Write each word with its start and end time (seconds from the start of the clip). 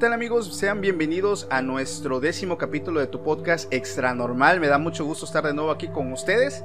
Tal 0.00 0.14
amigos? 0.14 0.56
Sean 0.56 0.80
bienvenidos 0.80 1.46
a 1.50 1.60
nuestro 1.60 2.20
décimo 2.20 2.56
capítulo 2.56 3.00
de 3.00 3.06
tu 3.06 3.22
podcast 3.22 3.70
Extra 3.70 4.14
Normal. 4.14 4.58
Me 4.58 4.68
da 4.68 4.78
mucho 4.78 5.04
gusto 5.04 5.26
estar 5.26 5.44
de 5.44 5.52
nuevo 5.52 5.70
aquí 5.70 5.88
con 5.88 6.10
ustedes. 6.10 6.64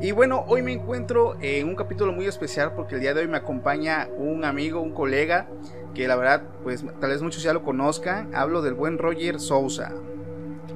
Y 0.00 0.10
bueno, 0.10 0.44
hoy 0.48 0.62
me 0.62 0.72
encuentro 0.72 1.36
en 1.40 1.68
un 1.68 1.76
capítulo 1.76 2.10
muy 2.10 2.26
especial 2.26 2.72
porque 2.74 2.96
el 2.96 3.00
día 3.00 3.14
de 3.14 3.20
hoy 3.20 3.28
me 3.28 3.36
acompaña 3.36 4.08
un 4.18 4.44
amigo, 4.44 4.80
un 4.80 4.92
colega, 4.92 5.46
que 5.94 6.08
la 6.08 6.16
verdad, 6.16 6.42
pues 6.64 6.84
tal 7.00 7.10
vez 7.10 7.22
muchos 7.22 7.44
ya 7.44 7.52
lo 7.52 7.62
conozcan. 7.62 8.34
Hablo 8.34 8.62
del 8.62 8.74
buen 8.74 8.98
Roger 8.98 9.38
Sousa. 9.38 9.92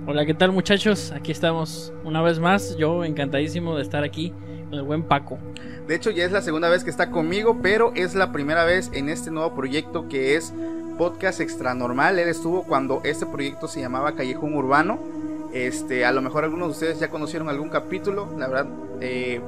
Hola, 0.06 0.24
¿qué 0.24 0.34
tal 0.34 0.52
muchachos? 0.52 1.10
Aquí 1.10 1.32
estamos 1.32 1.92
una 2.04 2.22
vez 2.22 2.38
más. 2.38 2.76
Yo 2.76 3.02
encantadísimo 3.02 3.74
de 3.74 3.82
estar 3.82 4.04
aquí 4.04 4.32
con 4.70 4.74
el 4.74 4.84
buen 4.84 5.02
Paco. 5.02 5.40
De 5.88 5.96
hecho, 5.96 6.12
ya 6.12 6.24
es 6.24 6.30
la 6.30 6.42
segunda 6.42 6.68
vez 6.68 6.84
que 6.84 6.90
está 6.90 7.10
conmigo, 7.10 7.58
pero 7.62 7.90
es 7.96 8.14
la 8.14 8.30
primera 8.30 8.64
vez 8.64 8.92
en 8.92 9.08
este 9.08 9.32
nuevo 9.32 9.56
proyecto 9.56 10.06
que 10.08 10.36
es 10.36 10.54
Podcast 10.96 11.40
Extra 11.40 11.74
Normal. 11.74 12.18
Él 12.18 12.28
estuvo 12.28 12.62
cuando 12.62 13.00
este 13.04 13.26
proyecto 13.26 13.68
se 13.68 13.80
llamaba 13.80 14.14
Callejón 14.14 14.54
Urbano. 14.54 14.98
Este, 15.52 16.04
a 16.04 16.12
lo 16.12 16.22
mejor 16.22 16.44
algunos 16.44 16.68
de 16.68 16.72
ustedes 16.72 17.00
ya 17.00 17.08
conocieron 17.08 17.48
algún 17.48 17.68
capítulo. 17.68 18.28
La 18.36 18.48
verdad, 18.48 18.66
eh, 19.00 19.40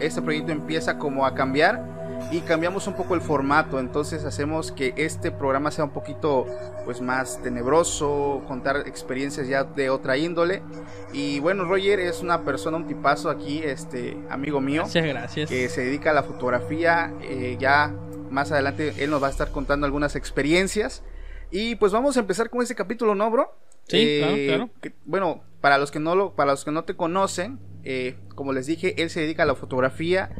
este 0.00 0.22
proyecto 0.22 0.52
empieza 0.52 0.98
como 0.98 1.26
a 1.26 1.34
cambiar 1.34 1.99
y 2.30 2.40
cambiamos 2.40 2.86
un 2.86 2.94
poco 2.94 3.14
el 3.14 3.20
formato. 3.20 3.78
Entonces 3.80 4.24
hacemos 4.24 4.72
que 4.72 4.94
este 4.96 5.30
programa 5.30 5.70
sea 5.70 5.84
un 5.84 5.90
poquito 5.90 6.46
pues 6.84 7.00
más 7.00 7.40
tenebroso, 7.42 8.42
contar 8.46 8.76
experiencias 8.86 9.48
ya 9.48 9.64
de 9.64 9.90
otra 9.90 10.16
índole. 10.16 10.62
Y 11.12 11.40
bueno, 11.40 11.64
Roger 11.64 12.00
es 12.00 12.20
una 12.20 12.42
persona, 12.44 12.76
un 12.76 12.86
tipazo 12.86 13.30
aquí, 13.30 13.62
este 13.64 14.16
amigo 14.30 14.60
mío. 14.60 14.82
Muchas 14.84 15.04
gracias. 15.06 15.48
Que 15.48 15.68
se 15.68 15.82
dedica 15.84 16.10
a 16.10 16.14
la 16.14 16.22
fotografía. 16.22 17.12
Eh, 17.22 17.56
ya 17.58 17.94
más 18.30 18.52
adelante 18.52 18.94
él 18.98 19.10
nos 19.10 19.22
va 19.22 19.26
a 19.26 19.30
estar 19.30 19.50
contando 19.50 19.86
algunas 19.86 20.16
experiencias. 20.16 21.02
Y 21.50 21.74
pues 21.76 21.90
vamos 21.92 22.16
a 22.16 22.20
empezar 22.20 22.48
con 22.48 22.62
este 22.62 22.74
capítulo, 22.76 23.14
¿no, 23.16 23.28
bro? 23.30 23.52
Sí, 23.88 23.96
Eh, 23.98 24.18
claro, 24.20 24.36
claro. 24.68 24.70
que- 24.80 24.92
bueno, 25.04 25.42
para 25.60 25.78
los 25.78 25.90
que 25.90 25.98
no 25.98 26.14
lo, 26.14 26.34
para 26.36 26.52
los 26.52 26.64
que 26.64 26.70
no 26.70 26.84
te 26.84 26.94
conocen, 26.94 27.58
eh, 27.82 28.16
como 28.36 28.52
les 28.52 28.66
dije, 28.66 29.02
él 29.02 29.10
se 29.10 29.20
dedica 29.20 29.42
a 29.42 29.46
la 29.46 29.56
fotografía 29.56 30.30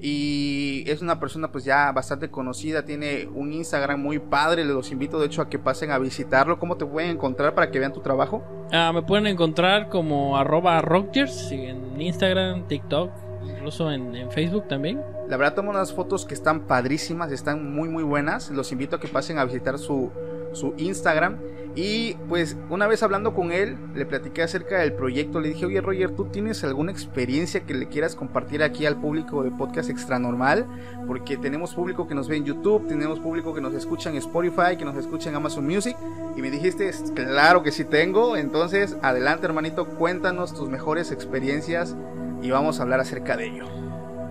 y 0.00 0.84
es 0.86 1.00
una 1.02 1.18
persona 1.20 1.50
pues 1.50 1.64
ya 1.64 1.90
bastante 1.92 2.30
conocida, 2.30 2.84
tiene 2.84 3.28
un 3.32 3.52
Instagram 3.52 4.00
muy 4.00 4.18
padre, 4.18 4.64
los 4.64 4.90
invito 4.90 5.18
de 5.18 5.26
hecho 5.26 5.42
a 5.42 5.48
que 5.48 5.58
pasen 5.58 5.90
a 5.90 5.98
visitarlo. 5.98 6.58
¿Cómo 6.58 6.76
te 6.76 6.84
pueden 6.84 7.10
encontrar 7.10 7.54
para 7.54 7.70
que 7.70 7.78
vean 7.78 7.92
tu 7.92 8.00
trabajo? 8.00 8.44
Ah, 8.72 8.92
me 8.92 9.02
pueden 9.02 9.26
encontrar 9.26 9.88
como 9.88 10.36
arroba 10.36 10.80
rockers 10.80 11.50
en 11.52 12.00
Instagram, 12.00 12.66
TikTok, 12.66 13.10
incluso 13.46 13.90
en, 13.90 14.14
en 14.14 14.30
Facebook 14.30 14.68
también. 14.68 15.00
La 15.28 15.36
verdad 15.38 15.54
tomo 15.54 15.70
unas 15.70 15.92
fotos 15.92 16.26
que 16.26 16.34
están 16.34 16.66
padrísimas, 16.66 17.32
están 17.32 17.72
muy 17.72 17.88
muy 17.88 18.02
buenas. 18.02 18.50
Los 18.50 18.72
invito 18.72 18.96
a 18.96 19.00
que 19.00 19.08
pasen 19.08 19.38
a 19.38 19.44
visitar 19.44 19.78
su, 19.78 20.10
su 20.52 20.74
Instagram. 20.76 21.38
Y 21.76 22.14
pues 22.28 22.56
una 22.70 22.86
vez 22.86 23.02
hablando 23.02 23.34
con 23.34 23.50
él, 23.50 23.76
le 23.94 24.06
platiqué 24.06 24.42
acerca 24.42 24.78
del 24.78 24.92
proyecto. 24.92 25.40
Le 25.40 25.48
dije, 25.48 25.66
oye 25.66 25.80
Roger, 25.80 26.10
¿tú 26.14 26.26
tienes 26.26 26.62
alguna 26.62 26.92
experiencia 26.92 27.60
que 27.60 27.74
le 27.74 27.88
quieras 27.88 28.14
compartir 28.14 28.62
aquí 28.62 28.86
al 28.86 29.00
público 29.00 29.42
de 29.42 29.50
Podcast 29.50 29.90
Extra 29.90 30.20
Normal? 30.20 30.66
Porque 31.08 31.36
tenemos 31.36 31.74
público 31.74 32.06
que 32.06 32.14
nos 32.14 32.28
ve 32.28 32.36
en 32.36 32.44
YouTube, 32.44 32.86
tenemos 32.86 33.18
público 33.18 33.52
que 33.54 33.60
nos 33.60 33.74
escucha 33.74 34.10
en 34.10 34.16
Spotify, 34.16 34.76
que 34.78 34.84
nos 34.84 34.96
escucha 34.96 35.30
en 35.30 35.36
Amazon 35.36 35.66
Music. 35.66 35.96
Y 36.36 36.42
me 36.42 36.50
dijiste, 36.50 36.92
claro 37.14 37.64
que 37.64 37.72
sí 37.72 37.84
tengo. 37.84 38.36
Entonces, 38.36 38.96
adelante 39.02 39.46
hermanito, 39.46 39.86
cuéntanos 39.86 40.54
tus 40.54 40.68
mejores 40.68 41.10
experiencias 41.10 41.96
y 42.40 42.50
vamos 42.50 42.78
a 42.78 42.82
hablar 42.82 43.00
acerca 43.00 43.36
de 43.36 43.46
ello. 43.46 43.64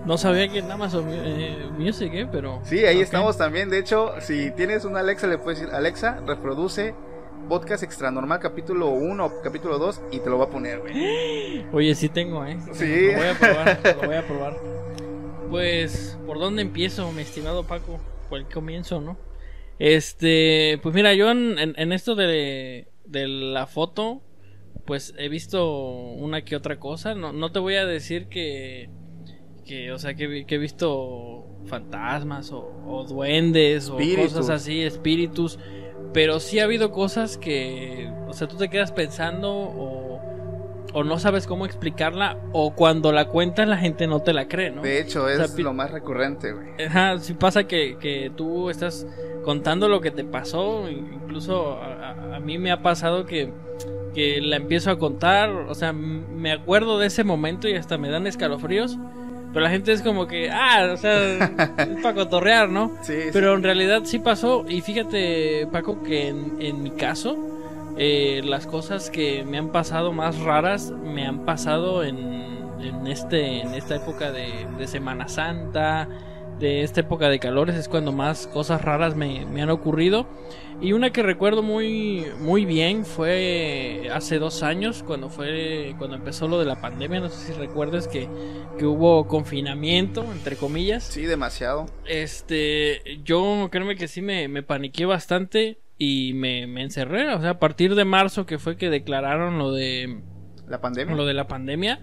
No 0.06 0.18
sabía 0.18 0.48
que 0.48 0.58
en 0.58 0.70
Amazon 0.70 1.06
eh, 1.08 1.70
Music, 1.78 2.10
¿eh? 2.12 2.28
Pero... 2.30 2.60
Sí, 2.62 2.84
ahí 2.84 3.00
estamos 3.00 3.38
también. 3.38 3.70
De 3.70 3.78
hecho, 3.78 4.12
si 4.20 4.50
tienes 4.50 4.84
una 4.84 5.00
Alexa, 5.00 5.26
le 5.26 5.38
puedes 5.38 5.60
decir, 5.60 5.74
Alexa, 5.74 6.20
reproduce 6.26 6.94
podcast 7.48 7.82
extra 7.82 8.10
normal 8.10 8.40
capítulo 8.40 8.90
1 8.90 9.24
o 9.26 9.42
capítulo 9.42 9.78
2 9.78 10.00
y 10.12 10.20
te 10.20 10.30
lo 10.30 10.38
va 10.38 10.44
a 10.46 10.50
poner, 10.50 10.80
güey. 10.80 11.64
Oye, 11.72 11.94
sí 11.94 12.08
tengo, 12.08 12.44
¿eh? 12.44 12.58
Sí. 12.72 13.06
Lo 13.12 13.18
voy 13.18 13.26
a 13.28 13.34
probar, 13.38 13.80
lo 14.00 14.06
voy 14.06 14.16
a 14.16 14.26
probar. 14.26 14.56
Pues, 15.50 16.18
¿por 16.26 16.38
dónde 16.38 16.62
empiezo, 16.62 17.10
mi 17.12 17.22
estimado 17.22 17.64
Paco? 17.64 18.00
Por 18.28 18.38
el 18.38 18.46
comienzo, 18.48 19.00
¿no? 19.00 19.16
Este, 19.78 20.78
pues 20.82 20.94
mira, 20.94 21.14
yo 21.14 21.30
en, 21.30 21.58
en- 21.58 21.74
en 21.76 21.92
esto 21.92 22.14
de, 22.14 22.88
de 23.04 23.28
la 23.28 23.66
foto, 23.66 24.22
pues 24.86 25.14
he 25.18 25.28
visto 25.28 25.68
una 25.70 26.44
que 26.44 26.56
otra 26.56 26.78
cosa. 26.78 27.14
No, 27.14 27.32
no 27.32 27.52
te 27.52 27.58
voy 27.58 27.74
a 27.74 27.84
decir 27.86 28.28
que, 28.28 28.88
que 29.66 29.92
o 29.92 29.98
sea, 29.98 30.14
que, 30.14 30.44
que 30.46 30.54
he 30.54 30.58
visto 30.58 31.46
fantasmas 31.66 32.52
o, 32.52 32.60
o 32.86 33.04
duendes 33.04 33.88
o 33.90 33.96
cosas 33.96 34.48
así, 34.50 34.82
espíritus. 34.82 35.58
Pero 36.14 36.40
sí 36.40 36.58
ha 36.60 36.64
habido 36.64 36.90
cosas 36.92 37.36
que, 37.36 38.08
o 38.28 38.32
sea, 38.32 38.46
tú 38.48 38.56
te 38.56 38.70
quedas 38.70 38.92
pensando 38.92 39.50
o, 39.52 40.20
o 40.94 41.04
no 41.04 41.18
sabes 41.18 41.46
cómo 41.46 41.66
explicarla 41.66 42.38
o 42.52 42.74
cuando 42.74 43.12
la 43.12 43.26
cuentas 43.26 43.68
la 43.68 43.76
gente 43.76 44.06
no 44.06 44.20
te 44.22 44.32
la 44.32 44.48
cree, 44.48 44.70
¿no? 44.70 44.80
De 44.80 45.00
hecho, 45.00 45.24
O 45.24 45.28
sea, 45.28 45.44
es 45.44 45.58
lo 45.58 45.72
más 45.74 45.90
recurrente, 45.90 46.52
güey. 46.52 46.86
Ajá, 46.86 47.18
sí 47.18 47.34
pasa 47.34 47.64
que, 47.64 47.98
que 47.98 48.30
tú 48.34 48.70
estás 48.70 49.06
contando 49.44 49.88
lo 49.88 50.00
que 50.00 50.10
te 50.12 50.24
pasó, 50.24 50.88
incluso 50.88 51.72
a, 51.82 52.36
a- 52.36 52.40
mí 52.40 52.58
me 52.58 52.70
ha 52.72 52.80
pasado 52.82 53.26
que, 53.26 53.52
que 54.14 54.40
la 54.40 54.56
empiezo 54.56 54.90
a 54.90 54.98
contar, 54.98 55.50
o 55.50 55.74
sea, 55.74 55.92
me 55.92 56.52
acuerdo 56.52 56.98
de 56.98 57.06
ese 57.08 57.24
momento 57.24 57.68
y 57.68 57.74
hasta 57.74 57.98
me 57.98 58.08
dan 58.10 58.26
escalofríos, 58.26 58.98
pero 59.54 59.64
la 59.64 59.70
gente 59.70 59.92
es 59.92 60.02
como 60.02 60.26
que, 60.26 60.50
ah, 60.50 60.90
o 60.92 60.96
sea, 60.96 61.44
es 61.78 62.02
para 62.02 62.14
cotorrear, 62.14 62.68
¿no? 62.68 62.90
Sí, 63.02 63.12
sí. 63.22 63.28
Pero 63.32 63.54
en 63.54 63.62
realidad 63.62 64.02
sí 64.04 64.18
pasó. 64.18 64.66
Y 64.68 64.80
fíjate, 64.80 65.68
Paco, 65.70 66.02
que 66.02 66.28
en, 66.28 66.56
en 66.58 66.82
mi 66.82 66.90
caso, 66.90 67.36
eh, 67.96 68.42
las 68.44 68.66
cosas 68.66 69.10
que 69.10 69.44
me 69.44 69.56
han 69.56 69.70
pasado 69.70 70.12
más 70.12 70.40
raras 70.40 70.90
me 70.90 71.24
han 71.24 71.44
pasado 71.44 72.02
en, 72.02 72.18
en, 72.80 73.06
este, 73.06 73.60
en 73.60 73.74
esta 73.74 73.94
época 73.94 74.32
de, 74.32 74.66
de 74.76 74.88
Semana 74.88 75.28
Santa, 75.28 76.08
de 76.58 76.82
esta 76.82 77.00
época 77.00 77.28
de 77.28 77.38
calores 77.38 77.76
es 77.76 77.88
cuando 77.88 78.10
más 78.10 78.48
cosas 78.48 78.82
raras 78.82 79.14
me, 79.14 79.46
me, 79.46 79.62
han 79.62 79.70
ocurrido. 79.70 80.26
Y 80.80 80.92
una 80.92 81.10
que 81.10 81.22
recuerdo 81.22 81.62
muy, 81.62 82.26
muy 82.40 82.64
bien 82.64 83.04
fue 83.04 84.08
hace 84.12 84.38
dos 84.38 84.62
años, 84.62 85.02
cuando 85.02 85.30
fue 85.30 85.94
cuando 85.98 86.16
empezó 86.16 86.48
lo 86.48 86.58
de 86.58 86.66
la 86.66 86.80
pandemia. 86.80 87.20
No 87.20 87.28
sé 87.28 87.52
si 87.52 87.58
recuerdas 87.58 88.08
que, 88.08 88.28
que 88.78 88.84
hubo 88.84 89.26
confinamiento, 89.26 90.24
entre 90.32 90.56
comillas. 90.56 91.04
Sí, 91.04 91.22
demasiado. 91.22 91.86
Este, 92.06 93.20
yo 93.24 93.68
créeme 93.70 93.96
que 93.96 94.08
sí 94.08 94.20
me, 94.20 94.48
me 94.48 94.62
paniqué 94.62 95.06
bastante 95.06 95.78
y 95.96 96.32
me, 96.34 96.66
me 96.66 96.82
encerré. 96.82 97.32
O 97.34 97.40
sea, 97.40 97.50
a 97.50 97.58
partir 97.58 97.94
de 97.94 98.04
marzo 98.04 98.46
que 98.46 98.58
fue 98.58 98.76
que 98.76 98.90
declararon 98.90 99.58
lo 99.58 99.72
de 99.72 100.20
la 100.68 100.80
pandemia. 100.80 101.14
Lo 101.14 101.24
de 101.24 101.34
la 101.34 101.46
pandemia 101.46 102.00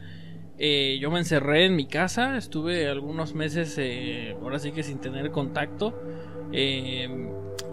eh, 0.64 1.00
yo 1.02 1.10
me 1.10 1.18
encerré 1.18 1.66
en 1.66 1.76
mi 1.76 1.88
casa, 1.88 2.38
estuve 2.38 2.88
algunos 2.88 3.34
meses, 3.34 3.76
eh, 3.80 4.36
ahora 4.40 4.60
sí 4.60 4.72
que 4.72 4.84
sin 4.84 5.00
tener 5.00 5.32
contacto. 5.32 6.00
Eh, 6.52 7.08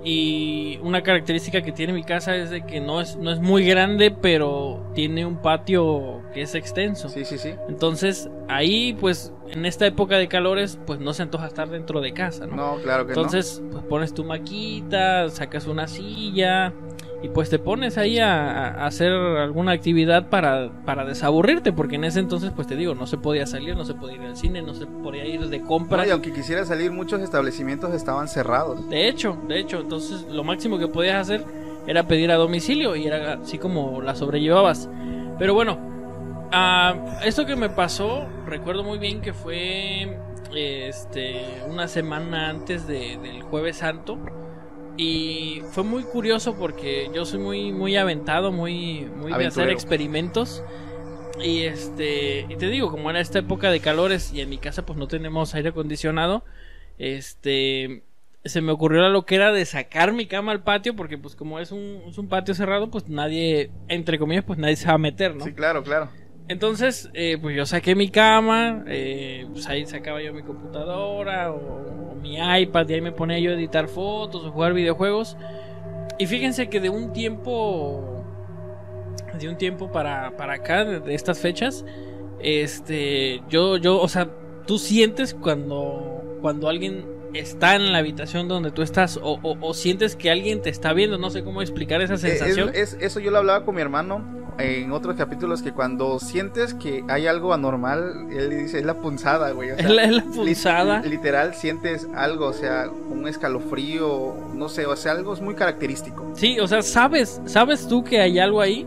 y 0.05 0.79
una 0.83 1.03
característica 1.03 1.61
que 1.63 1.73
tiene 1.73 1.93
mi 1.93 2.05
casa 2.05 2.37
es 2.37 2.51
de 2.51 2.65
que 2.65 2.81
no 2.81 3.01
es, 3.01 3.17
no 3.17 3.33
es 3.33 3.41
muy 3.41 3.67
grande, 3.67 4.11
pero 4.11 4.83
tiene 4.95 5.27
un 5.27 5.37
patio 5.43 6.23
que 6.33 6.43
es 6.43 6.55
extenso. 6.55 7.09
Sí, 7.09 7.25
sí, 7.25 7.37
sí. 7.37 7.55
Entonces, 7.69 8.31
ahí, 8.49 8.97
pues, 9.01 9.33
en 9.51 9.67
esta 9.67 9.87
época 9.87 10.17
de 10.17 10.29
calores, 10.29 10.79
pues 10.87 11.01
no 11.01 11.13
se 11.15 11.23
antoja 11.23 11.47
estar 11.47 11.69
dentro 11.69 12.01
de 12.01 12.13
casa, 12.13 12.47
¿no? 12.47 12.57
No, 12.57 12.77
claro 12.77 13.07
que 13.07 13.13
Entonces, 13.13 13.63
pues 13.73 13.83
pones 13.85 14.15
tu 14.15 14.25
maquita, 14.25 15.29
sacas 15.31 15.67
una 15.67 15.89
silla, 15.89 16.73
y 17.21 17.29
pues 17.31 17.51
te 17.51 17.59
pones 17.59 17.99
ahí 17.99 18.19
a, 18.19 18.87
hacer 18.87 19.13
alguna 19.13 19.73
actividad 19.73 20.29
para, 20.29 20.71
para, 20.85 21.05
desaburrirte, 21.05 21.73
porque 21.73 21.97
en 21.97 22.05
ese 22.05 22.21
entonces, 22.21 22.53
pues 22.55 22.69
te 22.69 22.77
digo, 22.77 22.95
no 22.95 23.07
se 23.07 23.19
podía 23.19 23.45
salir, 23.47 23.77
no 23.77 23.85
se 23.85 23.95
podía 23.95 24.17
ir 24.17 24.23
al 24.23 24.37
cine, 24.37 24.63
no 24.63 24.73
se 24.73 24.87
podía 24.87 25.27
ir 25.27 25.49
de 25.49 25.61
compras. 25.61 26.07
y 26.07 26.11
aunque 26.11 26.33
quisiera 26.33 26.65
salir, 26.65 26.93
muchos 26.93 27.21
establecimientos 27.21 27.93
estaban 27.93 28.29
cerrados. 28.29 28.89
De 28.89 29.09
hecho, 29.09 29.37
de 29.49 29.59
hecho, 29.59 29.81
entonces 29.81 30.27
lo 30.31 30.45
máximo 30.45 30.79
que 30.79 30.87
podías 30.87 31.17
hacer 31.17 31.45
era 31.89 32.07
pedir 32.07 32.31
a 32.31 32.37
domicilio 32.37 32.95
y 32.95 33.07
era 33.07 33.35
así 33.35 33.59
como 33.59 34.01
la 34.01 34.15
sobrellevabas. 34.15 34.89
Pero 35.41 35.55
bueno, 35.55 35.79
uh, 36.53 37.25
esto 37.25 37.47
que 37.47 37.57
me 37.57 37.69
pasó, 37.69 38.29
recuerdo 38.47 38.85
muy 38.85 38.99
bien 38.99 39.21
que 39.21 39.33
fue 39.33 40.17
este 40.55 41.45
una 41.69 41.89
semana 41.89 42.49
antes 42.49 42.87
del 42.87 43.43
jueves 43.43 43.79
santo 43.79 44.19
y 44.99 45.63
fue 45.71 45.85
muy 45.85 46.03
curioso 46.03 46.57
porque 46.57 47.09
yo 47.15 47.25
soy 47.25 47.39
muy, 47.39 47.73
muy 47.73 47.97
aventado, 47.97 48.51
muy, 48.51 49.05
muy 49.17 49.33
de 49.33 49.47
hacer 49.47 49.71
experimentos. 49.71 50.65
Y 51.41 51.63
este, 51.63 52.41
y 52.49 52.57
te 52.57 52.67
digo, 52.67 52.91
como 52.91 53.09
era 53.09 53.21
esta 53.21 53.39
época 53.39 53.71
de 53.71 53.79
calores 53.79 54.33
y 54.35 54.41
en 54.41 54.51
mi 54.51 54.59
casa 54.59 54.85
pues 54.85 54.99
no 54.99 55.07
tenemos 55.07 55.55
aire 55.55 55.69
acondicionado, 55.69 56.45
este, 56.99 58.03
se 58.45 58.61
me 58.61 58.73
ocurrió 58.73 59.09
la 59.09 59.25
era 59.29 59.53
de 59.53 59.65
sacar 59.67 60.13
mi 60.13 60.27
cama 60.27 60.51
al 60.51 60.65
patio 60.65 60.97
porque 60.97 61.17
pues 61.17 61.37
como 61.37 61.61
es 61.61 61.71
un, 61.71 62.03
es 62.09 62.19
un 62.19 62.29
patio 62.29 62.55
cerrado 62.55 62.91
pues 62.91 63.09
nadie, 63.09 63.71
entre 63.87 64.19
comillas, 64.19 64.45
pues 64.45 64.59
nadie 64.59 64.75
se 64.75 64.89
va 64.89 64.95
a 64.95 64.99
meter, 64.99 65.37
¿no? 65.37 65.45
Sí, 65.45 65.53
claro, 65.53 65.85
claro. 65.85 66.11
Entonces, 66.49 67.11
eh, 67.13 67.37
pues 67.41 67.55
yo 67.55 67.67
saqué 67.67 67.95
mi 67.95 68.09
cama, 68.09 68.83
eh, 68.87 69.47
pues 69.53 69.69
ahí 69.69 69.85
sacaba 69.85 70.23
yo 70.23 70.33
mi 70.33 70.43
computadora 70.43 71.53
o, 71.53 72.15
mi 72.23 72.37
iPad 72.37 72.89
y 72.89 72.95
ahí 72.95 73.01
me 73.01 73.13
ponía 73.13 73.39
yo 73.39 73.53
a 73.53 73.55
editar 73.55 73.87
fotos 73.87 74.45
o 74.45 74.51
jugar 74.51 74.73
videojuegos. 74.73 75.37
Y 76.19 76.27
fíjense 76.27 76.69
que 76.69 76.81
de 76.81 76.91
un 76.91 77.13
tiempo, 77.13 78.25
de 79.39 79.49
un 79.49 79.57
tiempo 79.57 79.93
para, 79.93 80.37
para 80.37 80.55
acá, 80.55 80.85
de, 80.85 81.15
estas 81.15 81.39
fechas, 81.39 81.85
este, 82.41 83.41
yo, 83.49 83.77
yo, 83.77 84.01
o 84.01 84.09
sea, 84.09 84.29
tú 84.67 84.79
sientes 84.79 85.35
cuando, 85.35 86.39
cuando 86.41 86.69
alguien 86.69 87.18
está 87.39 87.75
en 87.75 87.93
la 87.93 87.99
habitación 87.99 88.49
donde 88.49 88.71
tú 88.71 88.83
estás 88.83 89.19
o, 89.23 89.39
o, 89.43 89.75
sientes 89.75 90.17
que 90.17 90.31
alguien 90.31 90.63
te 90.63 90.71
está 90.71 90.93
viendo, 90.93 91.19
no 91.19 91.31
sé 91.31 91.45
cómo 91.45 91.63
explicar 91.63 92.01
esa 92.01 92.17
sensación. 92.17 92.71
Es, 92.75 92.97
eso 93.01 93.21
yo 93.21 93.31
lo 93.31 93.39
hablaba 93.39 93.65
con 93.65 93.75
mi 93.75 93.81
hermano 93.81 94.39
en 94.59 94.93
otros 94.93 95.17
capítulos 95.17 95.63
que 95.63 95.73
cuando 95.73 96.19
sientes 96.19 96.75
que 96.75 97.05
hay 97.09 97.27
algo 97.27 97.55
anormal, 97.55 98.29
él 98.33 98.51
dice, 98.51 98.79
es 98.79 98.85
la 98.85 99.01
punzada, 99.01 99.53
güey. 99.53 99.71
es, 99.71 99.89
la, 99.89 100.25
punzada. 100.25 101.03
literal 101.03 101.55
sientes 101.55 102.09
algo, 102.15 102.47
o 102.47 102.53
sea, 102.53 102.89
un 102.89 103.29
escalofrío, 103.29 104.35
no 104.55 104.69
sé, 104.69 104.87
o 104.87 104.97
sea, 104.97 105.13
algo 105.13 105.33
es 105.33 105.41
muy 105.41 105.55
característico. 105.55 106.33
Sí, 106.35 106.59
o 106.59 106.67
sea, 106.67 106.83
sabes, 106.83 107.41
sabes 107.47 107.87
tú 107.87 108.03
que 108.03 108.21
hay 108.21 108.39
algo 108.39 108.61
ahí 108.61 108.87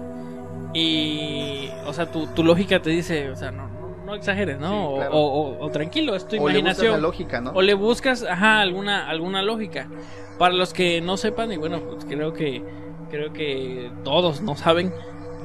y, 0.74 1.69
o 1.86 1.94
sea, 1.94 2.12
tu, 2.12 2.27
tu 2.27 2.44
lógica 2.44 2.81
te 2.81 2.89
dice, 2.89 3.30
o 3.30 3.36
sea, 3.36 3.51
no, 3.51 3.70
no, 4.11 4.17
exageres, 4.17 4.59
¿no? 4.59 4.93
o, 5.11 5.69
tranquilo, 5.71 6.15
es 6.15 6.27
tu 6.27 6.35
o 6.35 6.49
imaginación. 6.49 6.95
Le 6.95 7.01
lógica, 7.01 7.41
¿no? 7.41 7.51
O 7.51 7.61
le 7.61 7.73
buscas, 7.73 8.23
ajá, 8.23 8.59
alguna, 8.59 9.09
alguna 9.09 9.41
lógica. 9.41 9.89
Para 10.37 10.53
los 10.53 10.73
que 10.73 11.01
no 11.01 11.17
sepan, 11.17 11.51
y 11.51 11.57
bueno, 11.57 11.81
pues 11.81 12.05
creo 12.05 12.33
que, 12.33 12.61
creo 13.09 13.31
que 13.31 13.91
todos 14.03 14.41
no 14.41 14.55
saben, 14.55 14.93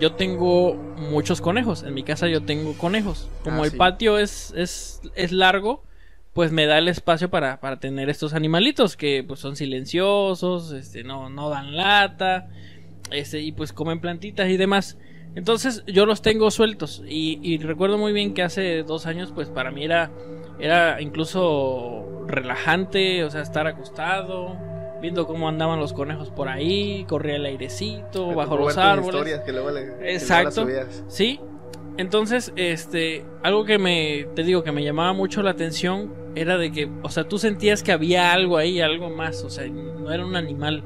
yo 0.01 0.15
tengo 0.15 0.75
muchos 0.75 1.41
conejos. 1.41 1.83
En 1.83 1.95
mi 1.95 2.03
casa 2.03 2.29
yo 2.29 2.43
tengo 2.43 2.77
conejos. 2.77 3.31
Como 3.45 3.63
ah, 3.63 3.67
el 3.67 3.77
patio 3.77 4.19
es, 4.19 4.53
es, 4.57 5.01
es 5.15 5.33
largo, 5.33 5.85
pues 6.33 6.51
me 6.51 6.67
da 6.67 6.79
el 6.79 6.89
espacio 6.89 7.31
para, 7.31 7.61
para 7.61 7.79
tener 7.79 8.11
estos 8.11 8.35
animalitos 8.35 8.97
que 8.97 9.25
pues 9.27 9.41
son 9.41 9.57
silenciosos, 9.57 10.73
este, 10.73 11.05
no, 11.05 11.31
no 11.31 11.51
dan 11.51 11.77
lata, 11.77 12.49
este, 13.11 13.41
y 13.41 13.53
pues 13.53 13.73
comen 13.73 14.01
plantitas 14.01 14.49
y 14.49 14.57
demás. 14.57 14.99
Entonces 15.37 15.85
yo 15.87 16.07
los 16.07 16.23
tengo 16.23 16.51
sueltos 16.51 17.03
y, 17.07 17.39
y, 17.43 17.59
recuerdo 17.59 17.99
muy 17.99 18.13
bien 18.13 18.35
que 18.35 18.43
hace 18.43 18.83
dos 18.83 19.07
años 19.07 19.33
pues 19.35 19.49
para 19.51 19.71
mí 19.71 19.85
era, 19.85 20.11
era 20.59 21.01
incluso 21.01 22.25
relajante, 22.27 23.23
o 23.23 23.31
sea, 23.31 23.43
estar 23.43 23.67
acostado, 23.67 24.57
viendo 25.01 25.27
cómo 25.27 25.49
andaban 25.49 25.79
los 25.79 25.93
conejos 25.93 26.31
por 26.31 26.49
ahí, 26.49 27.05
corría 27.09 27.37
el 27.37 27.47
airecito, 27.47 28.35
bajo 28.35 28.57
los 28.57 28.77
árboles. 28.77 29.41
Exacto. 30.03 30.67
sí. 31.09 31.39
Entonces, 31.99 32.53
este, 32.57 33.25
algo 33.43 33.65
que 33.65 33.79
me, 33.79 34.27
te 34.35 34.43
digo, 34.43 34.63
que 34.63 34.73
me 34.73 34.85
llamaba 34.85 35.15
mucho 35.15 35.43
la 35.43 35.53
atención 35.53 36.13
era 36.35 36.59
de 36.59 36.71
que, 36.71 36.91
o 37.03 37.09
sea, 37.09 37.25
tú 37.25 37.39
sentías 37.39 37.83
que 37.83 37.93
había 37.93 38.33
algo 38.33 38.59
ahí, 38.59 38.81
algo 38.81 39.09
más, 39.09 39.43
o 39.45 39.51
sea, 39.51 39.67
no 39.67 40.13
era 40.13 40.25
un 40.25 40.37
animal. 40.37 40.85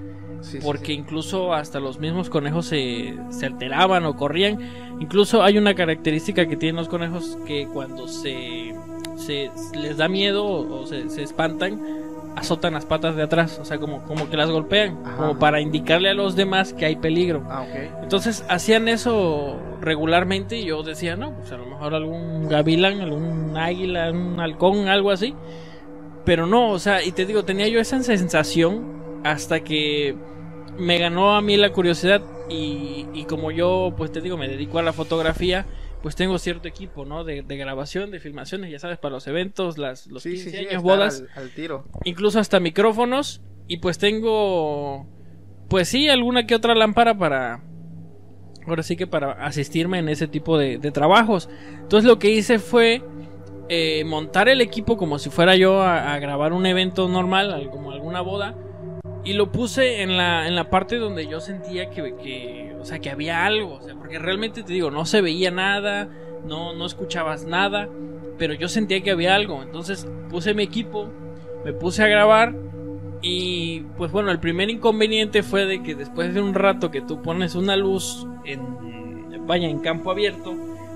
Porque 0.63 0.93
incluso 0.93 1.55
hasta 1.55 1.81
los 1.81 1.99
mismos 1.99 2.31
conejos 2.31 2.67
se, 2.67 3.15
se 3.31 3.47
alteraban 3.47 4.05
o 4.05 4.17
corrían. 4.17 4.59
Incluso 5.01 5.43
hay 5.43 5.59
una 5.59 5.75
característica 5.75 6.47
que 6.47 6.57
tienen 6.57 6.77
los 6.77 6.89
conejos 6.89 7.39
que 7.47 7.67
cuando 7.73 8.09
se, 8.09 8.75
se 9.17 9.51
les 9.75 9.97
da 9.97 10.09
miedo 10.09 10.45
o 10.47 10.87
se, 10.87 11.09
se 11.09 11.23
espantan, 11.23 11.81
azotan 12.37 12.75
las 12.75 12.87
patas 12.87 13.17
de 13.17 13.23
atrás, 13.23 13.59
o 13.61 13.65
sea, 13.65 13.79
como, 13.79 14.03
como 14.05 14.29
que 14.31 14.37
las 14.37 14.51
golpean, 14.51 14.97
como 15.17 15.39
para 15.39 15.61
indicarle 15.61 16.11
a 16.11 16.15
los 16.15 16.37
demás 16.37 16.73
que 16.73 16.87
hay 16.87 16.97
peligro. 16.97 17.43
Ah, 17.49 17.65
Entonces 18.03 18.45
hacían 18.49 18.89
eso 18.89 19.57
regularmente 19.81 20.57
y 20.57 20.65
yo 20.65 20.83
decía, 20.83 21.17
no, 21.17 21.33
pues 21.33 21.53
a 21.53 21.57
lo 21.57 21.67
mejor 21.67 21.95
algún 21.95 22.49
gavilán, 22.49 23.01
algún 23.01 23.57
águila, 23.57 24.11
un 24.11 24.39
halcón, 24.39 24.89
algo 24.89 25.11
así. 25.11 25.35
Pero 26.25 26.47
no, 26.47 26.71
o 26.71 26.79
sea, 26.79 27.03
y 27.03 27.13
te 27.13 27.27
digo, 27.27 27.45
tenía 27.45 27.67
yo 27.69 27.81
esa 27.81 28.03
sensación 28.03 29.01
hasta 29.25 29.61
que 29.61 30.15
me 30.81 30.99
ganó 30.99 31.37
a 31.37 31.43
mí 31.43 31.57
la 31.57 31.73
curiosidad 31.73 32.23
y, 32.49 33.07
y 33.15 33.25
como 33.25 33.51
yo, 33.51 33.95
pues 33.97 34.11
te 34.11 34.21
digo, 34.21 34.37
me 34.37 34.49
dedico 34.49 34.79
a 34.79 34.83
la 34.83 34.93
fotografía 34.93 35.67
pues 36.03 36.17
tengo 36.17 36.39
cierto 36.39 36.69
equipo, 36.69 37.05
¿no? 37.05 37.25
De, 37.25 37.43
grabación, 37.43 38.11
de 38.11 38.21
filmaciones, 38.21 38.71
ya 38.71 38.79
sabes, 38.79 38.99
para 38.99 39.15
los 39.15 39.27
eventos, 39.27 39.77
las, 39.77 40.07
los 40.07 40.23
15 40.23 40.59
años, 40.59 40.83
bodas. 40.83 41.25
Al, 41.35 41.51
tiro. 41.51 41.85
Incluso 42.05 42.39
hasta 42.39 42.59
micrófonos. 42.61 43.43
Y 43.69 43.77
pues 43.77 43.99
tengo, 43.99 45.07
pues 45.69 45.89
sí, 45.89 46.09
alguna 46.09 46.47
que 46.47 46.55
otra 46.55 46.75
lámpara 46.75 47.17
para... 47.17 47.63
Ahora 48.67 48.83
sí 48.83 48.97
que 48.97 49.07
para 49.07 49.33
asistirme 49.45 49.99
en 49.99 50.09
ese 50.09 50.27
tipo 50.27 50.59
de, 50.59 50.79
trabajos. 50.91 51.49
Entonces 51.81 52.09
lo 52.09 52.19
que 52.19 52.31
hice 52.31 52.59
fue 52.59 53.03
eh, 53.69 54.05
montar 54.05 54.49
el 54.49 54.61
equipo 54.61 54.97
como 54.97 55.19
si 55.19 55.31
fuera 55.31 55.57
yo 55.57 55.83
a, 55.83 56.19
grabar 56.19 56.53
un 56.53 56.67
evento 56.67 57.09
normal, 57.09 57.69
como 57.71 57.91
alguna 57.91 58.21
boda. 58.21 58.55
Y 59.25 59.35
lo 59.35 59.53
puse 59.53 60.03
en 60.03 60.17
la, 60.17 60.49
en 60.49 60.55
la 60.55 60.71
parte 60.71 60.97
donde 60.97 61.27
yo 61.27 61.41
sentía 61.41 61.91
que, 61.91 62.15
que 62.17 62.75
o 62.81 62.85
sea, 62.85 62.99
que 62.99 63.11
había 63.11 63.45
algo, 63.45 63.75
o 63.75 63.83
sea, 63.83 63.95
porque 63.95 64.19
realmente 64.19 64.63
te 64.63 64.73
digo, 64.73 64.91
no 64.91 65.05
se 65.05 65.21
veía 65.21 65.51
nada, 65.51 66.09
no, 66.47 66.73
no 66.73 66.87
escuchabas 66.87 67.45
nada, 67.45 67.89
pero 68.39 68.55
yo 68.55 68.69
sentía 68.69 69.03
que 69.03 69.11
había 69.11 69.35
algo, 69.35 69.63
entonces 69.63 70.09
puse 70.31 70.55
mi 70.55 70.63
equipo, 70.63 71.11
me 71.65 71.75
puse 71.75 72.03
a 72.03 72.07
grabar 72.07 72.55
y 73.21 73.81
pues 73.99 74.11
bueno, 74.13 74.31
el 74.31 74.41
primer 74.41 74.71
inconveniente 74.71 75.43
fue 75.43 75.67
de 75.67 75.83
que 75.83 75.95
después 75.95 76.33
de 76.33 76.41
un 76.41 76.55
rato 76.55 76.91
que 76.91 77.03
tú 77.03 77.21
pones 77.21 77.55
una 77.55 77.77
luz 77.77 78.27
en, 78.47 79.47
vaya, 79.47 79.69
en 79.69 79.81
campo 79.81 80.11
abierto, 80.11 80.55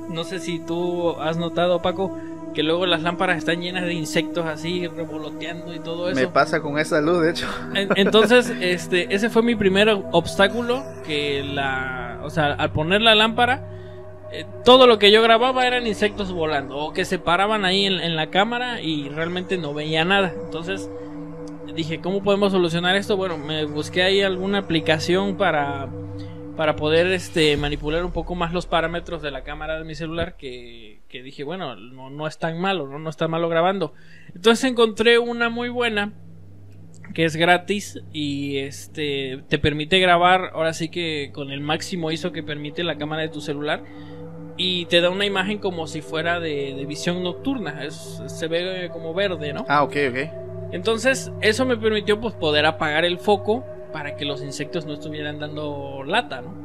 no 0.08 0.24
sé 0.24 0.38
si 0.38 0.58
tú 0.58 1.10
has 1.20 1.36
notado, 1.36 1.82
Paco, 1.82 2.16
que 2.54 2.62
luego 2.62 2.86
las 2.86 3.02
lámparas 3.02 3.38
están 3.38 3.60
llenas 3.60 3.84
de 3.84 3.92
insectos 3.92 4.46
así 4.46 4.86
revoloteando 4.86 5.74
y 5.74 5.80
todo 5.80 6.08
eso. 6.08 6.20
Me 6.20 6.28
pasa 6.28 6.62
con 6.62 6.78
esa 6.78 7.00
luz, 7.00 7.20
de 7.20 7.30
hecho. 7.30 7.48
Entonces, 7.96 8.50
este, 8.60 9.14
ese 9.14 9.28
fue 9.28 9.42
mi 9.42 9.54
primer 9.54 9.88
obstáculo 9.90 10.82
que 11.06 11.42
la, 11.42 12.20
o 12.22 12.30
sea, 12.30 12.54
al 12.54 12.72
poner 12.72 13.02
la 13.02 13.14
lámpara 13.14 13.68
eh, 14.32 14.46
todo 14.64 14.86
lo 14.86 14.98
que 14.98 15.12
yo 15.12 15.22
grababa 15.22 15.66
eran 15.66 15.86
insectos 15.86 16.32
volando 16.32 16.76
o 16.76 16.92
que 16.92 17.04
se 17.04 17.18
paraban 17.18 17.64
ahí 17.64 17.84
en, 17.86 18.00
en 18.00 18.16
la 18.16 18.30
cámara 18.30 18.80
y 18.80 19.08
realmente 19.08 19.58
no 19.58 19.74
veía 19.74 20.04
nada. 20.04 20.32
Entonces 20.44 20.90
dije, 21.74 22.00
¿cómo 22.00 22.22
podemos 22.22 22.52
solucionar 22.52 22.96
esto? 22.96 23.16
Bueno, 23.16 23.38
me 23.38 23.64
busqué 23.64 24.02
ahí 24.02 24.22
alguna 24.22 24.58
aplicación 24.58 25.36
para, 25.36 25.88
para 26.56 26.76
poder 26.76 27.06
este, 27.08 27.56
manipular 27.56 28.04
un 28.04 28.12
poco 28.12 28.34
más 28.34 28.52
los 28.52 28.66
parámetros 28.66 29.22
de 29.22 29.30
la 29.30 29.42
cámara 29.42 29.78
de 29.78 29.84
mi 29.84 29.94
celular 29.94 30.36
que, 30.36 30.93
que 31.14 31.22
dije, 31.22 31.44
bueno, 31.44 31.76
no, 31.76 32.10
no 32.10 32.26
es 32.26 32.38
tan 32.38 32.60
malo, 32.60 32.88
¿no? 32.88 32.98
no 32.98 33.08
está 33.08 33.28
malo 33.28 33.48
grabando. 33.48 33.92
Entonces 34.34 34.68
encontré 34.68 35.20
una 35.20 35.48
muy 35.48 35.68
buena 35.68 36.12
que 37.14 37.24
es 37.24 37.36
gratis 37.36 38.00
y 38.12 38.56
este 38.56 39.44
te 39.48 39.60
permite 39.60 40.00
grabar 40.00 40.50
ahora 40.54 40.72
sí 40.72 40.88
que 40.88 41.30
con 41.32 41.52
el 41.52 41.60
máximo 41.60 42.10
ISO 42.10 42.32
que 42.32 42.42
permite 42.42 42.82
la 42.82 42.98
cámara 42.98 43.22
de 43.22 43.28
tu 43.28 43.40
celular 43.40 43.84
y 44.56 44.86
te 44.86 45.00
da 45.00 45.08
una 45.08 45.24
imagen 45.24 45.58
como 45.58 45.86
si 45.86 46.02
fuera 46.02 46.40
de, 46.40 46.74
de 46.74 46.84
visión 46.84 47.22
nocturna, 47.22 47.84
es, 47.84 48.20
se 48.26 48.48
ve 48.48 48.90
como 48.92 49.14
verde, 49.14 49.52
¿no? 49.52 49.64
Ah, 49.68 49.84
ok, 49.84 49.96
ok. 50.10 50.18
Entonces, 50.72 51.30
eso 51.40 51.64
me 51.64 51.76
permitió 51.76 52.20
pues 52.20 52.34
poder 52.34 52.66
apagar 52.66 53.04
el 53.04 53.20
foco 53.20 53.64
para 53.92 54.16
que 54.16 54.24
los 54.24 54.42
insectos 54.42 54.84
no 54.84 54.94
estuvieran 54.94 55.38
dando 55.38 56.02
lata, 56.02 56.40
¿no? 56.40 56.63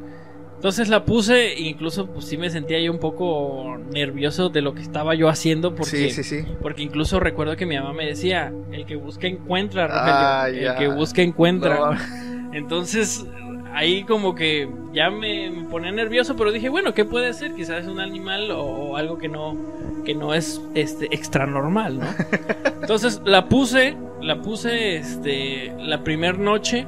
Entonces 0.60 0.90
la 0.90 1.06
puse 1.06 1.58
incluso 1.58 2.04
pues 2.08 2.26
sí 2.26 2.36
me 2.36 2.50
sentía 2.50 2.78
yo 2.80 2.92
un 2.92 2.98
poco 2.98 3.78
nervioso 3.94 4.50
de 4.50 4.60
lo 4.60 4.74
que 4.74 4.82
estaba 4.82 5.14
yo 5.14 5.30
haciendo 5.30 5.74
porque, 5.74 6.10
Sí, 6.10 6.10
sí, 6.10 6.22
sí. 6.22 6.44
porque 6.60 6.82
incluso 6.82 7.18
recuerdo 7.18 7.56
que 7.56 7.64
mi 7.64 7.76
mamá 7.78 7.94
me 7.94 8.04
decía, 8.04 8.52
el 8.70 8.84
que 8.84 8.96
busca 8.96 9.26
encuentra, 9.26 9.88
Ah, 9.90 10.48
el 10.50 10.74
que 10.76 10.88
busca 10.88 11.22
encuentra. 11.22 11.76
No, 11.94 12.52
Entonces 12.52 13.24
ahí 13.72 14.02
como 14.04 14.34
que 14.34 14.68
ya 14.92 15.08
me, 15.08 15.48
me 15.50 15.64
ponía 15.70 15.92
nervioso, 15.92 16.36
pero 16.36 16.52
dije, 16.52 16.68
bueno, 16.68 16.92
¿qué 16.92 17.06
puede 17.06 17.32
ser? 17.32 17.54
Quizás 17.54 17.84
es 17.84 17.86
un 17.86 17.98
animal 17.98 18.50
o, 18.50 18.60
o 18.62 18.96
algo 18.98 19.16
que 19.16 19.28
no 19.28 19.56
que 20.04 20.14
no 20.14 20.34
es 20.34 20.60
este 20.74 21.06
extra 21.06 21.46
normal, 21.46 22.00
¿no? 22.00 22.06
Entonces 22.82 23.22
la 23.24 23.48
puse, 23.48 23.96
la 24.20 24.42
puse 24.42 24.96
este 24.96 25.72
la 25.78 26.04
primer 26.04 26.38
noche 26.38 26.86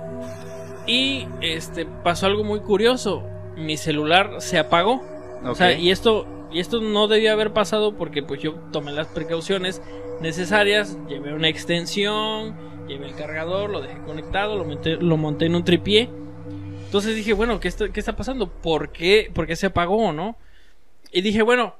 y 0.86 1.26
este 1.40 1.86
pasó 1.86 2.26
algo 2.26 2.44
muy 2.44 2.60
curioso. 2.60 3.22
Mi 3.56 3.76
celular 3.76 4.36
se 4.40 4.58
apagó. 4.58 5.02
O 5.44 5.54
sea, 5.54 5.72
y 5.72 5.90
esto 5.90 6.26
y 6.52 6.60
esto 6.60 6.80
no 6.80 7.08
debía 7.08 7.32
haber 7.32 7.52
pasado 7.52 7.96
porque 7.96 8.22
pues 8.22 8.40
yo 8.40 8.54
tomé 8.72 8.92
las 8.92 9.06
precauciones 9.08 9.82
necesarias, 10.20 10.98
llevé 11.08 11.32
una 11.32 11.48
extensión, 11.48 12.54
llevé 12.86 13.06
el 13.06 13.14
cargador, 13.14 13.70
lo 13.70 13.80
dejé 13.80 13.98
conectado, 14.02 14.56
lo 14.56 14.64
monté, 14.64 14.96
lo 14.96 15.16
monté 15.16 15.46
en 15.46 15.54
un 15.54 15.64
tripié. 15.64 16.10
Entonces 16.84 17.16
dije, 17.16 17.32
bueno, 17.32 17.58
¿qué 17.58 17.68
está, 17.68 17.88
qué 17.88 18.00
está 18.00 18.16
pasando? 18.16 18.50
¿Por 18.50 18.92
qué, 18.92 19.30
¿Por 19.32 19.46
qué 19.46 19.56
se 19.56 19.66
apagó, 19.66 20.12
no? 20.12 20.36
Y 21.10 21.22
dije, 21.22 21.40
bueno, 21.40 21.76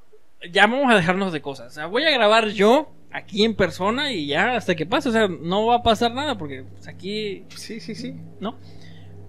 ya 0.51 0.67
vamos 0.67 0.91
a 0.91 0.97
dejarnos 0.97 1.33
de 1.35 1.43
cosas. 1.43 1.73
O 1.73 1.75
sea, 1.75 1.87
voy 1.87 2.05
a 2.05 2.11
grabar 2.11 2.49
yo 2.49 2.89
aquí 3.11 3.45
en 3.45 3.55
persona 3.55 4.11
y 4.13 4.27
ya 4.27 4.57
hasta 4.57 4.75
que 4.75 4.87
pase. 4.87 5.11
O 5.11 5.13
sea, 5.13 5.29
no 5.29 5.67
va 5.67 5.77
a 5.77 5.83
pasar 5.83 6.15
nada 6.15 6.39
porque 6.39 6.65
pues, 6.65 6.89
aquí 6.89 7.45
Sí, 7.55 7.79
sí, 7.81 7.95
sí. 7.95 8.15
¿no? 8.41 8.57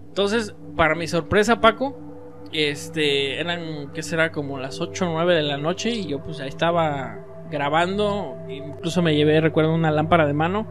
Entonces, 0.07 0.55
para 0.77 0.95
mi 0.95 1.07
sorpresa, 1.07 1.59
Paco, 1.59 2.12
este, 2.53 3.39
eran, 3.39 3.91
¿qué 3.93 4.03
será? 4.03 4.31
Como 4.31 4.59
las 4.59 4.79
8 4.81 5.05
o 5.07 5.13
9 5.13 5.35
de 5.35 5.43
la 5.43 5.57
noche 5.57 5.89
y 5.91 6.05
yo 6.07 6.19
pues 6.23 6.39
ahí 6.39 6.49
estaba 6.49 7.19
grabando, 7.51 8.37
incluso 8.49 9.01
me 9.01 9.15
llevé, 9.15 9.41
recuerdo, 9.41 9.73
una 9.73 9.91
lámpara 9.91 10.25
de 10.25 10.33
mano 10.33 10.65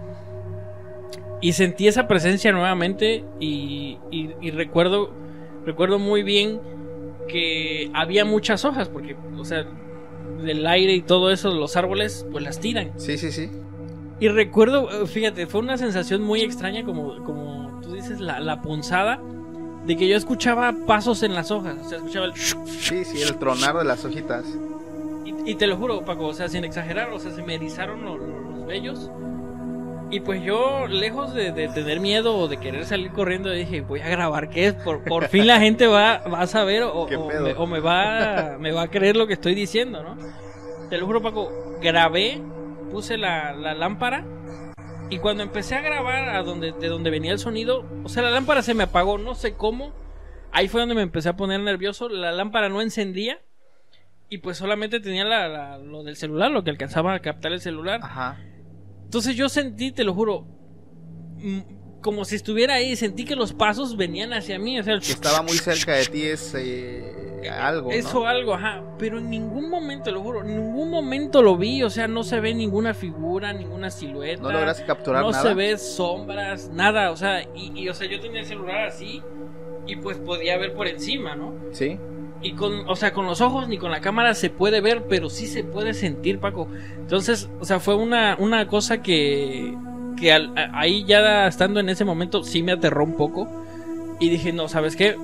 y 1.40 1.52
sentí 1.52 1.88
esa 1.88 2.06
presencia 2.06 2.52
nuevamente 2.52 3.24
y, 3.40 3.98
y- 4.10 4.30
y 4.40 4.50
recuerdo, 4.50 5.10
recuerdo 5.64 5.98
muy 5.98 6.22
bien 6.22 6.60
que 7.28 7.90
había 7.94 8.24
muchas 8.24 8.64
hojas 8.64 8.88
porque, 8.88 9.16
o 9.36 9.44
sea, 9.44 9.64
del 10.42 10.66
aire 10.66 10.92
y 10.94 11.02
todo 11.02 11.30
eso, 11.30 11.50
los 11.52 11.76
árboles, 11.76 12.26
pues 12.32 12.44
las 12.44 12.58
tiran. 12.60 12.92
Sí, 12.96 13.16
sí, 13.18 13.30
sí. 13.32 13.48
Y 14.20 14.28
recuerdo, 14.28 15.06
fíjate, 15.06 15.46
fue 15.46 15.60
una 15.60 15.76
sensación 15.78 16.22
muy 16.22 16.42
extraña, 16.42 16.84
como, 16.84 17.22
como 17.24 17.80
tú 17.82 17.92
dices, 17.94 18.20
la, 18.20 18.38
la 18.40 18.60
punzada, 18.62 19.20
de 19.86 19.96
que 19.96 20.06
yo 20.08 20.16
escuchaba 20.16 20.72
pasos 20.86 21.22
en 21.22 21.34
las 21.34 21.50
hojas. 21.50 21.76
O 21.84 21.88
sea, 21.88 21.98
escuchaba 21.98 22.26
el. 22.26 22.34
Sí, 22.36 23.04
sí, 23.04 23.22
el 23.22 23.36
tronar 23.36 23.76
de 23.76 23.84
las 23.84 24.04
hojitas. 24.04 24.44
Y, 25.24 25.52
y 25.52 25.54
te 25.54 25.66
lo 25.66 25.76
juro, 25.76 26.04
Paco, 26.04 26.26
o 26.26 26.34
sea, 26.34 26.48
sin 26.48 26.64
exagerar, 26.64 27.10
o 27.10 27.18
sea, 27.18 27.30
se 27.32 27.42
me 27.42 27.54
erizaron 27.54 28.04
lo- 28.04 28.16
lo- 28.16 28.40
los, 28.50 28.66
vellos. 28.66 29.10
Y 30.10 30.20
pues 30.20 30.42
yo, 30.42 30.86
lejos 30.88 31.32
de, 31.32 31.52
de 31.52 31.68
tener 31.68 31.98
miedo 31.98 32.36
o 32.36 32.46
de 32.46 32.58
querer 32.58 32.84
salir 32.84 33.12
corriendo, 33.12 33.50
dije, 33.50 33.80
voy 33.80 34.00
a 34.00 34.08
grabar, 34.08 34.50
¿qué 34.50 34.66
es? 34.66 34.74
Por, 34.74 35.02
por 35.04 35.28
fin 35.28 35.46
la 35.46 35.58
gente 35.58 35.86
va, 35.86 36.18
va 36.28 36.42
a 36.42 36.46
saber 36.46 36.82
o, 36.82 37.06
me, 37.08 37.54
o 37.54 37.66
me 37.66 37.80
va, 37.80 38.56
me 38.60 38.72
va 38.72 38.82
a 38.82 38.88
creer 38.88 39.16
lo 39.16 39.26
que 39.26 39.32
estoy 39.32 39.54
diciendo, 39.54 40.02
¿no? 40.02 40.16
Te 40.90 40.98
lo 40.98 41.06
juro, 41.06 41.22
Paco, 41.22 41.50
grabé, 41.80 42.42
puse 42.90 43.16
la, 43.16 43.54
la 43.54 43.72
lámpara 43.72 44.22
y 45.12 45.18
cuando 45.18 45.42
empecé 45.42 45.74
a 45.74 45.80
grabar 45.80 46.30
a 46.30 46.42
donde, 46.42 46.72
de 46.72 46.88
donde 46.88 47.10
venía 47.10 47.32
el 47.32 47.38
sonido, 47.38 47.84
o 48.04 48.08
sea, 48.08 48.22
la 48.22 48.30
lámpara 48.30 48.62
se 48.62 48.74
me 48.74 48.84
apagó, 48.84 49.18
no 49.18 49.34
sé 49.34 49.54
cómo. 49.54 49.92
Ahí 50.52 50.68
fue 50.68 50.80
donde 50.80 50.94
me 50.94 51.02
empecé 51.02 51.28
a 51.28 51.36
poner 51.36 51.60
nervioso, 51.60 52.08
la 52.08 52.32
lámpara 52.32 52.68
no 52.68 52.80
encendía 52.80 53.38
y 54.28 54.38
pues 54.38 54.56
solamente 54.56 55.00
tenía 55.00 55.24
la- 55.24 55.48
la- 55.48 55.78
lo 55.78 56.02
del 56.02 56.16
celular, 56.16 56.50
lo 56.50 56.64
que 56.64 56.70
alcanzaba 56.70 57.14
a 57.14 57.20
captar 57.20 57.52
el 57.52 57.60
celular. 57.60 58.00
Ajá. 58.02 58.38
Entonces 59.04 59.36
yo 59.36 59.48
sentí, 59.48 59.92
te 59.92 60.04
lo 60.04 60.14
juro, 60.14 60.46
como 62.02 62.24
si 62.24 62.34
estuviera 62.34 62.74
ahí, 62.74 62.96
sentí 62.96 63.24
que 63.24 63.36
los 63.36 63.52
pasos 63.52 63.96
venían 63.96 64.32
hacia 64.32 64.58
mí, 64.58 64.78
o 64.78 64.82
sea, 64.82 64.94
el 64.94 65.00
Que 65.00 65.12
estaba 65.12 65.42
muy 65.42 65.56
cerca 65.56 65.94
de 65.94 66.04
ti 66.06 66.24
es 66.24 66.54
eh, 66.54 67.48
algo. 67.50 67.90
¿no? 67.90 67.96
Eso 67.96 68.26
algo, 68.26 68.54
ajá. 68.54 68.82
Pero 68.98 69.18
en 69.18 69.30
ningún 69.30 69.70
momento, 69.70 70.10
lo 70.10 70.20
juro, 70.20 70.42
en 70.42 70.48
ningún 70.48 70.90
momento 70.90 71.42
lo 71.42 71.56
vi. 71.56 71.82
O 71.82 71.90
sea, 71.90 72.08
no 72.08 72.24
se 72.24 72.40
ve 72.40 72.54
ninguna 72.54 72.92
figura, 72.92 73.52
ninguna 73.52 73.90
silueta. 73.90 74.42
No 74.42 74.52
lograste 74.52 74.84
capturar 74.84 75.22
no 75.22 75.30
nada. 75.30 75.42
se 75.42 75.54
ve 75.54 75.78
sombras, 75.78 76.68
nada. 76.68 77.10
O 77.10 77.16
sea, 77.16 77.42
y, 77.54 77.72
y, 77.74 77.88
o 77.88 77.94
sea, 77.94 78.08
yo 78.08 78.20
tenía 78.20 78.40
el 78.40 78.46
celular 78.46 78.86
así 78.88 79.22
y 79.86 79.96
pues 79.96 80.18
podía 80.18 80.58
ver 80.58 80.74
por 80.74 80.88
encima, 80.88 81.34
¿no? 81.34 81.54
Sí. 81.72 81.98
Y 82.42 82.54
con, 82.54 82.88
o 82.88 82.96
sea, 82.96 83.12
con 83.12 83.26
los 83.26 83.40
ojos 83.40 83.68
ni 83.68 83.78
con 83.78 83.92
la 83.92 84.00
cámara 84.00 84.34
se 84.34 84.50
puede 84.50 84.80
ver, 84.80 85.04
pero 85.08 85.30
sí 85.30 85.46
se 85.46 85.62
puede 85.62 85.94
sentir, 85.94 86.40
Paco. 86.40 86.66
Entonces, 86.98 87.48
o 87.60 87.64
sea, 87.64 87.78
fue 87.78 87.94
una, 87.94 88.36
una 88.38 88.66
cosa 88.66 89.00
que, 89.00 89.76
que 90.22 90.32
al- 90.32 90.56
a- 90.56 90.70
ahí 90.78 91.02
ya 91.04 91.48
estando 91.48 91.80
en 91.80 91.88
ese 91.88 92.04
momento 92.04 92.44
sí 92.44 92.62
me 92.62 92.70
aterró 92.70 93.02
un 93.02 93.16
poco. 93.16 93.48
Y 94.20 94.28
dije, 94.28 94.52
no, 94.52 94.68
¿sabes 94.68 94.94
qué? 94.94 95.16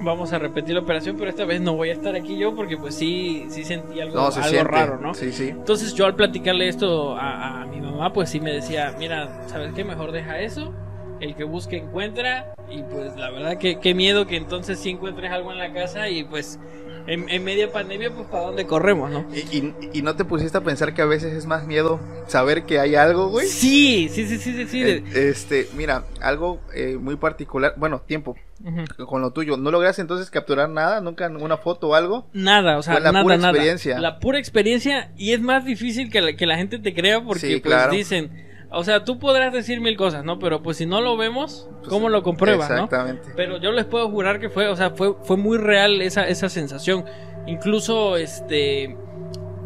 Vamos 0.00 0.32
a 0.32 0.40
repetir 0.40 0.74
la 0.74 0.80
operación, 0.80 1.14
pero 1.16 1.30
esta 1.30 1.44
vez 1.44 1.60
no 1.60 1.74
voy 1.76 1.90
a 1.90 1.92
estar 1.92 2.16
aquí 2.16 2.36
yo 2.36 2.56
porque 2.56 2.76
pues 2.76 2.96
sí, 2.96 3.46
sí 3.48 3.62
sentí 3.62 4.00
algo, 4.00 4.16
No, 4.16 4.32
se 4.32 4.40
algo 4.40 4.50
siente. 4.50 4.68
raro, 4.72 4.98
¿no? 4.98 5.14
Sí, 5.14 5.30
sí. 5.30 5.50
Entonces 5.50 5.94
yo 5.94 6.06
al 6.06 6.16
platicarle 6.16 6.66
esto 6.66 7.16
a, 7.16 7.62
a 7.62 7.66
mi 7.66 7.80
mamá, 7.80 8.12
pues 8.12 8.28
sí 8.30 8.40
me 8.40 8.50
decía, 8.52 8.92
mira, 8.98 9.44
¿sabes 9.46 9.72
qué? 9.72 9.84
Mejor 9.84 10.10
deja 10.10 10.40
eso. 10.40 10.74
El 11.20 11.36
que 11.36 11.44
busque 11.44 11.76
encuentra. 11.76 12.52
Y 12.68 12.82
pues 12.82 13.14
la 13.16 13.30
verdad 13.30 13.58
que 13.58 13.78
qué 13.78 13.94
miedo 13.94 14.26
que 14.26 14.36
entonces 14.36 14.80
sí 14.80 14.90
encuentres 14.90 15.30
algo 15.30 15.52
en 15.52 15.58
la 15.58 15.72
casa 15.72 16.08
y 16.08 16.24
pues 16.24 16.58
en, 17.06 17.28
en 17.28 17.44
media 17.44 17.70
pandemia, 17.72 18.10
pues 18.14 18.26
para 18.28 18.44
dónde 18.44 18.66
corremos, 18.66 19.10
¿no? 19.10 19.26
Y, 19.34 19.38
y- 19.56 19.74
y 19.92 20.02
no 20.02 20.14
te 20.16 20.24
pusiste 20.24 20.56
a 20.58 20.60
pensar 20.60 20.94
que 20.94 21.02
a 21.02 21.06
veces 21.06 21.32
es 21.34 21.46
más 21.46 21.66
miedo 21.66 22.00
saber 22.28 22.64
que 22.64 22.78
hay 22.78 22.94
algo, 22.94 23.28
güey. 23.28 23.46
Sí, 23.46 24.08
sí, 24.10 24.26
sí, 24.26 24.38
sí, 24.38 24.52
sí. 24.54 24.66
sí. 24.66 24.82
Eh, 24.82 25.02
Este, 25.14 25.68
mira, 25.76 26.04
algo 26.20 26.60
eh, 26.74 26.96
muy 27.00 27.16
particular. 27.16 27.74
Bueno, 27.76 28.00
tiempo. 28.00 28.36
Ujú. 28.64 29.06
Con 29.06 29.22
lo 29.22 29.32
tuyo. 29.32 29.56
¿No 29.56 29.72
lograste 29.72 30.00
entonces 30.02 30.30
capturar 30.30 30.68
nada? 30.68 31.00
¿Nunca 31.00 31.26
una 31.28 31.56
foto 31.56 31.88
o 31.88 31.94
algo? 31.96 32.28
Nada, 32.32 32.78
o 32.78 32.82
sea, 32.82 33.00
la 33.00 33.10
nada, 33.10 33.22
pura 33.24 33.36
nada. 33.36 33.50
experiencia. 33.50 33.98
La 33.98 34.20
pura 34.20 34.38
experiencia 34.38 35.10
y 35.16 35.32
es 35.32 35.40
más 35.40 35.64
difícil 35.64 36.10
que 36.10 36.20
la, 36.20 36.34
que 36.34 36.46
la 36.46 36.56
gente 36.56 36.78
te 36.78 36.94
crea 36.94 37.20
porque 37.24 37.40
Sí, 37.40 37.48
pues 37.60 37.62
claro. 37.74 37.92
dicen, 37.92 38.30
o 38.72 38.84
sea, 38.84 39.04
tú 39.04 39.18
podrás 39.18 39.52
decir 39.52 39.80
mil 39.80 39.96
cosas, 39.96 40.24
¿no? 40.24 40.38
Pero 40.38 40.62
pues 40.62 40.76
si 40.76 40.86
no 40.86 41.00
lo 41.00 41.16
vemos, 41.16 41.68
Pues, 41.78 41.88
¿cómo 41.88 42.08
lo 42.08 42.22
compruebas, 42.22 42.68
no? 42.70 42.84
Exactamente. 42.84 43.30
Pero 43.36 43.58
yo 43.58 43.72
les 43.72 43.84
puedo 43.84 44.08
jurar 44.10 44.40
que 44.40 44.48
fue, 44.48 44.68
o 44.68 44.76
sea, 44.76 44.90
fue, 44.90 45.14
fue 45.22 45.36
muy 45.36 45.58
real 45.58 46.00
esa, 46.02 46.26
esa 46.28 46.48
sensación. 46.48 47.04
Incluso, 47.46 48.16
este, 48.16 48.96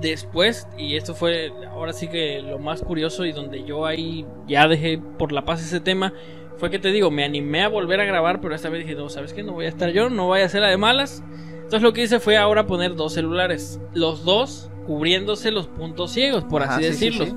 después, 0.00 0.66
y 0.78 0.96
esto 0.96 1.14
fue 1.14 1.52
ahora 1.70 1.92
sí 1.92 2.08
que 2.08 2.40
lo 2.42 2.58
más 2.58 2.82
curioso 2.82 3.24
y 3.24 3.32
donde 3.32 3.64
yo 3.64 3.86
ahí 3.86 4.26
ya 4.46 4.68
dejé 4.68 4.98
por 5.18 5.32
la 5.32 5.44
paz 5.44 5.62
ese 5.62 5.80
tema, 5.80 6.12
fue 6.58 6.70
que 6.70 6.78
te 6.78 6.90
digo, 6.90 7.10
me 7.10 7.24
animé 7.24 7.62
a 7.62 7.68
volver 7.68 8.00
a 8.00 8.04
grabar, 8.04 8.40
pero 8.40 8.54
esta 8.54 8.68
vez 8.70 8.82
dije, 8.82 8.94
no, 8.94 9.08
¿sabes 9.08 9.32
qué? 9.32 9.42
No 9.42 9.52
voy 9.52 9.66
a 9.66 9.68
estar 9.68 9.90
yo, 9.90 10.08
no 10.08 10.26
voy 10.26 10.40
a 10.40 10.46
hacer 10.46 10.62
la 10.62 10.68
de 10.68 10.76
malas. 10.78 11.22
Entonces 11.54 11.82
lo 11.82 11.92
que 11.92 12.02
hice 12.02 12.20
fue 12.20 12.36
ahora 12.36 12.66
poner 12.66 12.94
dos 12.94 13.12
celulares, 13.14 13.80
los 13.92 14.24
dos 14.24 14.70
cubriéndose 14.86 15.50
los 15.50 15.66
puntos 15.66 16.12
ciegos, 16.12 16.44
por 16.44 16.62
Ajá, 16.62 16.76
así 16.76 16.84
sí, 16.84 16.92
sí, 16.92 17.04
decirlo. 17.18 17.26
sí. 17.26 17.34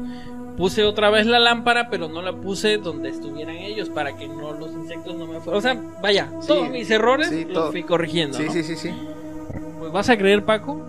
Puse 0.59 0.83
otra 0.83 1.09
vez 1.09 1.25
la 1.25 1.39
lámpara, 1.39 1.89
pero 1.89 2.07
no 2.09 2.21
la 2.21 2.33
puse 2.33 2.77
donde 2.77 3.07
estuvieran 3.09 3.55
ellos 3.55 3.89
para 3.89 4.15
que 4.17 4.27
no 4.27 4.51
los 4.51 4.71
insectos 4.73 5.15
no 5.15 5.25
me 5.25 5.39
fueran. 5.39 5.57
O 5.57 5.61
sea, 5.61 5.81
vaya, 6.03 6.29
Sí, 6.41 6.47
todos 6.49 6.69
mis 6.69 6.91
errores 6.91 7.29
sí, 7.29 7.45
los 7.45 7.53
todo. 7.53 7.71
fui 7.71 7.83
corrigiendo. 7.83 8.37
Sí, 8.37 8.43
¿no? 8.43 8.51
sí, 8.51 8.63
sí, 8.63 8.75
sí. 8.75 8.91
Pues 9.79 9.91
vas 9.93 10.09
a 10.09 10.17
creer, 10.17 10.43
Paco, 10.43 10.79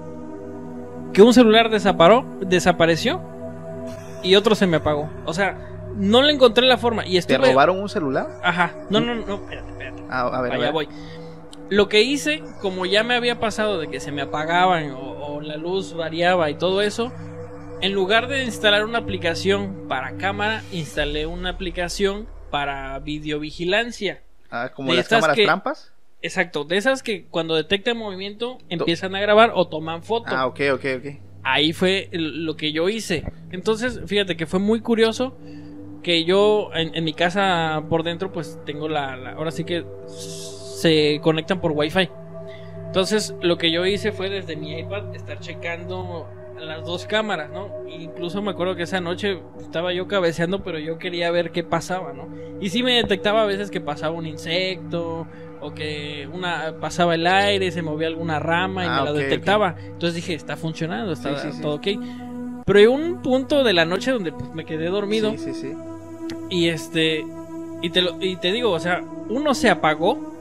que 1.13 1.23
un 1.23 1.33
celular 1.33 1.71
desaparó, 1.71 2.25
desapareció 2.41 3.21
y 4.25 4.35
otro 4.35 4.55
se 4.57 4.67
me 4.67 4.79
apagó. 4.79 5.09
O 5.25 5.33
sea, 5.33 5.57
no 5.97 6.21
le 6.23 6.33
encontré 6.33 6.67
la 6.67 6.77
forma 6.77 7.07
y 7.07 7.13
¿Te 7.13 7.19
estuve. 7.19 7.51
robaron 7.53 7.79
un 7.81 7.89
celular? 7.89 8.41
Ajá. 8.43 8.75
No, 8.91 9.01
no, 9.01 9.15
no, 9.15 9.35
espérate, 9.37 9.71
espérate. 9.71 10.03
Ah, 10.11 10.23
a 10.33 10.41
ver, 10.43 10.51
a 10.51 10.55
Allá 10.57 10.65
ver. 10.65 10.73
voy. 10.73 10.89
Lo 11.69 11.89
que 11.89 12.03
hice, 12.03 12.43
como 12.61 12.87
ya 12.87 13.05
me 13.05 13.15
había 13.15 13.39
pasado 13.39 13.79
de 13.79 13.87
que 13.87 14.01
se 14.01 14.11
me 14.11 14.23
apagaban 14.23 14.91
o, 14.91 14.99
o 15.37 15.41
la 15.41 15.57
luz 15.57 15.95
variaba 15.95 16.51
y 16.51 16.55
todo 16.55 16.83
eso, 16.83 17.13
en 17.83 17.93
lugar 17.93 18.29
de 18.29 18.45
instalar 18.45 18.85
una 18.85 18.99
aplicación 18.99 19.87
para 19.89 20.17
cámara, 20.17 20.63
instalé 20.73 21.27
una 21.27 21.51
aplicación 21.51 22.27
para 22.51 22.99
videovigilancia. 23.01 24.23
Ah, 24.51 24.71
como 24.75 24.91
De 24.91 24.99
las 24.99 25.09
cámaras 25.09 25.37
que- 25.37 25.45
trampas. 25.45 25.93
Exacto, 26.23 26.65
de 26.65 26.77
esas 26.77 27.03
que 27.03 27.25
cuando 27.27 27.55
detectan 27.55 27.97
movimiento 27.97 28.59
empiezan 28.69 29.15
a 29.15 29.21
grabar 29.21 29.53
o 29.55 29.69
toman 29.69 30.03
foto. 30.03 30.27
Ah, 30.29 30.47
ok, 30.47 30.61
ok, 30.75 30.85
ok. 30.99 31.07
Ahí 31.43 31.73
fue 31.73 32.11
lo 32.13 32.57
que 32.57 32.73
yo 32.73 32.91
hice. 32.91 33.25
Entonces, 33.53 34.01
fíjate 34.07 34.37
que 34.37 34.45
fue 34.45 34.59
muy 34.61 34.81
curioso 34.81 35.39
que 36.03 36.25
yo 36.25 36.71
en, 36.75 36.95
en 36.95 37.05
mi 37.05 37.15
casa 37.15 37.85
por 37.89 38.03
dentro 38.03 38.33
pues 38.33 38.59
tengo 38.67 38.89
la, 38.89 39.17
la- 39.17 39.33
ahora 39.33 39.51
sí 39.51 39.65
que 39.65 39.85
se 40.09 41.21
conectan 41.23 41.61
por 41.63 41.73
wifi. 41.73 42.11
Entonces, 42.87 43.35
lo 43.41 43.57
que 43.57 43.71
yo 43.71 43.87
hice 43.87 44.13
fue 44.13 44.29
desde 44.29 44.57
mi 44.57 44.79
iPad 44.79 45.15
estar 45.15 45.39
checando 45.41 46.29
las 46.65 46.85
dos 46.85 47.07
cámaras, 47.07 47.51
¿no? 47.51 47.69
Incluso 47.89 48.41
me 48.43 48.51
acuerdo 48.51 48.77
que 48.77 48.83
esa 48.85 49.01
noche 49.01 49.41
estaba 49.61 49.93
yo 49.93 50.07
cabeceando, 50.09 50.63
pero 50.63 50.79
yo 50.79 50.99
quería 50.99 51.31
ver 51.31 51.51
qué 51.53 51.63
pasaba, 51.65 52.13
¿no? 52.13 52.29
Y 52.61 52.71
sí 52.71 52.83
me 52.83 52.95
detectaba 52.95 53.43
a 53.43 53.47
veces 53.47 53.71
que 53.71 53.81
pasaba 53.81 54.15
un 54.15 54.27
insecto 54.27 55.27
o 55.61 55.75
que 55.75 56.29
una 56.33 56.75
pasaba 56.81 57.15
el 57.15 57.27
aire, 57.27 57.71
se 57.71 57.83
movía 57.83 58.09
alguna 58.09 58.39
rama 58.39 58.85
y 58.85 58.89
Ah, 58.89 58.99
me 59.01 59.05
la 59.05 59.13
detectaba. 59.13 59.77
Entonces 59.79 60.15
dije, 60.15 60.35
está 60.35 60.57
funcionando, 60.57 61.13
está 61.13 61.37
Sí, 61.37 61.49
sí, 61.51 61.57
sí. 61.57 61.63
todo 61.63 61.75
ok. 61.77 61.87
Pero 62.67 62.79
hay 62.79 62.87
un 62.87 63.21
punto 63.23 63.65
de 63.65 63.73
la 63.73 63.85
noche 63.85 64.11
donde 64.13 64.33
pues, 64.33 64.53
me 64.55 64.65
quedé 64.65 64.87
dormido 64.87 65.31
Sí, 65.33 65.39
sí, 65.39 65.55
sí. 65.55 65.73
y 66.51 66.69
este 66.69 67.25
y 67.83 67.91
te 67.91 68.03
lo- 68.03 68.17
y 68.21 68.37
te 68.37 68.53
digo, 68.53 68.71
o 68.71 68.79
sea, 68.81 69.03
uno 69.31 69.55
se 69.55 69.71
apagó, 69.71 70.35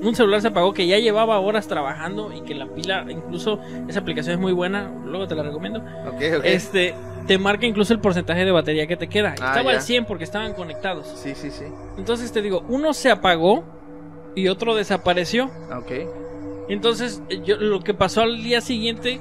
un 0.00 0.14
celular 0.14 0.40
se 0.40 0.48
apagó 0.48 0.72
que 0.72 0.86
ya 0.86 0.98
llevaba 0.98 1.38
horas 1.40 1.66
trabajando 1.68 2.32
y 2.32 2.42
que 2.42 2.54
la 2.54 2.66
pila, 2.66 3.04
incluso 3.08 3.60
esa 3.88 4.00
aplicación 4.00 4.34
es 4.34 4.40
muy 4.40 4.52
buena, 4.52 4.90
luego 5.04 5.26
te 5.26 5.34
la 5.34 5.42
recomiendo. 5.42 5.82
Este 6.44 6.94
te 7.26 7.36
marca 7.36 7.66
incluso 7.66 7.92
el 7.92 8.00
porcentaje 8.00 8.44
de 8.44 8.50
batería 8.52 8.86
que 8.86 8.96
te 8.96 9.08
queda. 9.08 9.30
Ah, 9.40 9.48
Estaba 9.48 9.64
ya. 9.72 9.78
al 9.78 9.82
100 9.82 10.06
porque 10.06 10.24
estaban 10.24 10.54
conectados. 10.54 11.06
Sí, 11.16 11.34
sí, 11.34 11.50
sí. 11.50 11.64
Entonces 11.98 12.32
te 12.32 12.40
digo, 12.40 12.64
uno 12.68 12.94
se 12.94 13.10
apagó 13.10 13.64
y 14.34 14.48
otro 14.48 14.74
desapareció. 14.74 15.50
Ok. 15.76 15.92
Entonces, 16.68 17.22
yo 17.44 17.56
lo 17.56 17.80
que 17.80 17.94
pasó 17.94 18.22
al 18.22 18.42
día 18.42 18.60
siguiente, 18.60 19.20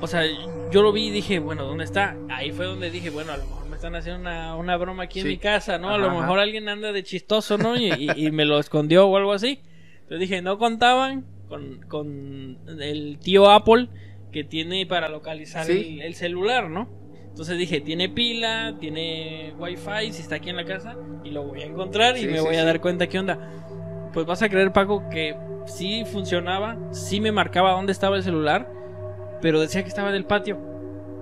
o 0.00 0.06
sea, 0.06 0.22
yo 0.70 0.82
lo 0.82 0.92
vi 0.92 1.06
y 1.08 1.10
dije, 1.10 1.38
bueno, 1.38 1.64
¿dónde 1.64 1.84
está? 1.84 2.16
Ahí 2.28 2.52
fue 2.52 2.66
donde 2.66 2.90
dije, 2.90 3.10
bueno, 3.10 3.32
a 3.32 3.36
lo 3.38 3.44
mejor 3.44 3.66
me 3.68 3.76
están 3.76 3.94
haciendo 3.96 4.20
una, 4.20 4.56
una 4.56 4.76
broma 4.76 5.04
aquí 5.04 5.20
en 5.20 5.28
mi 5.28 5.38
casa, 5.38 5.78
¿no? 5.78 5.90
a 5.90 5.98
lo 5.98 6.08
ajá. 6.08 6.20
mejor 6.20 6.38
alguien 6.38 6.68
anda 6.68 6.92
de 6.92 7.02
chistoso, 7.02 7.56
¿no? 7.58 7.76
Y, 7.76 7.92
y- 7.92 8.26
y 8.26 8.30
me 8.30 8.44
lo 8.44 8.58
escondió 8.58 9.06
o 9.06 9.16
algo 9.16 9.32
así. 9.32 9.60
Entonces 10.06 10.20
dije, 10.20 10.40
no 10.42 10.56
contaban 10.58 11.24
con, 11.48 11.80
con 11.88 12.58
el 12.80 13.18
tío 13.20 13.50
Apple 13.50 13.88
que 14.30 14.44
tiene 14.44 14.86
para 14.86 15.08
localizar 15.08 15.64
Sí. 15.66 15.98
el, 16.00 16.06
el 16.06 16.14
celular, 16.14 16.70
¿no? 16.70 16.88
Entonces 17.28 17.58
dije, 17.58 17.80
tiene 17.80 18.08
pila, 18.08 18.76
tiene 18.80 19.52
wifi, 19.58 20.12
si 20.12 20.22
está 20.22 20.36
aquí 20.36 20.48
en 20.50 20.56
la 20.56 20.64
casa, 20.64 20.96
y 21.24 21.30
lo 21.30 21.42
voy 21.42 21.62
a 21.62 21.66
encontrar 21.66 22.16
y 22.16 22.26
me 22.26 22.38
sí, 22.38 22.44
voy 22.44 22.56
a 22.56 22.64
dar 22.64 22.80
cuenta 22.80 23.08
qué 23.08 23.18
onda. 23.18 23.50
Pues 24.14 24.24
vas 24.26 24.40
a 24.42 24.48
creer, 24.48 24.72
Paco, 24.72 25.02
que 25.10 25.36
sí 25.66 26.04
funcionaba, 26.06 26.78
sí 26.92 27.20
me 27.20 27.32
marcaba 27.32 27.72
dónde 27.72 27.92
estaba 27.92 28.16
el 28.16 28.22
celular, 28.22 28.70
pero 29.42 29.60
decía 29.60 29.82
que 29.82 29.88
estaba 29.88 30.08
en 30.10 30.14
el 30.14 30.24
patio. 30.24 30.58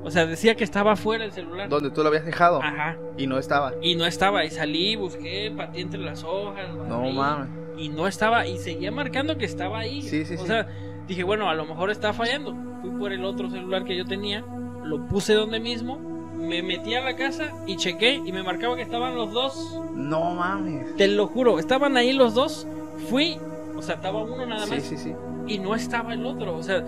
O 0.04 0.10
sea, 0.10 0.26
decía 0.26 0.54
que 0.54 0.62
estaba 0.64 0.92
afuera 0.92 1.24
el 1.24 1.32
celular. 1.32 1.68
Donde 1.68 1.90
tú 1.90 2.02
lo 2.02 2.08
habías 2.08 2.26
dejado 2.26 2.62
Ajá. 2.62 2.96
y 3.16 3.26
no 3.26 3.38
estaba. 3.38 3.72
Y 3.82 3.96
no 3.96 4.04
estaba, 4.04 4.44
y 4.44 4.50
salí, 4.50 4.96
busqué, 4.96 5.50
pateé 5.56 5.80
entre 5.80 6.00
las 6.00 6.22
hojas. 6.22 6.68
No 6.88 7.10
mames. 7.10 7.48
Y 7.76 7.88
no 7.88 8.07
estaba, 8.07 8.47
y 8.47 8.59
seguía 8.59 8.90
marcando 8.93 9.37
que 9.37 9.45
estaba 9.45 9.78
ahí. 9.81 10.02
Sí, 10.02 10.25
sí, 10.25 10.35
o 10.35 10.38
sí. 10.38 10.47
sea, 10.47 10.69
dije, 11.09 11.23
bueno, 11.25 11.49
a 11.49 11.54
lo 11.54 11.66
mejor 11.66 11.90
está 11.90 12.12
fallando. 12.12 12.54
Fui 12.83 12.90
por 12.90 13.12
el 13.12 13.25
otro 13.25 13.50
celular 13.50 13.85
que 13.85 13.97
yo 13.97 14.04
tenía, 14.04 14.45
lo 14.85 15.07
puse 15.07 15.35
donde 15.35 15.59
mismo, 15.61 15.99
me 16.37 16.62
metí 16.62 16.95
a 16.95 17.00
la 17.02 17.16
casa 17.16 17.50
y 17.66 17.76
chequé, 17.76 18.14
y 18.25 18.33
me 18.33 18.43
marcaba 18.43 18.76
que 18.76 18.83
estaban 18.83 19.14
los 19.14 19.33
dos. 19.33 19.81
No 19.95 20.34
mames. 20.34 20.95
Te 20.97 21.08
lo 21.08 21.26
juro, 21.26 21.58
estaban 21.58 21.97
ahí 21.97 22.13
los 22.13 22.34
dos. 22.34 22.67
Fui, 23.08 23.39
o 23.76 23.82
sea, 23.82 23.97
estaba 23.97 24.23
uno 24.23 24.45
nada 24.47 24.67
Sí, 24.67 24.71
más 24.75 24.82
sí, 24.84 24.97
sí. 24.97 25.13
y 25.49 25.58
no 25.58 25.75
estaba 25.75 26.13
el 26.15 26.25
otro. 26.26 26.56
O 26.56 26.63
sea, 26.63 26.84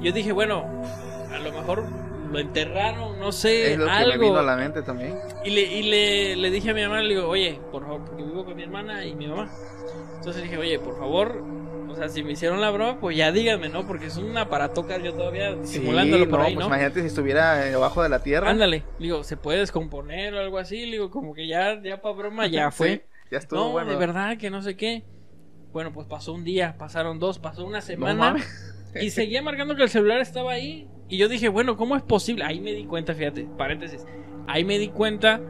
yo 0.00 0.12
dije, 0.12 0.32
bueno, 0.32 0.64
a 1.34 1.38
lo 1.40 1.52
mejor 1.52 1.84
lo 2.32 2.38
enterraron, 2.38 3.18
no 3.18 3.32
sé, 3.32 3.72
Es 3.72 3.78
lo 3.78 3.84
que 3.86 3.90
me 3.90 3.96
algo. 3.96 4.22
vino 4.22 4.38
a 4.38 4.42
la 4.42 4.56
mente 4.56 4.82
también. 4.82 5.18
Y, 5.44 5.50
le, 5.50 5.62
y 5.62 5.82
le, 5.82 6.36
le 6.36 6.50
dije 6.50 6.70
a 6.70 6.74
mi 6.74 6.82
mamá, 6.82 7.02
le 7.02 7.14
digo, 7.16 7.28
oye, 7.28 7.58
por 7.72 7.82
favor, 7.82 8.04
porque 8.04 8.22
vivo 8.22 8.44
con 8.44 8.54
mi 8.54 8.62
hermana 8.62 9.04
y 9.04 9.14
mi 9.16 9.26
mamá. 9.26 9.50
Entonces 10.20 10.42
dije, 10.42 10.58
oye, 10.58 10.78
por 10.78 10.98
favor, 10.98 11.42
o 11.88 11.94
sea, 11.96 12.08
si 12.10 12.22
me 12.22 12.32
hicieron 12.32 12.60
la 12.60 12.70
broma, 12.70 13.00
pues 13.00 13.16
ya 13.16 13.32
díganme, 13.32 13.68
¿no? 13.70 13.86
Porque 13.86 14.06
es 14.06 14.16
un 14.18 14.36
aparatocar 14.36 15.02
yo 15.02 15.14
todavía 15.14 15.56
simulándolo 15.64 16.28
por 16.28 16.40
no, 16.40 16.44
ahí, 16.44 16.54
pues 16.54 16.64
¿no? 16.64 16.68
imagínate 16.68 17.00
si 17.00 17.06
estuviera 17.06 17.56
debajo 17.56 18.02
de 18.02 18.10
la 18.10 18.22
tierra. 18.22 18.48
Ándale, 18.50 18.84
digo, 18.98 19.24
¿se 19.24 19.36
puede 19.36 19.58
descomponer 19.60 20.34
o 20.34 20.40
algo 20.40 20.58
así? 20.58 20.82
Digo, 20.90 21.10
como 21.10 21.32
que 21.34 21.48
ya, 21.48 21.80
ya 21.82 22.00
para 22.02 22.14
broma, 22.14 22.46
ya 22.46 22.70
fue. 22.70 22.96
Sí, 22.96 23.02
ya 23.32 23.38
estuvo 23.38 23.60
no, 23.60 23.70
bueno. 23.72 23.90
de 23.90 23.96
verdad, 23.96 24.36
que 24.36 24.50
no 24.50 24.60
sé 24.62 24.76
qué. 24.76 25.04
Bueno, 25.72 25.92
pues 25.92 26.06
pasó 26.06 26.32
un 26.34 26.44
día, 26.44 26.76
pasaron 26.78 27.18
dos, 27.18 27.38
pasó 27.38 27.64
una 27.64 27.78
No 27.78 27.82
semana. 27.82 28.14
mames. 28.14 28.76
y 29.00 29.10
seguía 29.10 29.40
marcando 29.42 29.74
que 29.74 29.84
el 29.84 29.88
celular 29.88 30.20
estaba 30.20 30.52
ahí. 30.52 30.86
Y 31.08 31.16
yo 31.16 31.28
dije, 31.28 31.48
bueno, 31.48 31.76
¿cómo 31.76 31.96
es 31.96 32.02
posible? 32.02 32.44
Ahí 32.44 32.60
me 32.60 32.72
di 32.72 32.84
cuenta, 32.84 33.14
fíjate, 33.14 33.48
paréntesis. 33.56 34.04
Ahí 34.46 34.64
me 34.64 34.78
di 34.78 34.88
cuenta 34.88 35.40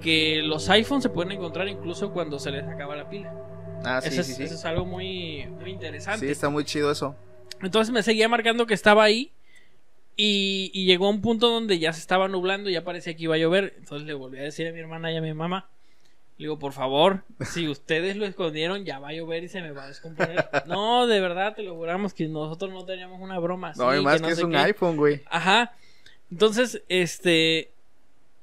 que 0.00 0.42
los 0.42 0.68
iPhones 0.70 1.02
se 1.04 1.08
pueden 1.10 1.32
encontrar 1.32 1.68
incluso 1.68 2.12
cuando 2.12 2.38
se 2.38 2.50
les 2.50 2.64
acaba 2.66 2.94
la 2.96 3.08
pila. 3.08 3.32
Ah, 3.84 4.00
sí, 4.00 4.08
eso, 4.08 4.22
sí, 4.22 4.32
es, 4.32 4.36
sí. 4.36 4.42
eso 4.44 4.54
es 4.54 4.64
algo 4.64 4.84
muy, 4.84 5.46
muy 5.60 5.70
interesante. 5.70 6.26
Sí, 6.26 6.32
está 6.32 6.48
muy 6.48 6.64
chido 6.64 6.90
eso. 6.90 7.16
Entonces 7.62 7.92
me 7.92 8.02
seguía 8.02 8.28
marcando 8.28 8.66
que 8.66 8.74
estaba 8.74 9.04
ahí. 9.04 9.32
Y, 10.20 10.72
y 10.74 10.84
llegó 10.84 11.06
a 11.06 11.10
un 11.10 11.20
punto 11.20 11.48
donde 11.48 11.78
ya 11.78 11.92
se 11.92 12.00
estaba 12.00 12.26
nublando 12.26 12.68
y 12.68 12.72
ya 12.72 12.82
parecía 12.82 13.14
que 13.14 13.22
iba 13.22 13.36
a 13.36 13.38
llover. 13.38 13.74
Entonces 13.78 14.06
le 14.06 14.14
volví 14.14 14.38
a 14.38 14.42
decir 14.42 14.66
a 14.66 14.72
mi 14.72 14.80
hermana 14.80 15.12
y 15.12 15.16
a 15.16 15.20
mi 15.20 15.32
mamá. 15.32 15.68
Le 16.38 16.44
digo, 16.44 16.58
por 16.58 16.72
favor, 16.72 17.24
si 17.44 17.66
ustedes 17.66 18.16
lo 18.16 18.24
escondieron, 18.24 18.84
ya 18.84 19.00
va 19.00 19.08
a 19.08 19.12
llover 19.12 19.42
y 19.42 19.48
se 19.48 19.60
me 19.60 19.72
va 19.72 19.84
a 19.84 19.88
descomponer. 19.88 20.48
no, 20.66 21.08
de 21.08 21.20
verdad, 21.20 21.54
te 21.54 21.64
lo 21.64 21.74
juramos 21.74 22.14
que 22.14 22.28
nosotros 22.28 22.72
no 22.72 22.84
teníamos 22.84 23.20
una 23.20 23.38
broma 23.40 23.70
así. 23.70 23.80
no, 23.80 23.96
y 23.96 24.02
más 24.02 24.16
que, 24.16 24.22
no 24.22 24.28
es 24.28 24.42
un 24.42 24.52
qué. 24.52 24.58
iPhone, 24.58 24.96
güey. 24.96 25.20
Ajá. 25.30 25.72
Entonces, 26.30 26.82
este. 26.88 27.72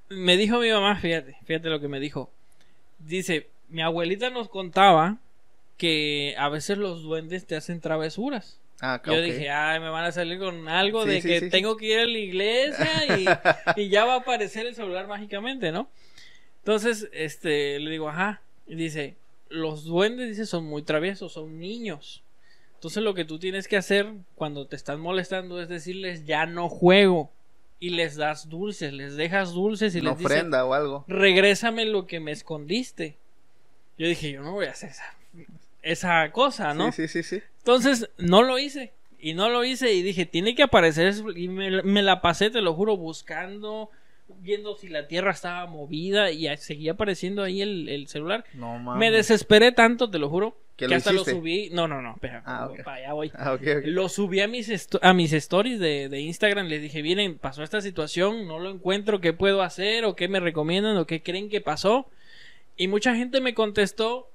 Me 0.10 0.38
dijo 0.38 0.60
mi 0.60 0.70
mamá, 0.70 0.98
fíjate, 0.98 1.38
fíjate 1.46 1.70
lo 1.70 1.80
que 1.80 1.88
me 1.88 2.00
dijo. 2.00 2.30
Dice, 3.00 3.50
mi 3.70 3.82
abuelita 3.82 4.30
nos 4.30 4.50
contaba 4.50 5.18
que 5.78 6.36
a 6.38 6.50
veces 6.50 6.78
los 6.78 7.04
duendes 7.04 7.46
te 7.46 7.56
hacen 7.56 7.82
travesuras. 7.82 8.60
Ah, 8.82 9.02
Yo 9.06 9.22
dije, 9.22 9.50
ay, 9.50 9.80
me 9.80 9.90
van 9.90 10.04
a 10.06 10.12
salir 10.12 10.38
con 10.38 10.68
algo 10.68 11.04
Sí, 11.04 11.10
de 11.10 11.22
sí, 11.22 11.28
que 11.30 11.40
sí. 11.42 11.50
tengo 11.50 11.78
que 11.78 11.86
ir 11.94 12.00
a 12.00 12.06
la 12.06 12.18
iglesia 12.18 13.18
y, 13.18 13.26
y 13.82 13.90
ya 13.90 14.04
va 14.06 14.16
a 14.16 14.18
aparecer 14.18 14.66
el 14.66 14.76
celular 14.76 15.08
mágicamente, 15.08 15.72
¿no? 15.72 15.90
Entonces, 16.60 17.10
este, 17.14 17.80
le 17.80 17.90
digo, 17.92 18.10
ajá. 18.10 18.42
Y 18.68 18.76
dice, 18.76 19.16
los 19.50 19.86
duendes, 19.86 20.28
dice, 20.30 20.46
son 20.46 20.66
muy 20.66 20.82
traviesos, 20.84 21.34
son 21.34 21.60
niños. 21.60 22.22
Entonces 22.74 23.02
lo 23.02 23.14
que 23.14 23.24
tú 23.26 23.40
tienes 23.40 23.68
que 23.68 23.78
hacer 23.78 24.12
cuando 24.36 24.68
te 24.68 24.76
están 24.76 25.00
molestando 25.00 25.62
es 25.62 25.70
decirles, 25.70 26.26
ya 26.26 26.46
no 26.46 26.68
juego. 26.70 27.32
Y 27.80 27.92
les 27.92 28.16
das 28.16 28.50
dulces, 28.50 28.92
les 28.94 29.16
dejas 29.16 29.54
dulces 29.54 29.96
y 29.96 30.00
Una 30.00 30.12
les 30.12 30.20
dices, 30.20 30.32
ofrenda 30.32 30.66
o 30.66 30.74
algo. 30.74 31.06
regrésame 31.08 31.86
lo 31.86 32.08
que 32.08 32.20
me 32.20 32.32
escondiste. 32.32 33.16
Yo 33.98 34.08
dije, 34.08 34.32
yo 34.32 34.42
no 34.42 34.52
voy 34.54 34.66
a 34.66 34.72
hacer 34.72 34.90
esa, 34.90 35.04
esa 35.86 36.32
cosa, 36.32 36.74
¿no? 36.74 36.92
Sí, 36.92 37.08
sí, 37.08 37.24
sí, 37.24 37.38
sí. 37.38 37.44
Entonces, 37.60 38.10
no 38.18 38.44
lo 38.44 38.60
hice. 38.60 38.92
Y 39.20 39.34
no 39.34 39.50
lo 39.50 39.64
hice 39.64 39.92
y 39.94 40.02
dije, 40.04 40.26
tiene 40.26 40.54
que 40.56 40.64
aparecer 40.64 41.08
eso. 41.08 41.32
Y 41.32 41.48
me, 41.48 41.82
me 41.84 42.04
la 42.04 42.22
pasé, 42.22 42.50
te 42.50 42.62
lo 42.62 42.74
juro, 42.74 42.96
buscando, 42.98 43.90
viendo 44.42 44.76
si 44.76 44.88
la 44.88 45.08
tierra 45.08 45.32
estaba 45.32 45.66
movida 45.66 46.30
y 46.32 46.46
seguía 46.58 46.92
apareciendo 46.92 47.42
ahí 47.42 47.62
el, 47.62 47.90
el 47.90 48.08
celular. 48.08 48.44
No 48.54 48.78
mames. 48.78 49.00
Me 49.00 49.12
desesperé 49.16 49.72
tanto, 49.72 50.10
te 50.12 50.20
lo 50.20 50.30
juro, 50.30 50.56
¿Que 50.76 50.88
lo 50.88 50.96
hasta 50.96 51.12
hiciste? 51.14 51.32
lo 51.32 51.38
subí. 51.40 51.70
No, 51.72 51.88
no, 51.88 52.02
no, 52.04 52.14
espera, 52.14 52.44
Ah, 52.46 52.68
ok. 52.70 52.84
para 52.84 52.98
allá 52.98 53.14
voy. 53.14 53.32
Ah, 53.36 53.54
ok, 53.54 53.62
ok. 53.80 53.84
Lo 53.86 54.10
subí 54.10 54.42
a 54.42 54.48
mis, 54.48 54.70
a 55.02 55.14
mis 55.14 55.34
stories 55.34 55.80
de, 55.80 56.08
de 56.10 56.20
Instagram. 56.20 56.68
Les 56.68 56.82
dije, 56.84 57.02
miren, 57.02 57.40
pasó 57.40 57.64
esta 57.64 57.82
situación, 57.82 58.46
no 58.48 58.60
lo 58.60 58.70
encuentro, 58.70 59.22
¿qué 59.22 59.34
puedo 59.34 59.64
hacer? 59.64 60.06
¿O 60.06 60.16
qué 60.16 60.28
me 60.28 60.40
recomiendan? 60.40 60.98
¿O 60.98 61.08
qué 61.08 61.24
creen 61.24 61.50
que 61.50 61.62
pasó? 61.62 62.08
Y 62.78 62.88
mucha 62.90 63.16
gente 63.16 63.42
me 63.42 63.54
contestó 63.56 64.28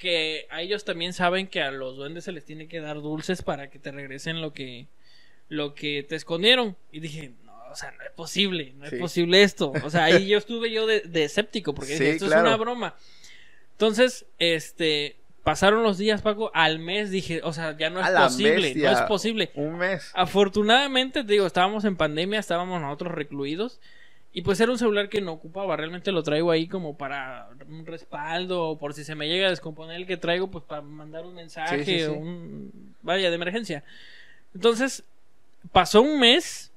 que 0.00 0.46
a 0.50 0.62
ellos 0.62 0.84
también 0.84 1.12
saben 1.12 1.46
que 1.46 1.60
a 1.62 1.70
los 1.70 1.96
duendes 1.96 2.24
se 2.24 2.32
les 2.32 2.44
tiene 2.44 2.66
que 2.68 2.80
dar 2.80 2.96
dulces 3.02 3.42
para 3.42 3.68
que 3.70 3.78
te 3.78 3.92
regresen 3.92 4.40
lo 4.40 4.52
que, 4.54 4.86
lo 5.48 5.74
que 5.74 6.02
te 6.02 6.16
escondieron. 6.16 6.74
Y 6.90 7.00
dije, 7.00 7.32
no, 7.44 7.52
o 7.70 7.76
sea, 7.76 7.90
no 7.92 8.02
es 8.02 8.10
posible, 8.10 8.72
no 8.78 8.86
Sí. 8.86 8.94
es 8.96 9.00
posible 9.00 9.42
esto. 9.42 9.72
O 9.84 9.90
sea, 9.90 10.04
ahí 10.04 10.26
yo 10.26 10.38
estuve 10.38 10.72
yo 10.72 10.86
de, 10.86 11.00
de 11.02 11.24
escéptico 11.24 11.74
porque 11.74 11.92
Sí, 11.98 12.02
dije, 12.02 12.10
esto 12.16 12.26
claro. 12.26 12.42
es 12.42 12.46
una 12.48 12.56
broma. 12.56 12.96
Entonces, 13.72 14.24
este, 14.38 15.16
pasaron 15.44 15.82
los 15.82 15.98
días, 15.98 16.22
Paco, 16.22 16.50
al 16.54 16.78
mes 16.78 17.10
dije, 17.10 17.40
o 17.44 17.52
sea, 17.52 17.76
ya 17.76 17.90
no 17.90 18.00
es 18.00 18.06
A 18.06 18.24
posible, 18.24 18.54
bestia. 18.60 18.90
no 18.92 18.96
es 18.98 19.02
posible. 19.02 19.50
Un 19.54 19.76
mes. 19.78 20.10
Afortunadamente, 20.14 21.24
te 21.24 21.32
digo, 21.32 21.46
estábamos 21.46 21.84
en 21.84 21.96
pandemia, 21.96 22.38
estábamos 22.40 22.80
nosotros 22.80 23.12
recluidos 23.12 23.80
Y 24.32 24.42
pues 24.42 24.60
era 24.60 24.70
un 24.70 24.78
celular 24.78 25.08
que 25.08 25.20
no 25.20 25.32
ocupaba, 25.32 25.76
realmente 25.76 26.12
lo 26.12 26.22
traigo 26.22 26.52
ahí 26.52 26.68
como 26.68 26.96
para 26.96 27.48
un 27.68 27.84
respaldo, 27.84 28.76
por 28.78 28.94
si 28.94 29.02
se 29.02 29.16
me 29.16 29.28
llega 29.28 29.48
a 29.48 29.50
descomponer 29.50 29.96
el 29.96 30.06
que 30.06 30.16
traigo, 30.16 30.48
pues 30.50 30.64
para 30.64 30.82
mandar 30.82 31.24
un 31.26 31.34
mensaje 31.34 31.84
Sí, 31.84 31.92
sí, 31.92 31.98
sí. 31.98 32.04
o 32.04 32.12
un... 32.12 32.94
Vaya, 33.02 33.28
de 33.28 33.34
emergencia. 33.34 33.82
Entonces, 34.54 35.02
pasó 35.72 36.00
un 36.02 36.20
mes 36.20 36.70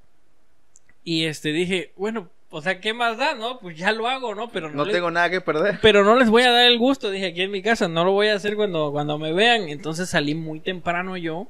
y 1.03 1.25
este 1.25 1.51
dije, 1.51 1.91
bueno, 1.95 2.29
o 2.49 2.61
sea, 2.61 2.79
¿qué 2.79 2.93
más 2.93 3.17
da, 3.17 3.35
no? 3.35 3.59
Pues 3.59 3.77
ya 3.77 3.91
lo 3.91 4.07
hago, 4.07 4.33
¿no? 4.33 4.49
Pero 4.51 4.69
no, 4.69 4.77
No 4.77 4.85
les- 4.85 4.93
tengo 4.95 5.11
nada 5.11 5.29
que 5.29 5.41
perder. 5.41 5.77
pero 5.81 6.03
no 6.03 6.15
les 6.15 6.29
voy 6.29 6.43
a 6.43 6.51
dar 6.51 6.65
el 6.65 6.77
gusto, 6.79 7.11
dije 7.11 7.27
aquí 7.27 7.41
en 7.41 7.51
mi 7.51 7.61
casa, 7.61 7.87
no 7.87 8.03
lo 8.05 8.13
voy 8.13 8.27
a 8.29 8.35
hacer 8.35 8.55
cuando, 8.55 8.91
cuando 8.91 9.17
me 9.19 9.31
vean. 9.31 9.69
Entonces 9.69 10.09
salí 10.09 10.33
muy 10.33 10.59
temprano 10.59 11.17
yo, 11.17 11.47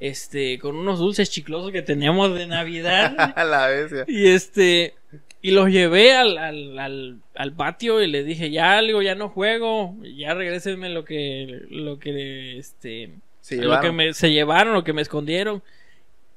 este, 0.00 0.58
con 0.58 0.76
unos 0.76 0.98
dulces 0.98 1.30
chiclosos 1.30 1.70
que 1.72 1.82
teníamos 1.82 2.34
de 2.36 2.46
Navidad. 2.46 3.14
A 3.36 3.44
la 3.44 3.66
bestia. 3.68 4.04
y 4.08 4.28
este, 4.28 4.94
y 5.42 5.50
los 5.50 5.70
llevé 5.70 6.14
al, 6.14 6.38
al, 6.38 6.78
al, 6.78 7.20
al 7.34 7.52
patio 7.52 8.02
y 8.02 8.08
les 8.08 8.26
dije, 8.26 8.50
ya 8.50 8.78
algo, 8.78 9.02
ya 9.02 9.14
no 9.14 9.28
juego, 9.28 9.94
ya 10.02 10.34
regrésenme 10.34 10.88
lo 10.88 11.04
que, 11.04 11.66
lo 11.70 11.98
que, 11.98 12.58
este, 12.58 13.10
Sí, 13.46 13.56
lo 13.58 13.80
que 13.80 13.92
me, 13.92 14.12
se 14.12 14.32
llevaron, 14.32 14.74
lo 14.74 14.82
que 14.82 14.92
me 14.92 15.02
escondieron. 15.02 15.62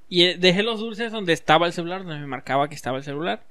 Y 0.09 0.25
eh, 0.25 0.37
dejé 0.37 0.61
los 0.61 0.79
dulces 0.79 1.11
donde 1.11 1.33
estaba 1.33 1.65
el 1.65 1.73
celular, 1.73 2.03
donde 2.03 2.19
me 2.19 2.27
marcaba 2.27 2.69
que 2.69 2.75
estaba 2.75 2.97
el 2.97 3.03
celular. 3.03 3.41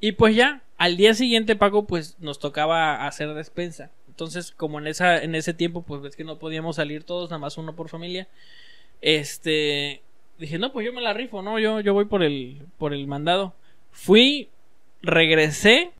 Y 0.00 0.12
pues 0.12 0.34
ya, 0.34 0.62
al 0.78 0.96
día 0.96 1.12
siguiente, 1.12 1.54
Paco, 1.54 1.86
pues 1.86 2.16
nos 2.20 2.38
tocaba 2.38 3.06
hacer 3.06 3.34
despensa. 3.34 3.90
Entonces, 4.08 4.50
como 4.50 4.78
en 4.78 4.86
esa, 4.86 5.22
en 5.22 5.34
ese 5.34 5.52
tiempo, 5.52 5.82
pues 5.82 6.00
ves 6.00 6.16
que 6.16 6.24
no 6.24 6.38
podíamos 6.38 6.76
salir 6.76 7.04
todos, 7.04 7.28
nada 7.28 7.38
más 7.38 7.58
uno 7.58 7.76
por 7.76 7.90
familia. 7.90 8.28
Este 9.02 10.00
dije, 10.38 10.58
no, 10.58 10.72
pues 10.72 10.86
yo 10.86 10.92
me 10.92 11.02
la 11.02 11.12
rifo, 11.12 11.42
no, 11.42 11.58
yo, 11.58 11.80
yo 11.80 11.94
voy 11.94 12.06
por 12.06 12.22
el, 12.22 12.62
por 12.78 12.94
el 12.94 13.06
mandado. 13.06 13.54
Fui, 13.90 14.48
regresé. 15.02 15.90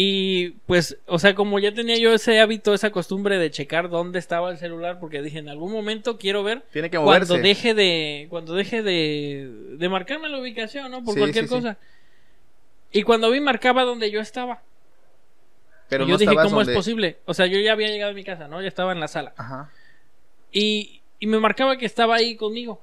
Y 0.00 0.50
pues, 0.66 0.96
o 1.06 1.18
sea, 1.18 1.34
como 1.34 1.58
ya 1.58 1.74
tenía 1.74 1.96
yo 1.98 2.14
ese 2.14 2.38
hábito, 2.38 2.72
esa 2.72 2.90
costumbre 2.90 3.36
de 3.36 3.50
checar 3.50 3.88
dónde 3.88 4.20
estaba 4.20 4.50
el 4.52 4.56
celular, 4.58 5.00
porque 5.00 5.22
dije, 5.22 5.40
en 5.40 5.48
algún 5.48 5.72
momento 5.72 6.18
quiero 6.18 6.44
ver 6.44 6.62
Tiene 6.72 6.88
que 6.88 7.00
moverse. 7.00 7.26
cuando 7.28 7.42
deje 7.48 7.74
de 7.74 8.26
cuando 8.30 8.54
deje 8.54 8.82
de, 8.84 9.50
de 9.76 9.88
marcarme 9.88 10.28
la 10.28 10.38
ubicación 10.38 10.88
no 10.92 11.02
por 11.02 11.14
Sí, 11.14 11.20
cualquier 11.20 11.44
sí, 11.46 11.48
sí. 11.48 11.54
cosa 11.56 11.78
y 12.92 13.02
cuando 13.02 13.28
vi 13.32 13.40
marcaba 13.40 13.82
donde 13.82 14.10
yo 14.12 14.20
estaba 14.20 14.62
Pero 15.88 16.04
y 16.04 16.06
yo 16.06 16.12
no 16.12 16.18
dije 16.18 16.34
cómo 16.36 16.50
donde- 16.58 16.72
es 16.72 16.76
posible 16.78 17.16
o 17.24 17.34
sea 17.34 17.46
yo 17.46 17.58
ya 17.58 17.72
había 17.72 17.88
llegado 17.88 18.12
a 18.12 18.14
mi 18.14 18.22
casa 18.22 18.46
no 18.46 18.62
ya 18.62 18.68
estaba 18.68 18.92
en 18.92 19.00
la 19.00 19.08
sala 19.08 19.32
Ajá. 19.36 19.70
y, 20.52 21.00
y 21.18 21.26
me 21.26 21.40
marcaba 21.40 21.76
que 21.76 21.86
estaba 21.86 22.14
ahí 22.16 22.36
conmigo 22.36 22.80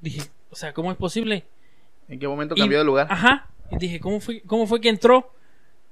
dije 0.00 0.22
o 0.50 0.54
sea 0.56 0.72
cómo 0.72 0.92
es 0.92 0.96
posible 0.96 1.44
¿En 2.08 2.20
qué 2.20 2.28
momento 2.28 2.54
Y- 2.56 2.60
cambió 2.60 2.78
de 2.78 2.84
lugar? 2.84 3.08
ajá 3.10 3.48
y 3.72 3.76
dije 3.78 4.00
cómo 4.00 4.20
fue 4.20 4.40
cómo 4.46 4.66
fue 4.66 4.80
que 4.80 4.88
entró 4.88 5.32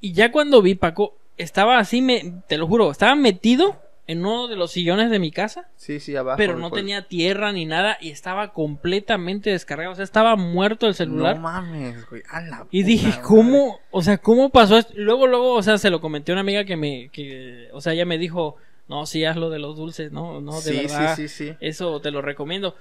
y 0.01 0.13
ya 0.13 0.31
cuando 0.33 0.63
vi 0.63 0.75
Paco 0.75 1.17
estaba 1.37 1.79
así 1.79 2.01
me 2.03 2.35
te 2.47 2.59
lo 2.59 2.67
juro 2.67 2.91
estaba 2.91 3.15
metido 3.15 3.81
en 4.07 4.21
uno 4.27 4.49
de 4.49 4.57
los 4.57 4.73
sillones 4.73 5.09
de 5.11 5.19
mi 5.21 5.31
casa 5.31 5.69
Sí, 5.77 6.01
sí, 6.01 6.17
abajo. 6.17 6.37
pero 6.37 6.57
no 6.59 6.71
tenía 6.73 7.07
tierra 7.07 7.53
ni 7.53 7.65
nada 7.65 7.97
y 8.01 8.11
estaba 8.11 8.53
completamente 8.53 9.51
descargado, 9.51 9.93
o 9.93 9.95
sea, 9.95 10.03
estaba 10.05 10.35
muerto 10.35 10.89
el 10.89 10.95
celular. 10.95 11.37
No 11.37 11.43
mames, 11.43 12.09
güey. 12.11 12.23
A 12.29 12.41
la 12.41 12.67
y 12.73 12.83
dije, 12.83 13.09
madre. 13.09 13.23
¿cómo? 13.23 13.79
O 13.93 14.03
sea, 14.03 14.19
¿cómo 14.19 14.51
pasó 14.51 14.79
esto? 14.79 14.93
Luego, 14.97 15.29
luego, 15.29 15.55
o 15.55 15.63
sea, 15.63 15.79
se 15.79 15.91
lo 15.91 16.01
comenté 16.01 16.33
a 16.33 16.35
una 16.35 16.41
amiga 16.41 16.65
que 16.65 16.77
me, 16.77 17.09
que, 17.13 17.69
o 17.73 17.81
sea, 17.81 17.93
ella 17.93 18.05
me 18.05 18.19
dijo, 18.19 18.57
no, 18.89 19.07
sí, 19.07 19.25
haz 19.25 19.37
lo 19.37 19.49
de 19.49 19.61
los 19.61 19.77
dulces, 19.77 20.11
no, 20.11 20.41
no, 20.41 20.57
de 20.57 20.61
Sí, 20.73 20.77
verdad, 20.79 21.15
sí, 21.15 21.29
sí, 21.29 21.47
sí. 21.51 21.57
eso 21.61 22.01
te 22.01 22.11
lo 22.11 22.21
recomiendo. 22.21 22.75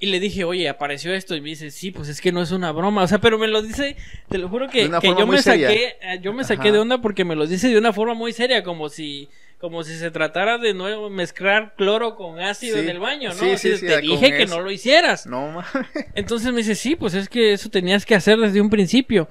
Y 0.00 0.06
le 0.06 0.20
dije, 0.20 0.44
oye, 0.44 0.68
apareció 0.68 1.12
esto. 1.12 1.34
Y 1.34 1.40
me 1.40 1.48
dice, 1.48 1.70
sí, 1.72 1.90
pues 1.90 2.08
es 2.08 2.20
que 2.20 2.30
no 2.30 2.40
es 2.40 2.52
una 2.52 2.70
broma. 2.70 3.02
O 3.02 3.08
sea, 3.08 3.18
pero 3.18 3.36
me 3.38 3.48
lo 3.48 3.62
dice, 3.62 3.96
te 4.28 4.38
lo 4.38 4.48
juro 4.48 4.68
que, 4.68 4.82
que 4.82 4.88
forma 5.08 5.18
yo 5.18 5.26
me 5.26 5.42
saqué, 5.42 5.96
eh, 6.00 6.20
yo 6.22 6.32
me 6.32 6.44
saqué 6.44 6.70
de 6.70 6.78
onda 6.78 7.00
porque 7.00 7.24
me 7.24 7.34
lo 7.34 7.46
dice 7.46 7.68
de 7.68 7.78
una 7.78 7.92
forma 7.92 8.14
muy 8.14 8.32
seria, 8.32 8.62
como 8.62 8.88
si, 8.90 9.28
como 9.58 9.82
si 9.82 9.96
se 9.96 10.12
tratara 10.12 10.56
de 10.58 10.72
nuevo 10.72 11.10
mezclar 11.10 11.74
cloro 11.76 12.14
con 12.14 12.38
ácido 12.38 12.76
Sí. 12.76 12.82
en 12.84 12.88
el 12.90 13.00
baño, 13.00 13.30
¿no? 13.30 13.34
Sí, 13.34 13.56
sí, 13.58 13.84
te 13.84 14.00
dije 14.00 14.30
que 14.36 14.44
eso. 14.44 14.56
no 14.56 14.62
lo 14.62 14.70
hicieras. 14.70 15.26
No 15.26 15.48
mames. 15.48 15.66
Entonces 16.14 16.52
me 16.52 16.58
dice, 16.58 16.76
sí, 16.76 16.94
pues 16.94 17.14
es 17.14 17.28
que 17.28 17.52
eso 17.52 17.68
tenías 17.68 18.06
que 18.06 18.14
hacer 18.14 18.38
desde 18.38 18.60
un 18.60 18.70
principio. 18.70 19.28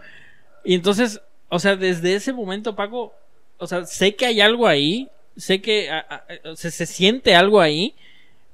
Y 0.66 0.74
entonces, 0.76 1.22
o 1.48 1.60
sea, 1.60 1.78
desde 1.78 2.14
ese 2.16 2.34
momento, 2.34 2.76
Paco, 2.76 3.14
o 3.58 3.68
sea, 3.68 3.86
sé 3.86 4.16
que 4.16 4.26
hay 4.26 4.42
algo 4.42 4.68
ahí, 4.68 5.08
sé 5.38 5.62
que 5.62 5.90
a- 5.90 6.00
a- 6.44 6.50
o 6.50 6.58
sea, 6.58 6.72
se 6.72 6.86
siente 6.86 7.36
algo 7.36 7.62
ahí, 7.62 7.96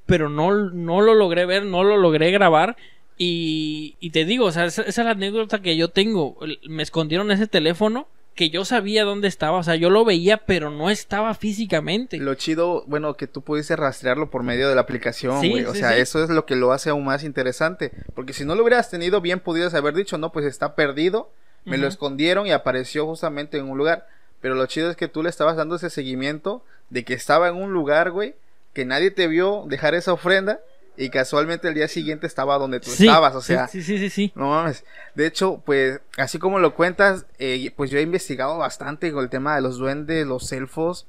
pero 0.06 0.30
no, 0.30 0.54
no 0.54 1.02
lo 1.02 1.14
logré 1.14 1.46
ver, 1.46 1.66
no 1.66 1.84
lo 1.84 1.98
logré 1.98 2.32
grabar. 2.32 2.76
Y, 3.18 3.96
y 4.00 4.10
te 4.10 4.26
digo, 4.26 4.46
o 4.46 4.52
sea, 4.52 4.66
esa, 4.66 4.82
esa 4.84 5.02
es 5.02 5.06
la 5.06 5.12
anécdota 5.12 5.62
que 5.62 5.78
yo 5.78 5.90
tengo. 5.90 6.38
Me 6.68 6.84
escondieron 6.84 7.32
ese 7.32 7.48
teléfono 7.48 8.08
que 8.36 8.50
yo 8.50 8.66
sabía 8.66 9.04
dónde 9.04 9.28
estaba, 9.28 9.60
o 9.60 9.64
sea, 9.64 9.76
yo 9.76 9.92
lo 9.92 10.06
veía, 10.06 10.38
pero 10.38 10.72
no 10.72 10.90
estaba 10.90 11.36
físicamente. 11.36 12.18
Lo 12.18 12.34
chido, 12.34 12.84
bueno, 12.88 13.14
que 13.14 13.28
tú 13.28 13.42
pudiste 13.44 13.76
rastrearlo 13.76 14.32
por 14.32 14.42
medio 14.42 14.68
de 14.70 14.76
la 14.76 14.82
aplicación, 14.82 15.40
Sí, 15.40 15.52
güey. 15.52 15.66
O 15.66 15.74
sí, 15.74 15.80
sea, 15.82 15.94
sí. 15.94 16.02
eso 16.02 16.24
es 16.24 16.32
lo 16.32 16.46
que 16.46 16.56
lo 16.56 16.72
hace 16.72 16.90
aún 16.90 17.06
más 17.06 17.24
interesante. 17.24 17.92
Porque 18.16 18.34
si 18.34 18.44
no 18.44 18.56
lo 18.56 18.64
hubieras 18.64 18.90
tenido 18.90 19.22
bien, 19.22 19.40
pudieras 19.40 19.76
haber 19.76 19.94
dicho, 19.94 20.18
no, 20.18 20.32
pues 20.32 20.46
está 20.46 20.76
perdido. 20.76 21.32
Me 21.66 21.78
lo 21.78 21.88
escondieron 21.88 22.46
y 22.46 22.52
apareció 22.52 23.06
justamente 23.06 23.58
en 23.58 23.70
un 23.70 23.78
lugar. 23.78 24.06
Pero 24.42 24.56
lo 24.56 24.66
chido 24.66 24.90
es 24.90 24.98
que 24.98 25.08
tú 25.08 25.24
le 25.24 25.30
estabas 25.30 25.56
dando 25.56 25.78
ese 25.78 25.90
seguimiento 25.90 26.66
de 26.90 27.06
que 27.06 27.14
estaba 27.14 27.48
en 27.48 27.56
un 27.56 27.72
lugar, 27.72 28.12
güey, 28.12 28.36
que 28.74 28.86
nadie 28.86 29.12
te 29.12 29.28
vio 29.28 29.66
dejar 29.68 29.96
esa 29.96 30.14
ofrenda 30.14 30.60
y 30.98 31.10
casualmente 31.10 31.68
el 31.68 31.74
día 31.74 31.88
siguiente 31.88 32.28
estaba 32.28 32.58
donde 32.58 32.80
tú 32.80 32.90
Sí, 32.92 33.06
estabas. 33.08 33.36
O 33.36 33.42
sea, 33.42 33.68
sí, 33.68 33.82
sí, 33.82 33.98
sí, 33.98 34.10
sí. 34.10 34.32
no 34.36 34.50
mames. 34.50 34.84
De 35.16 35.26
hecho, 35.26 35.62
pues, 35.66 36.02
así 36.18 36.38
como 36.40 36.60
lo 36.60 36.76
cuentas, 36.76 37.26
eh, 37.40 37.72
pues 37.76 37.90
yo 37.90 37.98
he 38.00 38.02
investigado 38.04 38.58
bastante 38.58 39.12
con 39.12 39.24
el 39.24 39.30
tema 39.30 39.56
de 39.56 39.62
los 39.62 39.78
duendes, 39.78 40.26
los 40.28 40.52
elfos. 40.52 41.08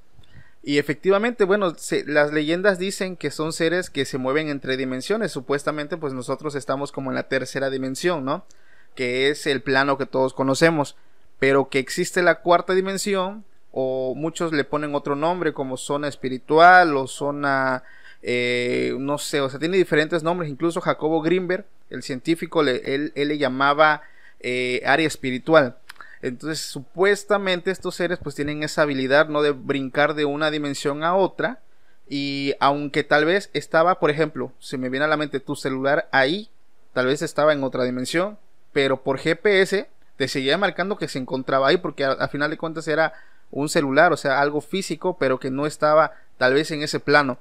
Y 0.63 0.79
efectivamente, 0.79 1.45
bueno, 1.45 1.75
se- 1.77 2.07
las 2.07 2.33
leyendas 2.33 2.79
dicen 2.79 3.17
que 3.17 3.31
son 3.31 3.53
seres 3.53 3.91
que 3.91 4.07
se 4.07 4.17
mueven 4.17 4.49
entre 4.49 4.79
dimensiones. 4.79 5.31
Supuestamente, 5.33 5.99
pues 5.99 6.15
nosotros 6.15 6.55
estamos 6.55 6.91
como 6.91 7.11
en 7.11 7.17
la 7.17 7.29
tercera 7.29 7.69
dimensión, 7.69 8.25
¿no? 8.25 8.47
Que 8.95 9.29
es 9.29 9.47
el 9.47 9.61
plano 9.61 9.99
que 9.99 10.07
todos 10.07 10.33
conocemos. 10.33 10.97
Pero 11.39 11.69
que 11.69 11.81
existe 11.81 12.23
la 12.23 12.37
cuarta 12.41 12.73
dimensión, 12.73 13.45
o 13.77 14.15
muchos 14.15 14.53
le 14.53 14.63
ponen 14.65 14.95
otro 14.95 15.17
nombre, 15.17 15.53
como 15.53 15.77
zona 15.77 16.07
espiritual 16.09 16.97
o 16.97 17.09
zona 17.09 17.83
eh, 18.23 18.95
no 18.99 19.19
sé, 19.19 19.41
o 19.41 19.51
sea, 19.51 19.59
tiene 19.59 19.77
diferentes 19.77 20.23
nombres. 20.23 20.49
Incluso 20.49 20.81
Jacobo 20.81 21.21
Grimberg, 21.21 21.67
el 21.91 22.03
científico, 22.03 22.63
le- 22.63 22.95
él, 22.95 23.13
él 23.17 23.29
le 23.29 23.37
llamaba 23.39 24.03
eh, 24.41 24.81
área 24.87 25.07
espiritual. 25.07 25.77
Entonces, 26.23 26.61
supuestamente 26.61 27.71
estos 27.71 27.97
seres 27.97 28.19
pues 28.23 28.35
tienen 28.35 28.63
esa 28.63 28.83
habilidad, 28.83 29.29
¿no? 29.29 29.43
De 29.43 29.51
brincar 29.51 30.15
de 30.15 30.25
una 30.25 30.51
dimensión 30.51 31.03
a 31.05 31.15
otra. 31.17 31.61
Y 32.09 32.55
aunque 32.61 33.03
tal 33.05 33.25
vez 33.25 33.51
estaba, 33.55 33.99
por 33.99 34.11
ejemplo, 34.11 34.53
se 34.59 34.79
me 34.79 34.89
viene 34.89 35.05
a 35.07 35.09
la 35.09 35.17
mente 35.17 35.41
tu 35.41 35.57
celular 35.57 36.09
ahí, 36.13 36.49
tal 36.93 37.07
vez 37.07 37.23
estaba 37.23 37.53
en 37.53 37.65
otra 37.65 37.85
dimensión, 37.85 38.39
pero 38.73 39.03
por 39.03 39.19
GPS 39.19 39.89
te 40.17 40.29
seguía 40.29 40.57
marcando 40.59 40.97
que 40.97 41.09
se 41.09 41.19
encontraba 41.19 41.69
ahí 41.69 41.77
porque 41.79 42.05
a, 42.05 42.13
a 42.13 42.29
final 42.29 42.51
de 42.51 42.57
cuentas 42.59 42.87
era 42.89 43.13
un 43.55 43.69
celular, 43.69 44.13
o 44.13 44.17
sea, 44.17 44.41
algo 44.41 44.61
físico, 44.61 45.17
pero 45.19 45.39
que 45.39 45.51
no 45.51 45.67
estaba 45.67 46.13
tal 46.37 46.55
vez 46.55 46.71
en 46.71 46.83
ese 46.83 47.01
plano. 47.01 47.39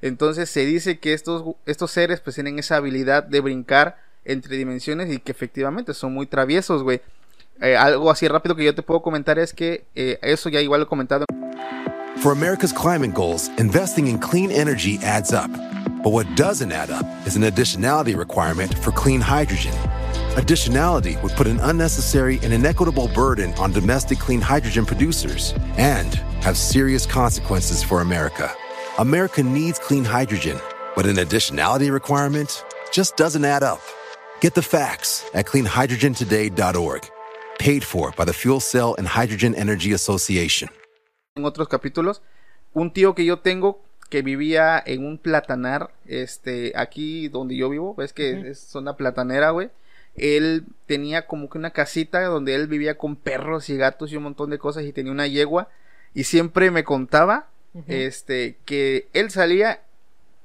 Entonces 0.00 0.48
se 0.48 0.64
dice 0.64 0.98
que 0.98 1.12
estos, 1.12 1.56
estos 1.66 1.90
seres 1.90 2.20
pues 2.20 2.34
tienen 2.34 2.58
esa 2.58 2.76
habilidad 2.76 3.24
de 3.24 3.40
brincar 3.40 3.98
entre 4.24 4.56
dimensiones 4.56 5.12
y 5.12 5.18
que 5.18 5.32
efectivamente 5.32 5.94
son 5.94 6.14
muy 6.14 6.26
traviesos, 6.26 6.82
güey. 6.82 7.00
Eh, 7.60 7.76
algo 7.76 8.10
así 8.10 8.28
rápido 8.28 8.54
que 8.54 8.64
yo 8.64 8.74
te 8.74 8.82
puedo 8.82 9.02
comentar 9.02 9.38
es 9.38 9.52
que 9.52 9.84
eh, 9.94 10.18
eso 10.22 10.48
ya 10.50 10.60
igual 10.60 10.80
lo 10.80 10.86
he 10.86 10.88
comentado 10.88 11.24
For 12.18 12.32
America's 12.32 12.72
climate 12.72 13.12
goals, 13.12 13.50
investing 13.58 14.08
in 14.08 14.18
clean 14.18 14.50
energy 14.50 14.98
adds 15.02 15.32
up. 15.32 15.50
But 16.02 16.12
what 16.12 16.26
doesn't 16.34 16.72
add 16.72 16.90
up 16.90 17.06
is 17.26 17.36
an 17.36 17.42
additionality 17.42 18.16
requirement 18.16 18.74
for 18.78 18.90
clean 18.92 19.20
hydrogen. 19.20 19.74
Additionality 20.36 21.16
would 21.22 21.32
put 21.32 21.46
an 21.46 21.58
unnecessary 21.62 22.38
and 22.42 22.52
inequitable 22.52 23.08
burden 23.14 23.54
on 23.54 23.72
domestic 23.72 24.18
clean 24.18 24.38
hydrogen 24.42 24.84
producers 24.84 25.54
and 25.78 26.14
have 26.42 26.58
serious 26.58 27.06
consequences 27.06 27.82
for 27.82 28.02
America. 28.02 28.50
America 28.98 29.42
needs 29.42 29.78
clean 29.78 30.04
hydrogen, 30.04 30.58
but 30.94 31.06
an 31.06 31.16
additionality 31.16 31.90
requirement 31.90 32.62
just 32.92 33.16
doesn't 33.16 33.46
add 33.46 33.62
up. 33.62 33.80
Get 34.42 34.54
the 34.54 34.60
facts 34.60 35.24
at 35.32 35.46
cleanhydrogentoday.org. 35.46 37.08
Paid 37.58 37.82
for 37.82 38.12
by 38.14 38.26
the 38.26 38.34
Fuel 38.34 38.60
Cell 38.60 38.94
and 38.98 39.06
Hydrogen 39.08 39.54
Energy 39.54 39.94
Association. 39.94 40.68
en 41.36 41.44
otros 41.46 41.68
capítulos. 41.68 42.20
Un 42.74 42.90
tío 42.92 43.14
que 43.14 43.24
yo 43.24 43.38
tengo 43.38 43.80
que 44.10 44.20
vivía 44.22 44.82
en 44.84 45.06
un 45.06 45.16
platanar, 45.18 45.90
este, 46.06 46.72
aquí 46.76 47.28
donde 47.28 47.56
yo 47.56 47.70
vivo, 47.70 47.94
ves 47.94 48.12
que 48.12 48.34
Ujú. 48.34 48.46
es 48.48 48.58
zona 48.60 48.96
platanera, 48.98 49.50
güey. 49.52 49.70
Él 50.16 50.64
tenía 50.86 51.26
como 51.26 51.50
que 51.50 51.58
una 51.58 51.70
casita 51.70 52.22
donde 52.24 52.54
él 52.54 52.68
vivía 52.68 52.96
con 52.96 53.16
perros 53.16 53.68
y 53.68 53.76
gatos 53.76 54.12
y 54.12 54.16
un 54.16 54.24
montón 54.24 54.50
de 54.50 54.58
cosas 54.58 54.84
y 54.84 54.92
tenía 54.92 55.12
una 55.12 55.26
yegua. 55.26 55.68
Y 56.14 56.24
siempre 56.24 56.70
me 56.70 56.84
contaba, 56.84 57.48
este, 57.88 58.56
que 58.64 59.08
él 59.12 59.30
salía 59.30 59.80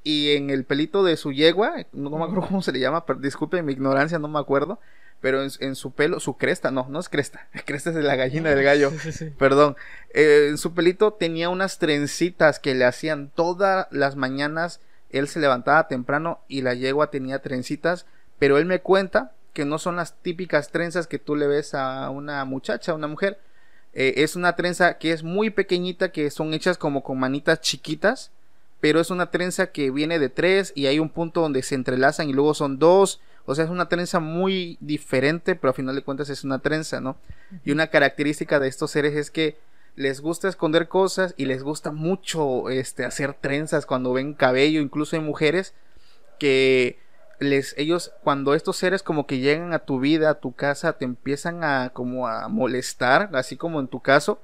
y 0.04 0.32
en 0.32 0.50
el 0.50 0.64
pelito 0.66 1.04
de 1.04 1.18
su 1.18 1.32
yegua, 1.32 1.86
no, 1.94 2.10
no 2.10 2.18
me 2.18 2.26
acuerdo 2.26 2.42
cómo 2.48 2.62
se 2.62 2.72
le 2.72 2.80
llama, 2.80 3.06
pero 3.06 3.20
disculpen 3.20 3.66
mi 3.66 3.74
ignorancia, 3.74 4.20
no 4.20 4.28
me 4.28 4.40
acuerdo, 4.40 4.80
pero 5.22 5.44
en, 5.44 5.76
su 5.76 5.92
pelo, 5.92 6.20
su 6.20 6.36
cresta, 6.38 6.72
no, 6.72 6.88
no 6.90 7.00
es 7.00 7.08
cresta, 7.08 7.48
cresta 7.66 7.92
es 7.92 7.96
de 7.96 8.04
la 8.04 8.16
gallina 8.16 8.50
del 8.50 8.64
gallo, 8.64 8.92
perdón, 9.38 9.76
eh, 10.14 10.48
en 10.50 10.58
su 10.58 10.74
pelito 10.74 11.14
tenía 11.14 11.50
unas 11.50 11.78
trencitas 11.78 12.60
que 12.60 12.74
le 12.74 12.86
hacían 12.86 13.30
todas 13.34 13.88
las 13.92 14.16
mañanas, 14.16 14.80
él 15.12 15.28
se 15.28 15.40
levantaba 15.40 15.88
temprano 15.88 16.40
y 16.48 16.62
la 16.62 16.74
yegua 16.74 17.12
tenía 17.12 17.40
trencitas, 17.40 18.06
pero 18.40 18.58
él 18.58 18.66
me 18.66 18.80
cuenta 18.80 19.34
que 19.54 19.66
no 19.66 19.78
son 19.78 19.96
las 19.96 20.16
típicas 20.22 20.72
trenzas 20.72 21.08
que 21.08 21.20
tú 21.20 21.36
le 21.36 21.48
ves 21.48 21.74
a 21.74 22.10
una 22.10 22.46
muchacha, 22.46 22.92
a 22.92 22.96
una 22.96 23.08
mujer, 23.08 23.40
eh, 23.94 24.14
es 24.18 24.36
una 24.36 24.56
trenza 24.56 24.98
que 24.98 25.12
es 25.12 25.24
muy 25.24 25.50
pequeñita, 25.50 26.12
que 26.12 26.30
son 26.32 26.54
hechas 26.54 26.78
como 26.78 27.04
con 27.04 27.20
manitas 27.20 27.60
chiquitas, 27.62 28.32
pero 28.80 29.00
es 29.00 29.12
una 29.12 29.30
trenza 29.30 29.68
que 29.68 29.92
viene 29.92 30.18
de 30.18 30.30
tres 30.30 30.72
y 30.76 30.88
hay 30.88 31.00
un 31.00 31.10
punto 31.10 31.42
donde 31.42 31.62
se 31.62 31.76
entrelazan 31.76 32.30
y 32.30 32.34
luego 32.34 32.54
son 32.54 32.80
dos. 32.80 33.22
O 33.46 33.54
sea, 33.56 33.66
es 33.66 33.72
una 33.72 33.90
trenza 33.90 34.20
muy 34.20 34.78
diferente, 34.80 35.56
pero 35.56 35.72
a 35.72 35.74
final 35.74 35.96
de 35.96 36.04
cuentas 36.04 36.30
es 36.30 36.44
una 36.44 36.60
trenza, 36.60 37.02
¿no? 37.02 37.18
Y 37.66 37.72
una 37.72 37.88
característica 37.88 38.60
de 38.60 38.68
estos 38.68 38.92
seres 38.92 39.16
es 39.16 39.30
que 39.30 39.58
les 39.96 40.22
gusta 40.22 40.48
esconder 40.48 40.88
cosas 40.88 41.34
y 41.38 41.46
les 41.46 41.64
gusta 41.64 41.92
mucho 41.92 42.70
este, 42.70 43.04
hacer 43.04 43.34
trenzas 43.34 43.86
cuando 43.86 44.14
ven 44.14 44.34
cabello. 44.34 44.82
Incluso 44.82 45.16
hay 45.16 45.22
mujeres 45.22 45.74
que 46.40 46.98
les, 47.42 47.74
ellos, 47.78 48.12
cuando 48.24 48.54
estos 48.54 48.78
seres 48.78 49.04
como 49.04 49.26
que 49.26 49.40
llegan 49.40 49.74
a 49.74 49.80
tu 49.80 50.00
vida, 50.00 50.30
a 50.30 50.40
tu 50.40 50.54
casa, 50.54 50.94
te 50.94 51.06
empiezan 51.06 51.64
a 51.64 51.90
como 51.90 52.28
a 52.28 52.48
molestar, 52.48 53.30
así 53.34 53.58
como 53.58 53.80
en 53.80 53.88
tu 53.88 54.00
caso. 54.00 54.40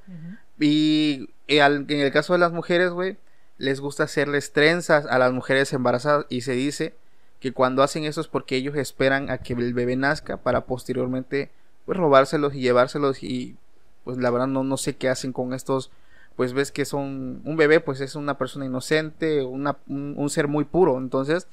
Y 0.60 1.30
en 1.48 1.86
el 1.90 2.12
caso 2.12 2.34
de 2.34 2.40
las 2.40 2.52
mujeres, 2.52 2.90
güey, 2.92 3.18
les 3.58 3.80
gusta 3.80 4.04
hacerles 4.04 4.52
trenzas 4.52 5.06
a 5.06 5.20
las 5.20 5.32
mujeres 5.32 5.72
embarazadas 5.74 6.26
y 6.30 6.42
se 6.42 6.54
dice 6.54 6.96
que 7.40 7.54
cuando 7.54 7.84
hacen 7.84 8.04
eso 8.04 8.22
es 8.22 8.28
porque 8.28 8.56
ellos 8.56 8.76
esperan 8.76 9.30
a 9.30 9.38
que 9.38 9.54
el 9.54 9.74
bebé 9.74 9.96
nazca 9.96 10.38
para 10.38 10.66
posteriormente 10.66 11.52
pues 11.86 11.98
robárselos 11.98 12.56
y 12.56 12.62
llevárselos 12.62 13.24
y 13.24 13.58
pues 14.04 14.18
la 14.18 14.32
verdad 14.32 14.48
no, 14.48 14.64
no 14.64 14.78
sé 14.78 14.96
qué 14.96 15.10
hacen 15.10 15.34
con 15.34 15.54
estos 15.54 15.92
pues 16.36 16.54
ves 16.54 16.72
que 16.72 16.86
son 16.86 17.42
un 17.46 17.58
bebé 17.58 17.80
pues 17.80 18.02
es 18.02 18.16
una 18.16 18.38
persona 18.38 18.66
inocente 18.66 19.44
una, 19.44 19.78
un, 19.88 20.30
ser 20.30 20.48
muy 20.48 20.66
puro 20.66 20.98
entonces 20.98 21.48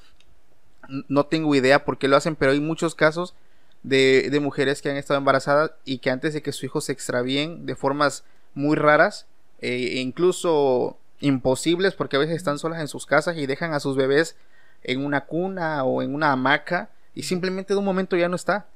no 1.08 1.26
tengo 1.26 1.54
idea 1.54 1.84
por 1.84 1.98
qué 1.98 2.08
lo 2.08 2.16
hacen 2.16 2.36
pero 2.36 2.52
hay 2.52 2.60
muchos 2.60 2.94
casos 2.94 3.34
de, 3.82 4.28
de 4.30 4.40
mujeres 4.40 4.82
que 4.82 4.90
han 4.90 4.96
estado 4.96 5.18
embarazadas 5.18 5.72
y 5.84 5.98
que 5.98 6.10
antes 6.10 6.34
de 6.34 6.42
que 6.42 6.52
su 6.52 6.66
hijo 6.66 6.80
se 6.80 6.92
extravíen 6.92 7.66
de 7.66 7.76
formas 7.76 8.24
muy 8.54 8.76
raras 8.76 9.26
e 9.60 10.00
incluso 10.00 10.98
imposibles 11.20 11.94
porque 11.94 12.16
a 12.16 12.20
veces 12.20 12.36
están 12.36 12.58
solas 12.58 12.80
en 12.80 12.88
sus 12.88 13.06
casas 13.06 13.36
y 13.36 13.46
dejan 13.46 13.72
a 13.72 13.80
sus 13.80 13.96
bebés 13.96 14.36
en 14.82 15.04
una 15.04 15.24
cuna 15.24 15.84
o 15.84 16.02
en 16.02 16.14
una 16.14 16.32
hamaca 16.32 16.90
y 17.14 17.22
simplemente 17.24 17.74
de 17.74 17.78
un 17.78 17.84
momento 17.84 18.16
ya 18.16 18.28
no 18.28 18.36
está. 18.36 18.66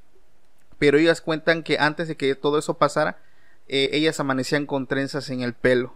Pero 0.79 0.99
ellas 0.99 1.21
cuentan 1.21 1.63
que 1.63 1.79
antes 1.79 2.09
de 2.09 2.17
que 2.17 2.35
todo 2.35 2.59
eso 2.59 2.75
pasara, 2.75 3.19
eh, 3.69 3.91
ellas 3.93 4.21
amanecían 4.21 4.65
con 4.65 4.87
trenzas 4.87 5.29
en 5.31 5.43
el 5.43 5.53
pelo. 5.53 5.95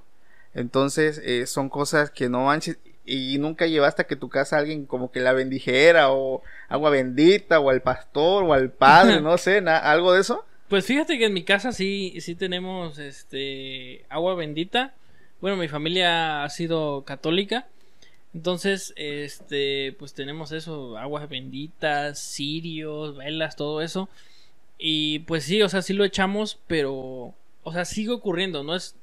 Entonces 0.54 1.20
eh, 1.24 1.46
son 1.46 1.68
cosas 1.68 2.10
que 2.10 2.28
no 2.28 2.44
manches 2.46 2.78
y 3.04 3.38
nunca 3.38 3.66
llevaste 3.66 4.02
a 4.02 4.06
que 4.06 4.16
tu 4.16 4.28
casa 4.28 4.58
alguien 4.58 4.86
como 4.86 5.10
que 5.10 5.20
la 5.20 5.32
bendijera 5.32 6.12
o 6.12 6.42
agua 6.68 6.90
bendita 6.90 7.60
o 7.60 7.70
al 7.70 7.82
pastor 7.82 8.44
o 8.44 8.52
al 8.52 8.70
padre, 8.70 9.20
no 9.22 9.38
sé, 9.38 9.58
algo 9.58 10.12
de 10.12 10.20
eso. 10.20 10.44
Pues 10.68 10.86
fíjate 10.86 11.18
que 11.18 11.26
en 11.26 11.34
mi 11.34 11.44
casa 11.44 11.72
sí 11.72 12.14
sí 12.20 12.34
tenemos 12.34 12.98
este 12.98 14.04
agua 14.08 14.34
bendita 14.34 14.94
bueno, 15.42 15.56
mi 15.56 15.66
familia 15.66 16.44
ha 16.44 16.50
sido 16.50 17.02
católica. 17.02 17.66
Entonces, 18.32 18.94
este, 18.96 19.94
pues 19.98 20.14
tenemos 20.14 20.52
eso, 20.52 20.96
aguas 20.96 21.28
benditas, 21.28 22.20
cirios, 22.20 23.16
velas, 23.16 23.56
todo 23.56 23.82
eso. 23.82 24.08
Y 24.78 25.18
pues 25.20 25.44
sí, 25.44 25.60
o 25.60 25.68
sea, 25.68 25.82
sí 25.82 25.94
lo 25.94 26.04
echamos, 26.04 26.60
pero, 26.68 27.34
o 27.64 27.72
sea, 27.72 27.84
sigue 27.84 28.10
ocurriendo, 28.10 28.62
¿no? 28.62 28.76
Es, 28.76 28.94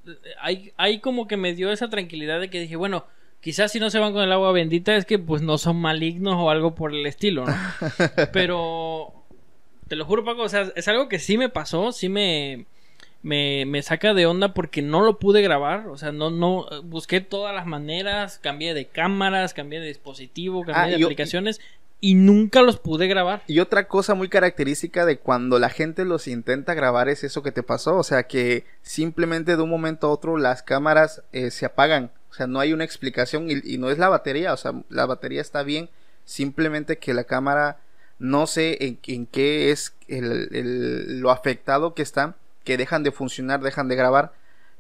hay, 0.42 0.72
hay 0.78 1.00
como 1.00 1.28
que 1.28 1.36
me 1.36 1.54
dio 1.54 1.72
esa 1.74 1.90
tranquilidad 1.90 2.40
de 2.40 2.50
que 2.50 2.62
dije, 2.62 2.78
bueno, 2.78 3.06
quizás 3.42 3.72
si 3.72 3.80
no 3.80 3.90
se 3.90 4.00
van 4.00 4.14
con 4.14 4.24
el 4.24 4.32
agua 4.32 4.52
bendita 4.52 4.96
es 4.96 5.06
que 5.06 5.20
pues 5.20 5.42
no 5.42 5.58
son 5.58 5.78
malignos 5.78 6.36
o 6.38 6.50
algo 6.50 6.76
por 6.76 6.94
el 6.94 7.06
estilo, 7.06 7.46
¿no? 7.46 7.56
pero, 8.34 9.14
te 9.88 9.96
lo 9.96 10.06
juro, 10.06 10.24
Paco, 10.24 10.44
o 10.44 10.50
sea, 10.50 10.72
es 10.76 10.88
algo 10.88 11.10
que 11.10 11.20
sí 11.20 11.38
me 11.38 11.50
pasó, 11.50 11.92
sí 11.92 12.10
me 12.10 12.66
me, 13.22 13.66
me, 13.66 13.82
saca 13.82 14.14
de 14.14 14.26
onda 14.26 14.54
porque 14.54 14.82
no 14.82 15.02
lo 15.02 15.20
pude 15.20 15.42
grabar. 15.42 15.88
O 15.88 15.98
sea, 15.98 16.12
no, 16.12 16.30
no, 16.30 16.68
busqué 16.84 17.22
todas 17.22 17.54
las 17.54 17.66
maneras, 17.66 18.40
cambié 18.40 18.74
de 18.74 18.86
cámaras, 18.86 19.54
cambié 19.54 19.80
de 19.80 19.88
dispositivo, 19.88 20.64
cambié 20.64 20.96
ah, 20.96 20.98
de 20.98 21.04
aplicaciones 21.04 21.60
y 22.02 22.16
nunca 22.16 22.62
los 22.62 22.80
pude 22.80 23.08
grabar. 23.08 23.44
Y 23.48 23.60
otra 23.60 23.88
cosa 23.88 24.14
muy 24.14 24.30
característica 24.30 25.06
de 25.06 25.20
cuando 25.20 25.60
la 25.60 25.70
gente 25.70 26.06
los 26.06 26.28
intenta 26.28 26.74
grabar 26.74 27.10
es 27.10 27.24
eso 27.24 27.44
que 27.44 27.52
te 27.52 27.64
pasó. 27.64 27.98
O 27.98 28.04
sea, 28.04 28.24
que 28.24 28.66
simplemente 28.82 29.58
de 29.58 29.64
un 29.64 29.70
momento 29.70 30.08
a 30.08 30.12
otro 30.12 30.38
las 30.38 30.64
cámaras 30.64 31.24
eh, 31.34 31.52
se 31.52 31.66
apagan. 31.66 32.12
O 32.30 32.34
sea, 32.34 32.48
no 32.48 32.60
hay 32.60 32.74
una 32.74 32.84
explicación 32.84 33.48
y, 33.50 33.78
no 33.78 33.90
es 33.90 33.98
la 33.98 34.10
batería. 34.10 34.54
O 34.54 34.58
sea, 34.58 34.74
la 34.90 35.06
batería 35.06 35.42
está 35.42 35.64
bien. 35.64 35.90
Simplemente 36.26 36.98
que 36.98 37.14
la 37.14 37.24
cámara 37.24 37.78
no 38.20 38.48
sé 38.48 38.78
en, 38.86 39.00
en 39.08 39.26
qué 39.26 39.72
es 39.72 39.94
el, 40.08 40.50
el, 40.52 41.20
lo 41.20 41.32
afectado 41.32 41.94
que 41.96 42.02
está 42.02 42.36
que 42.64 42.78
dejan 42.78 43.04
de 43.04 43.12
funcionar, 43.12 43.62
dejan 43.62 43.88
de 43.88 43.96
grabar. 43.96 44.32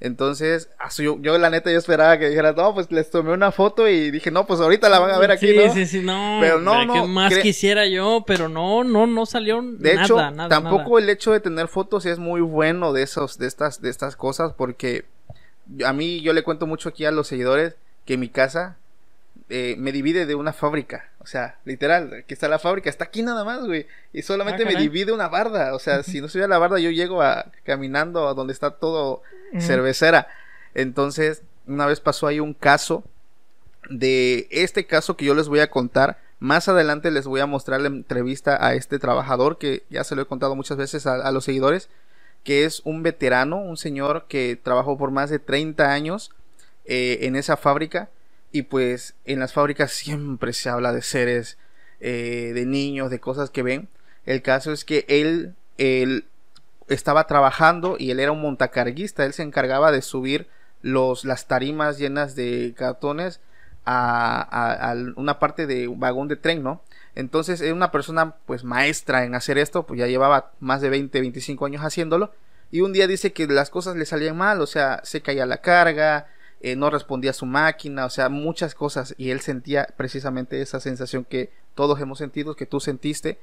Entonces, 0.01 0.69
yo, 0.97 1.17
yo, 1.19 1.37
la 1.37 1.49
neta 1.49 1.71
yo 1.71 1.77
esperaba 1.77 2.17
que 2.17 2.29
dijera, 2.29 2.53
no, 2.53 2.73
pues 2.73 2.89
les 2.89 3.09
tomé 3.09 3.33
una 3.33 3.51
foto 3.51 3.87
y 3.87 4.11
dije, 4.11 4.31
no, 4.31 4.47
pues 4.47 4.61
ahorita 4.61 4.87
la 4.87 4.99
van 4.99 5.11
a 5.11 5.17
ver 5.17 5.31
aquí, 5.31 5.47
sí, 5.47 5.69
Sí, 5.73 5.85
sí, 5.85 6.01
no. 6.01 6.37
Pero 6.39 6.61
no, 6.61 6.85
no. 6.85 7.05
más 7.07 7.37
quisiera 7.39 7.85
yo, 7.85 8.23
pero 8.25 8.47
no, 8.47 8.85
no, 8.85 9.07
no 9.07 9.25
salió 9.25 9.61
de 9.61 9.95
nada, 9.95 10.05
hecho, 10.05 10.15
nada, 10.15 10.47
tampoco 10.47 10.99
el 10.99 11.09
hecho 11.09 11.33
de 11.33 11.41
tener 11.41 11.67
fotos 11.67 12.05
es 12.05 12.17
muy 12.17 12.39
bueno 12.39 12.93
de 12.93 13.03
esos, 13.03 13.37
de 13.37 13.47
estas, 13.47 13.81
de 13.81 13.89
estas 13.89 14.15
cosas, 14.15 14.53
porque 14.53 15.05
a 15.85 15.93
mí 15.93 16.21
yo 16.21 16.33
le 16.33 16.43
cuento 16.43 16.67
mucho 16.67 16.89
aquí 16.89 17.05
a 17.05 17.11
los 17.11 17.27
seguidores 17.27 17.75
que 18.05 18.17
mi 18.17 18.29
casa 18.29 18.77
eh, 19.49 19.75
me 19.77 19.91
divide 19.91 20.25
de 20.25 20.35
una 20.35 20.53
fábrica. 20.53 21.09
O 21.19 21.25
sea, 21.25 21.57
literal, 21.65 22.13
aquí 22.13 22.33
está 22.33 22.47
la 22.47 22.59
fábrica, 22.59 22.89
está 22.89 23.05
aquí 23.05 23.23
nada 23.23 23.43
más, 23.43 23.65
güey. 23.65 23.87
Y 24.13 24.21
solamente 24.21 24.63
ah, 24.63 24.65
me 24.65 24.75
divide 24.75 25.11
una 25.11 25.27
barda. 25.27 25.73
O 25.73 25.79
sea, 25.79 26.03
si 26.03 26.21
no 26.21 26.27
a 26.27 26.47
la 26.47 26.57
barda, 26.59 26.79
yo 26.79 26.91
llego 26.91 27.21
a 27.21 27.51
caminando 27.63 28.27
a 28.27 28.33
donde 28.33 28.53
está 28.53 28.71
todo 28.71 29.21
cervecera. 29.59 30.27
Entonces, 30.75 31.43
una 31.67 31.85
vez 31.85 31.99
pasó 31.99 32.27
ahí 32.27 32.39
un 32.39 32.53
caso 32.53 33.03
de 33.89 34.47
este 34.51 34.85
caso 34.85 35.17
que 35.17 35.25
yo 35.25 35.33
les 35.35 35.47
voy 35.47 35.59
a 35.59 35.69
contar. 35.69 36.19
Más 36.39 36.69
adelante 36.69 37.11
les 37.11 37.25
voy 37.25 37.41
a 37.41 37.45
mostrar 37.45 37.81
la 37.81 37.87
entrevista 37.87 38.65
a 38.65 38.73
este 38.73 38.99
trabajador 38.99 39.57
que 39.57 39.83
ya 39.89 40.03
se 40.03 40.15
lo 40.15 40.21
he 40.21 40.25
contado 40.25 40.55
muchas 40.55 40.77
veces 40.77 41.05
a, 41.05 41.31
los 41.31 41.43
seguidores, 41.43 41.89
que 42.43 42.65
es 42.65 42.81
un 42.85 43.03
veterano, 43.03 43.57
un 43.57 43.77
señor 43.77 44.25
que 44.27 44.59
trabajó 44.61 44.97
por 44.97 45.11
más 45.11 45.29
de 45.29 45.39
30 45.39 45.91
años 45.91 46.31
eh, 46.85 47.19
en 47.21 47.35
esa 47.35 47.57
fábrica 47.57 48.09
y 48.51 48.63
pues 48.63 49.15
en 49.25 49.39
las 49.39 49.53
fábricas 49.53 49.91
siempre 49.91 50.53
se 50.53 50.69
habla 50.69 50.91
de 50.93 51.01
seres, 51.01 51.57
eh, 51.99 52.51
de 52.53 52.65
niños, 52.65 53.11
de 53.11 53.19
cosas 53.19 53.49
que 53.49 53.63
ven. 53.63 53.89
El 54.25 54.41
caso 54.41 54.71
es 54.71 54.85
que 54.85 55.05
él, 55.07 55.55
él 55.77 56.25
estaba 56.87 57.27
trabajando 57.27 57.95
y 57.99 58.11
él 58.11 58.19
era 58.19 58.31
un 58.31 58.41
montacarguista. 58.41 59.25
Él 59.25 59.33
se 59.33 59.43
encargaba 59.43 59.91
de 59.91 60.01
subir 60.01 60.47
los, 60.81 61.25
las 61.25 61.47
tarimas 61.47 61.97
llenas 61.97 62.35
de 62.35 62.73
cartones 62.77 63.41
a, 63.85 64.89
a, 64.91 64.93
una 65.15 65.39
parte 65.39 65.67
de 65.67 65.87
un 65.87 65.99
vagón 65.99 66.27
de 66.27 66.35
tren, 66.35 66.63
¿no? 66.63 66.81
Entonces 67.15 67.61
era 67.61 67.73
una 67.73 67.91
persona 67.91 68.35
pues 68.45 68.63
maestra 68.63 69.25
en 69.25 69.35
hacer 69.35 69.57
esto, 69.57 69.85
pues 69.85 69.99
ya 69.99 70.07
llevaba 70.07 70.51
más 70.59 70.81
de 70.81 70.89
20, 70.89 71.19
25 71.19 71.65
años 71.65 71.83
haciéndolo. 71.83 72.31
Y 72.71 72.81
un 72.81 72.93
día 72.93 73.07
dice 73.07 73.33
que 73.33 73.47
las 73.47 73.69
cosas 73.69 73.95
le 73.95 74.05
salían 74.05 74.37
mal, 74.37 74.61
o 74.61 74.67
sea, 74.67 75.01
se 75.03 75.21
caía 75.21 75.45
la 75.45 75.57
carga, 75.57 76.27
eh, 76.61 76.75
no 76.75 76.89
respondía 76.89 77.33
su 77.33 77.45
máquina, 77.45 78.05
o 78.05 78.09
sea, 78.09 78.29
muchas 78.29 78.75
cosas 78.75 79.15
y 79.17 79.31
él 79.31 79.39
sentía 79.39 79.87
precisamente 79.97 80.61
esa 80.61 80.79
sensación 80.79 81.25
que 81.25 81.51
todos 81.73 81.99
hemos 82.01 82.17
sentido, 82.17 82.55
que 82.55 82.65
tú 82.65 82.79
sentiste 82.79 83.39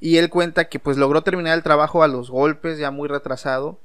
y 0.00 0.16
él 0.16 0.28
cuenta 0.30 0.68
que 0.68 0.78
pues 0.78 0.96
logró 0.96 1.22
terminar 1.22 1.54
el 1.54 1.62
trabajo 1.62 2.02
a 2.02 2.08
los 2.08 2.30
golpes, 2.30 2.78
ya 2.78 2.90
muy 2.90 3.08
retrasado 3.08 3.78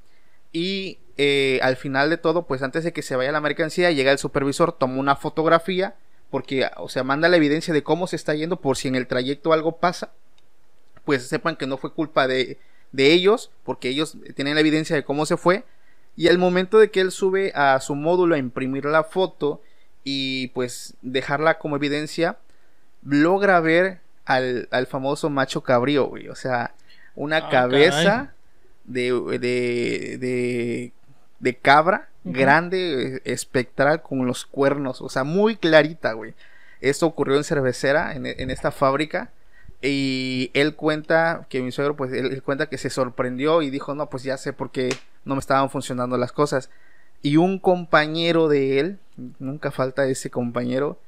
y 0.52 0.98
eh, 1.16 1.60
al 1.62 1.76
final 1.76 2.10
de 2.10 2.16
todo, 2.16 2.46
pues 2.46 2.62
antes 2.62 2.82
de 2.82 2.92
que 2.92 3.02
se 3.02 3.16
vaya 3.16 3.32
la 3.32 3.40
mercancía, 3.40 3.90
llega 3.90 4.10
el 4.10 4.18
supervisor, 4.18 4.72
toma 4.72 4.98
una 4.98 5.16
fotografía 5.16 5.94
porque, 6.30 6.68
o 6.76 6.88
sea, 6.88 7.02
manda 7.04 7.28
la 7.28 7.36
evidencia 7.36 7.74
de 7.74 7.82
cómo 7.82 8.06
se 8.06 8.16
está 8.16 8.34
yendo 8.34 8.60
por 8.60 8.76
si 8.76 8.88
en 8.88 8.94
el 8.94 9.06
trayecto 9.06 9.52
algo 9.52 9.76
pasa, 9.78 10.12
pues 11.04 11.26
sepan 11.26 11.56
que 11.56 11.66
no 11.66 11.76
fue 11.76 11.92
culpa 11.92 12.28
de, 12.28 12.58
de 12.92 13.12
ellos, 13.12 13.50
porque 13.64 13.88
ellos 13.88 14.16
tienen 14.34 14.54
la 14.54 14.60
evidencia 14.60 14.94
de 14.94 15.04
cómo 15.04 15.26
se 15.26 15.36
fue, 15.36 15.64
y 16.16 16.28
al 16.28 16.38
momento 16.38 16.78
de 16.78 16.90
que 16.90 17.00
él 17.00 17.12
sube 17.12 17.50
a 17.54 17.80
su 17.80 17.94
módulo 17.94 18.34
a 18.34 18.38
imprimir 18.38 18.84
la 18.84 19.04
foto 19.04 19.62
y 20.04 20.48
pues 20.48 20.94
dejarla 21.00 21.58
como 21.58 21.76
evidencia, 21.76 22.36
logra 23.02 23.60
ver 23.60 24.00
al, 24.26 24.86
famoso 24.86 25.30
macho 25.30 25.62
cabrío, 25.62 26.06
güey. 26.08 26.28
O 26.28 26.34
sea, 26.34 26.74
una 27.14 27.38
ah, 27.38 27.48
cabeza 27.48 28.34
de, 28.84 29.12
de, 29.38 30.92
de, 31.38 31.56
cabra 31.56 32.09
grande, 32.24 33.22
espectral, 33.24 34.02
con 34.02 34.26
los 34.26 34.46
cuernos. 34.46 35.00
O 35.00 35.08
sea, 35.08 35.24
muy 35.24 35.56
clarita, 35.56 36.12
güey. 36.12 36.34
Esto 36.80 37.06
ocurrió 37.06 37.36
en 37.36 37.44
cervecera, 37.44 38.14
en, 38.14 38.26
en 38.26 38.50
esta 38.50 38.70
fábrica. 38.70 39.30
Y 39.82 40.50
él 40.52 40.74
cuenta 40.76 41.46
que 41.48 41.62
mi 41.62 41.72
suegro, 41.72 41.96
pues 41.96 42.12
él, 42.12 42.42
cuenta 42.42 42.66
que 42.68 42.78
se 42.78 42.90
sorprendió 42.90 43.62
y 43.62 43.70
dijo, 43.70 43.94
no, 43.94 44.10
pues 44.10 44.22
ya 44.22 44.36
sé 44.36 44.52
por 44.52 44.70
qué 44.70 44.94
no 45.24 45.34
me 45.34 45.40
estaban 45.40 45.70
funcionando 45.70 46.18
las 46.18 46.32
cosas. 46.32 46.70
Y 47.22 47.36
un 47.36 47.58
compañero 47.58 48.48
de 48.48 48.78
él, 48.78 48.98
nunca 49.38 49.70
falta 49.70 50.06
ese 50.06 50.30
compañero, 50.30 50.98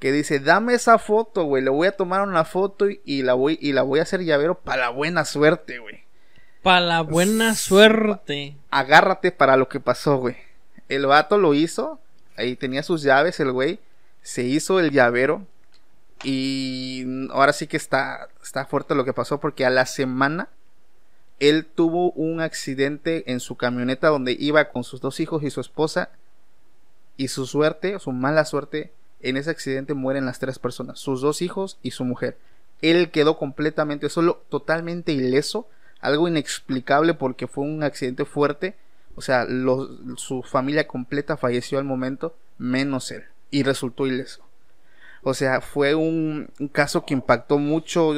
que 0.00 0.12
dice, 0.12 0.40
dame 0.40 0.74
esa 0.74 0.98
foto, 0.98 1.44
güey, 1.44 1.62
le 1.62 1.70
voy 1.70 1.86
a 1.86 1.96
tomar 1.96 2.22
una 2.22 2.44
foto 2.44 2.86
y, 2.90 3.22
la 3.22 3.34
voy 3.34 3.58
y 3.60 3.72
la 3.72 3.82
voy 3.82 4.00
a 4.00 4.02
hacer 4.02 4.22
llavero 4.22 4.58
para 4.58 4.82
la 4.82 4.88
buena 4.90 5.24
suerte, 5.24 5.78
güey. 5.78 6.04
Para 6.62 6.80
la 6.80 7.00
buena 7.02 7.54
suerte. 7.54 8.56
Agárrate 8.70 9.30
para 9.30 9.56
lo 9.56 9.68
que 9.68 9.78
pasó, 9.78 10.18
güey. 10.18 10.36
El 10.88 11.06
vato 11.06 11.38
lo 11.38 11.54
hizo, 11.54 12.00
ahí 12.36 12.56
tenía 12.56 12.82
sus 12.82 13.02
llaves 13.02 13.40
el 13.40 13.52
güey, 13.52 13.80
se 14.22 14.44
hizo 14.44 14.80
el 14.80 14.90
llavero 14.90 15.46
y 16.22 17.04
ahora 17.30 17.52
sí 17.52 17.66
que 17.66 17.76
está, 17.76 18.28
está 18.42 18.66
fuerte 18.66 18.94
lo 18.94 19.04
que 19.04 19.12
pasó 19.12 19.40
porque 19.40 19.64
a 19.64 19.70
la 19.70 19.86
semana 19.86 20.48
él 21.38 21.66
tuvo 21.66 22.12
un 22.12 22.40
accidente 22.40 23.30
en 23.30 23.40
su 23.40 23.56
camioneta 23.56 24.08
donde 24.08 24.36
iba 24.38 24.70
con 24.70 24.84
sus 24.84 25.00
dos 25.00 25.20
hijos 25.20 25.42
y 25.42 25.50
su 25.50 25.60
esposa 25.60 26.10
y 27.16 27.28
su 27.28 27.46
suerte, 27.46 27.98
su 27.98 28.12
mala 28.12 28.44
suerte, 28.44 28.92
en 29.20 29.36
ese 29.36 29.50
accidente 29.50 29.94
mueren 29.94 30.26
las 30.26 30.38
tres 30.38 30.58
personas, 30.58 30.98
sus 30.98 31.20
dos 31.20 31.42
hijos 31.42 31.78
y 31.82 31.90
su 31.92 32.04
mujer. 32.04 32.36
Él 32.82 33.10
quedó 33.10 33.38
completamente 33.38 34.08
solo, 34.08 34.42
totalmente 34.48 35.12
ileso, 35.12 35.66
algo 36.00 36.28
inexplicable 36.28 37.14
porque 37.14 37.46
fue 37.46 37.64
un 37.64 37.82
accidente 37.82 38.24
fuerte. 38.24 38.76
O 39.16 39.22
sea, 39.22 39.46
su 40.16 40.42
familia 40.42 40.86
completa 40.86 41.36
falleció 41.36 41.78
al 41.78 41.84
momento, 41.84 42.36
menos 42.58 43.10
él, 43.10 43.24
y 43.50 43.62
resultó 43.62 44.06
ileso. 44.06 44.44
O 45.22 45.34
sea, 45.34 45.60
fue 45.60 45.94
un, 45.94 46.48
caso 46.72 47.04
que 47.04 47.14
impactó 47.14 47.58
mucho. 47.58 48.14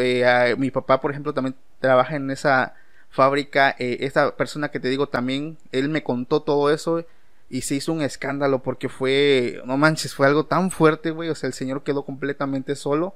Eh, 0.00 0.54
mi 0.56 0.70
papá, 0.70 1.00
por 1.00 1.10
ejemplo, 1.10 1.34
también 1.34 1.54
trabaja 1.80 2.16
en 2.16 2.30
esa 2.30 2.74
fábrica. 3.10 3.76
Eh, 3.78 3.98
esta 4.00 4.36
persona 4.36 4.70
que 4.70 4.80
te 4.80 4.88
digo 4.88 5.08
también, 5.08 5.58
él 5.72 5.88
me 5.90 6.02
contó 6.02 6.40
todo 6.40 6.70
eso 6.70 7.04
y 7.48 7.62
se 7.62 7.74
hizo 7.76 7.92
un 7.92 8.02
escándalo 8.02 8.62
porque 8.62 8.88
fue, 8.88 9.60
no 9.66 9.76
manches, 9.76 10.14
fue 10.14 10.26
algo 10.26 10.46
tan 10.46 10.70
fuerte, 10.70 11.10
güey, 11.10 11.28
o 11.28 11.34
sea, 11.34 11.48
el 11.48 11.52
señor 11.52 11.82
quedó 11.82 12.04
completamente 12.04 12.74
solo. 12.74 13.14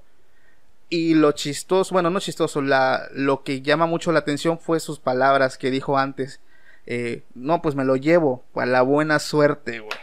Y 0.89 1.15
lo 1.15 1.33
chistoso, 1.33 1.95
bueno, 1.95 2.11
no 2.11 2.21
chistoso, 2.21 2.63
la, 2.63 3.09
lo 3.13 3.43
que 3.45 3.63
llama 3.63 3.87
mucho 3.87 4.13
la 4.13 4.19
atención 4.21 4.59
fue 4.59 4.81
sus 4.81 4.99
palabras 4.99 5.57
que 5.57 5.71
dijo 5.71 5.97
antes. 5.97 6.41
Eh, 6.87 7.23
no, 7.35 7.63
pues 7.63 7.75
me 7.75 7.85
lo 7.85 7.97
llevo, 7.97 8.45
para 8.53 8.67
la 8.67 8.83
buena 8.83 9.19
suerte, 9.19 9.81
güey. 9.81 9.99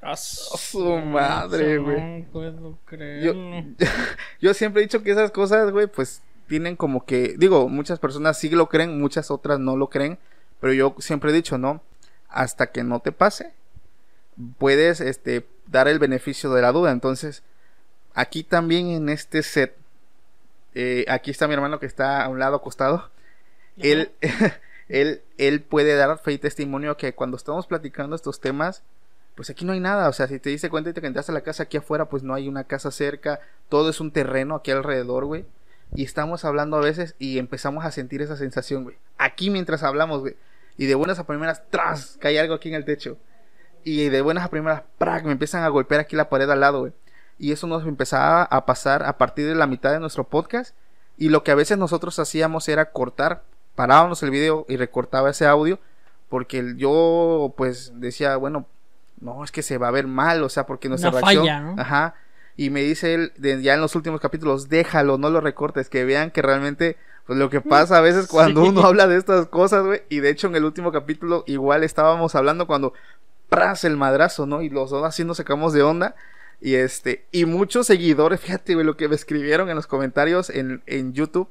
A 0.00 0.16
su 0.16 0.96
madre, 0.98 1.78
güey. 1.78 2.20
No 2.20 2.26
puedo 2.30 2.78
creerlo. 2.84 3.32
Yo, 3.78 3.86
yo 4.40 4.54
siempre 4.54 4.82
he 4.82 4.86
dicho 4.86 5.02
que 5.02 5.12
esas 5.12 5.30
cosas, 5.30 5.70
güey, 5.70 5.86
pues 5.86 6.22
tienen 6.46 6.76
como 6.76 7.06
que, 7.06 7.36
digo, 7.38 7.68
muchas 7.68 7.98
personas 7.98 8.38
sí 8.38 8.50
lo 8.50 8.68
creen, 8.68 9.00
muchas 9.00 9.30
otras 9.30 9.58
no 9.58 9.76
lo 9.76 9.88
creen, 9.88 10.18
pero 10.60 10.72
yo 10.72 10.94
siempre 10.98 11.30
he 11.30 11.34
dicho, 11.34 11.56
¿no? 11.56 11.80
hasta 12.34 12.72
que 12.72 12.82
no 12.82 13.00
te 13.00 13.12
pase, 13.12 13.52
puedes 14.58 15.00
este, 15.00 15.46
dar 15.66 15.86
el 15.88 16.00
beneficio 16.00 16.52
de 16.52 16.62
la 16.62 16.72
duda. 16.72 16.90
Entonces, 16.90 17.42
aquí 18.12 18.42
también 18.42 18.88
en 18.88 19.08
este 19.08 19.42
set, 19.42 19.76
eh, 20.74 21.04
aquí 21.08 21.30
está 21.30 21.46
mi 21.46 21.54
hermano 21.54 21.78
que 21.78 21.86
está 21.86 22.24
a 22.24 22.28
un 22.28 22.40
lado 22.40 22.56
acostado. 22.56 23.10
Él, 23.78 24.10
él, 24.88 25.22
él 25.38 25.62
puede 25.62 25.96
dar 25.96 26.18
fe 26.18 26.32
y 26.32 26.38
testimonio 26.38 26.96
que 26.96 27.14
cuando 27.14 27.36
estamos 27.36 27.66
platicando 27.66 28.16
estos 28.16 28.40
temas, 28.40 28.82
pues 29.34 29.50
aquí 29.50 29.64
no 29.64 29.72
hay 29.72 29.80
nada. 29.80 30.08
O 30.08 30.12
sea, 30.12 30.26
si 30.26 30.38
te 30.38 30.50
diste 30.50 30.70
cuenta 30.70 30.90
y 30.90 30.92
te 30.92 31.06
entraste 31.06 31.32
a 31.32 31.34
la 31.34 31.42
casa 31.42 31.64
aquí 31.64 31.76
afuera, 31.76 32.08
pues 32.08 32.22
no 32.22 32.34
hay 32.34 32.48
una 32.48 32.64
casa 32.64 32.90
cerca. 32.90 33.40
Todo 33.68 33.90
es 33.90 34.00
un 34.00 34.10
terreno 34.10 34.54
aquí 34.56 34.70
alrededor, 34.70 35.24
güey. 35.24 35.44
Y 35.94 36.04
estamos 36.04 36.44
hablando 36.44 36.76
a 36.76 36.80
veces 36.80 37.14
y 37.18 37.38
empezamos 37.38 37.84
a 37.84 37.90
sentir 37.90 38.22
esa 38.22 38.36
sensación, 38.36 38.84
güey. 38.84 38.96
Aquí 39.18 39.50
mientras 39.50 39.82
hablamos, 39.82 40.20
güey. 40.20 40.36
Y 40.76 40.86
de 40.86 40.94
buenas 40.94 41.18
a 41.18 41.26
primeras, 41.26 41.62
¡tras! 41.70 42.16
Cae 42.20 42.38
algo 42.40 42.54
aquí 42.54 42.68
en 42.68 42.74
el 42.74 42.84
techo. 42.84 43.16
Y 43.84 44.08
de 44.08 44.22
buenas 44.22 44.44
a 44.44 44.50
primeras, 44.50 44.82
¡prac! 44.98 45.24
Me 45.24 45.32
empiezan 45.32 45.62
a 45.62 45.68
golpear 45.68 46.00
aquí 46.00 46.16
la 46.16 46.28
pared 46.28 46.50
al 46.50 46.60
lado, 46.60 46.80
güey. 46.80 46.92
Y 47.38 47.52
eso 47.52 47.66
nos 47.66 47.86
empezaba 47.86 48.42
a 48.42 48.66
pasar 48.66 49.04
a 49.04 49.18
partir 49.18 49.46
de 49.46 49.54
la 49.54 49.66
mitad 49.66 49.92
de 49.92 50.00
nuestro 50.00 50.24
podcast. 50.24 50.74
Y 51.16 51.28
lo 51.28 51.44
que 51.44 51.52
a 51.52 51.56
veces 51.56 51.78
nosotros 51.78 52.18
hacíamos 52.18 52.68
era 52.68 52.90
cortar, 52.90 53.44
parábamos 53.74 54.22
el 54.22 54.30
video 54.30 54.66
y 54.68 54.76
recortaba 54.76 55.30
ese 55.30 55.46
audio. 55.46 55.78
Porque 56.28 56.74
yo, 56.76 57.54
pues, 57.56 57.92
decía, 57.96 58.36
bueno, 58.36 58.66
no, 59.20 59.44
es 59.44 59.52
que 59.52 59.62
se 59.62 59.78
va 59.78 59.88
a 59.88 59.92
ver 59.92 60.06
mal, 60.06 60.42
o 60.42 60.48
sea, 60.48 60.66
porque 60.66 60.88
nuestra 60.88 61.10
reacción. 61.10 61.78
Ajá. 61.78 62.14
Y 62.56 62.70
me 62.70 62.82
dice 62.82 63.14
él, 63.14 63.32
ya 63.62 63.74
en 63.74 63.80
los 63.80 63.96
últimos 63.96 64.20
capítulos, 64.20 64.68
déjalo, 64.68 65.18
no 65.18 65.30
lo 65.30 65.40
recortes, 65.40 65.88
que 65.88 66.04
vean 66.04 66.30
que 66.30 66.42
realmente 66.42 66.96
pues 67.26 67.38
lo 67.38 67.48
que 67.48 67.60
pasa 67.60 67.98
a 67.98 68.00
veces 68.00 68.26
cuando 68.26 68.62
uno 68.62 68.82
habla 68.86 69.06
de 69.06 69.16
estas 69.16 69.46
cosas, 69.46 69.84
güey. 69.84 70.02
Y 70.08 70.20
de 70.20 70.30
hecho 70.30 70.46
en 70.46 70.56
el 70.56 70.64
último 70.64 70.92
capítulo 70.92 71.42
igual 71.46 71.82
estábamos 71.82 72.34
hablando 72.34 72.66
cuando 72.66 72.92
pras 73.48 73.84
el 73.84 73.96
madrazo, 73.96 74.46
¿no? 74.46 74.62
Y 74.62 74.68
los 74.68 74.90
dos 74.90 75.04
así 75.04 75.24
nos 75.24 75.38
sacamos 75.38 75.72
de 75.72 75.82
onda. 75.82 76.14
Y 76.60 76.74
este, 76.74 77.24
y 77.32 77.44
muchos 77.46 77.86
seguidores, 77.86 78.40
fíjate, 78.40 78.74
güey, 78.74 78.86
lo 78.86 78.96
que 78.96 79.08
me 79.08 79.14
escribieron 79.14 79.68
en 79.68 79.76
los 79.76 79.86
comentarios 79.86 80.50
en, 80.50 80.82
en 80.86 81.12
YouTube. 81.12 81.48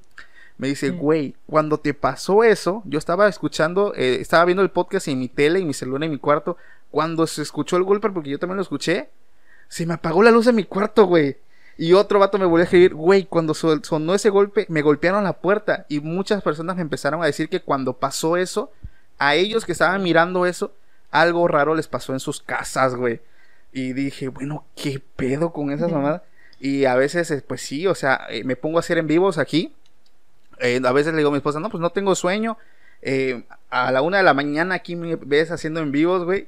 Me 0.58 0.68
dice, 0.68 0.92
güey, 0.92 1.36
cuando 1.48 1.80
te 1.80 1.94
pasó 1.94 2.44
eso, 2.44 2.84
yo 2.86 3.00
estaba 3.00 3.28
escuchando, 3.28 3.94
eh, 3.96 4.18
estaba 4.22 4.46
viendo 4.46 4.62
el 4.62 4.70
podcast 4.70 5.08
en 5.08 5.20
mi 5.20 5.28
tele, 5.28 5.60
en 5.60 5.68
mi 5.68 5.74
celular, 5.74 6.04
en 6.04 6.12
mi 6.12 6.20
cuarto. 6.20 6.58
Cuando 6.92 7.26
se 7.26 7.42
escuchó 7.42 7.78
el 7.78 7.84
golpe, 7.84 8.10
porque 8.10 8.30
yo 8.30 8.39
también 8.39 8.58
lo 8.58 8.62
escuché, 8.62 9.10
se 9.68 9.86
me 9.86 9.96
apagó 9.96 10.22
la 10.22 10.32
luz 10.32 10.48
en 10.48 10.56
mi 10.56 10.63
cuarto, 10.63 11.06
güey. 11.06 11.38
Y 11.78 11.94
otro 11.94 12.20
vato 12.20 12.38
me 12.38 12.46
volvió 12.46 12.62
a 12.62 12.66
escribir, 12.66 12.94
güey, 12.94 13.26
cuando 13.26 13.56
sonó 13.56 14.13
ese 14.13 14.30
golpe, 14.30 14.68
me 14.70 14.84
golpearon 14.84 15.24
la 15.24 15.34
puerta. 15.34 15.86
Y 15.89 16.00
muchas 16.02 16.44
personas 16.44 16.76
me 16.76 16.84
empezaron 16.84 17.24
a 17.24 17.26
decir 17.26 17.50
que 17.50 17.62
cuando 17.62 17.94
pasó 17.94 18.38
eso, 18.38 18.72
a 19.18 19.36
ellos 19.36 19.66
que 19.66 19.72
estaban 19.72 20.04
mirando 20.04 20.46
eso, 20.46 20.74
algo 21.10 21.48
raro 21.48 21.74
les 21.74 21.88
pasó 21.88 22.13
en 22.13 22.20
sus 22.20 22.42
casas, 22.42 22.96
güey. 22.96 23.22
Y 23.72 23.94
dije, 23.94 24.28
bueno, 24.28 24.66
¿qué 24.76 25.02
pedo 25.16 25.52
con 25.52 25.72
esas 25.72 25.92
mamadas? 25.92 26.22
Y 26.60 26.86
a 26.86 26.96
veces, 26.96 27.30
eh, 27.32 27.44
pues 27.46 27.62
sí, 27.62 27.88
o 27.88 27.96
sea, 27.96 28.28
eh, 28.30 28.44
me 28.44 28.56
pongo 28.56 28.78
a 28.78 28.82
hacer 28.82 28.98
en 29.00 29.08
vivos 29.08 29.38
aquí. 29.38 29.74
Eh, 30.60 30.82
a 30.84 30.92
veces 30.92 31.13
le 31.13 31.18
digo 31.18 31.30
a 31.30 31.32
mi 31.32 31.38
esposa, 31.38 31.60
no, 31.60 31.70
pues 31.70 31.82
no 31.82 31.92
tengo 31.92 32.16
sueño. 32.16 32.58
Eh, 33.06 33.44
a 33.70 33.92
la 33.92 34.02
una 34.02 34.18
de 34.18 34.24
la 34.24 34.34
mañana 34.34 34.76
aquí 34.76 34.96
me 34.96 35.18
ves 35.18 35.52
haciendo 35.52 35.82
en 35.82 35.92
vivos, 35.92 36.24
güey. 36.24 36.48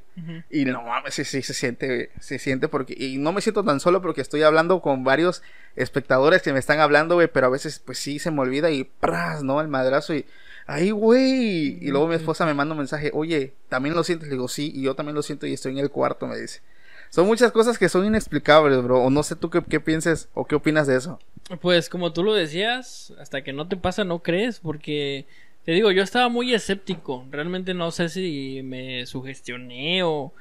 Y 0.50 0.64
no 0.64 0.84
mames, 0.84 1.14
sí, 1.14 1.26
sí, 1.26 1.42
se 1.42 1.54
siente, 1.54 2.12
se 2.20 2.40
siente 2.40 2.70
porque, 2.70 2.96
y 2.98 3.18
no 3.18 3.34
me 3.34 3.42
siento 3.42 3.64
tan 3.64 3.80
solo 3.82 4.02
porque 4.02 4.22
estoy 4.22 4.44
hablando 4.44 4.80
con 4.80 5.04
varios 5.04 5.44
espectadores 5.76 6.42
que 6.42 6.54
me 6.54 6.60
están 6.60 6.80
hablando, 6.80 7.16
güey, 7.16 7.28
pero 7.28 7.48
a 7.48 7.50
veces 7.50 7.80
pues 7.80 7.98
sí 8.00 8.20
se 8.20 8.32
me 8.32 8.42
olvida 8.42 8.72
y 8.72 8.86
pras, 8.86 9.44
¿no? 9.44 9.60
El 9.60 9.68
madrazo 9.68 10.14
y, 10.14 10.26
ay, 10.66 10.92
güey. 10.92 11.78
Y 11.82 11.88
luego 11.90 12.08
mi 12.08 12.16
esposa 12.16 12.46
me 12.46 12.54
manda 12.54 12.74
un 12.74 12.80
mensaje, 12.80 13.12
oye, 13.14 13.54
¿también 13.68 13.96
lo 13.96 14.04
sientes? 14.04 14.30
Le 14.30 14.36
digo, 14.36 14.48
sí, 14.48 14.72
y 14.74 14.84
yo 14.84 14.96
también 14.96 15.16
lo 15.16 15.24
siento 15.24 15.46
y 15.46 15.54
estoy 15.54 15.74
en 15.74 15.80
el 15.80 15.92
cuarto, 15.92 16.26
me 16.28 16.38
dice. 16.38 16.62
Son 17.10 17.28
muchas 17.28 17.52
cosas 17.52 17.78
que 17.78 17.90
son 17.90 18.06
inexplicables, 18.06 18.82
bro. 18.84 19.02
O 19.02 19.10
no 19.10 19.24
sé 19.24 19.36
tú 19.36 19.50
qué, 19.50 19.64
qué 19.64 19.80
pienses 19.80 20.30
o 20.34 20.46
qué 20.46 20.56
opinas 20.56 20.88
de 20.88 20.96
eso. 20.98 21.20
Pues 21.62 21.90
como 21.90 22.12
tú 22.12 22.24
lo 22.24 22.34
decías, 22.34 23.14
hasta 23.20 23.44
que 23.44 23.54
no 23.54 23.68
te 23.68 23.78
pasa 23.78 24.04
no 24.04 24.24
crees, 24.24 24.60
porque 24.60 25.26
te 25.64 25.74
digo, 25.74 25.92
yo 25.92 26.02
estaba 26.04 26.30
muy 26.30 26.54
escéptico. 26.54 27.26
Realmente 27.30 27.74
no 27.74 27.92
sé 27.92 28.10
si 28.10 28.62
me 28.64 29.06
sugestioné 29.06 30.04
o, 30.04 30.34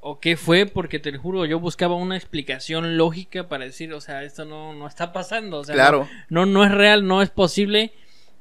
o 0.00 0.20
qué 0.20 0.36
fue, 0.36 0.66
porque 0.66 0.98
te 0.98 1.10
lo 1.10 1.20
juro, 1.20 1.44
yo 1.44 1.58
buscaba 1.58 1.94
una 1.94 2.16
explicación 2.16 2.96
lógica 2.96 3.48
para 3.48 3.64
decir, 3.64 3.92
o 3.94 4.00
sea, 4.00 4.22
esto 4.22 4.44
no, 4.44 4.72
no 4.74 4.86
está 4.86 5.12
pasando. 5.12 5.58
O 5.58 5.64
sea, 5.64 5.74
claro. 5.74 6.08
no, 6.28 6.46
no, 6.46 6.64
es 6.64 6.70
real, 6.70 7.06
no 7.06 7.22
es 7.22 7.30
posible 7.30 7.92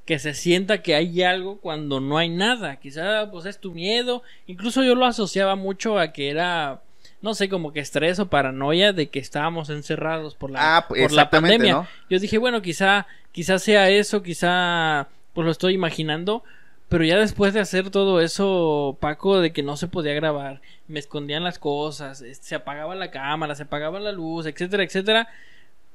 que 0.06 0.20
se 0.20 0.34
sienta 0.34 0.82
que 0.82 0.96
hay 0.96 1.24
algo 1.24 1.60
cuando 1.60 2.00
no 2.00 2.18
hay 2.18 2.30
nada. 2.30 2.76
Quizá 2.76 3.32
pues 3.32 3.46
es 3.46 3.60
tu 3.60 3.72
miedo. 3.72 4.22
Incluso 4.46 4.84
yo 4.84 4.96
lo 4.96 5.06
asociaba 5.06 5.56
mucho 5.56 5.98
a 5.98 6.12
que 6.14 6.30
era 6.30 6.82
no 7.24 7.34
sé, 7.34 7.48
como 7.48 7.72
que 7.72 7.80
estrés 7.80 8.20
o 8.20 8.28
paranoia 8.28 8.92
de 8.92 9.10
que 9.10 9.18
estábamos 9.18 9.70
encerrados 9.70 10.36
por 10.36 10.52
la, 10.52 10.78
ah, 10.78 10.88
por 10.90 11.12
la 11.14 11.30
pandemia. 11.30 11.88
Yo 12.10 12.20
dije, 12.20 12.38
bueno, 12.38 12.62
quizá, 12.62 13.08
quizá 13.32 13.60
sea 13.60 13.90
eso, 13.90 14.22
quizá 14.22 15.08
pues 15.34 15.46
lo 15.46 15.52
estoy 15.52 15.74
imaginando. 15.74 16.44
Pero 16.90 17.06
ya 17.06 17.18
después 17.18 17.54
de 17.54 17.62
hacer 17.62 17.90
todo 17.92 18.20
eso, 18.20 18.98
Paco, 19.00 19.40
de 19.40 19.54
que 19.54 19.64
no 19.64 19.78
se 19.78 19.88
podía 19.88 20.14
grabar, 20.14 20.62
me 20.90 21.00
escondían 21.00 21.46
las 21.46 21.60
cosas, 21.60 22.22
se 22.42 22.56
apagaba 22.56 22.94
la 22.94 23.10
cámara, 23.10 23.56
se 23.56 23.64
apagaba 23.64 24.02
la 24.02 24.12
luz, 24.12 24.46
etcétera, 24.46 24.84
etcétera. 24.84 25.30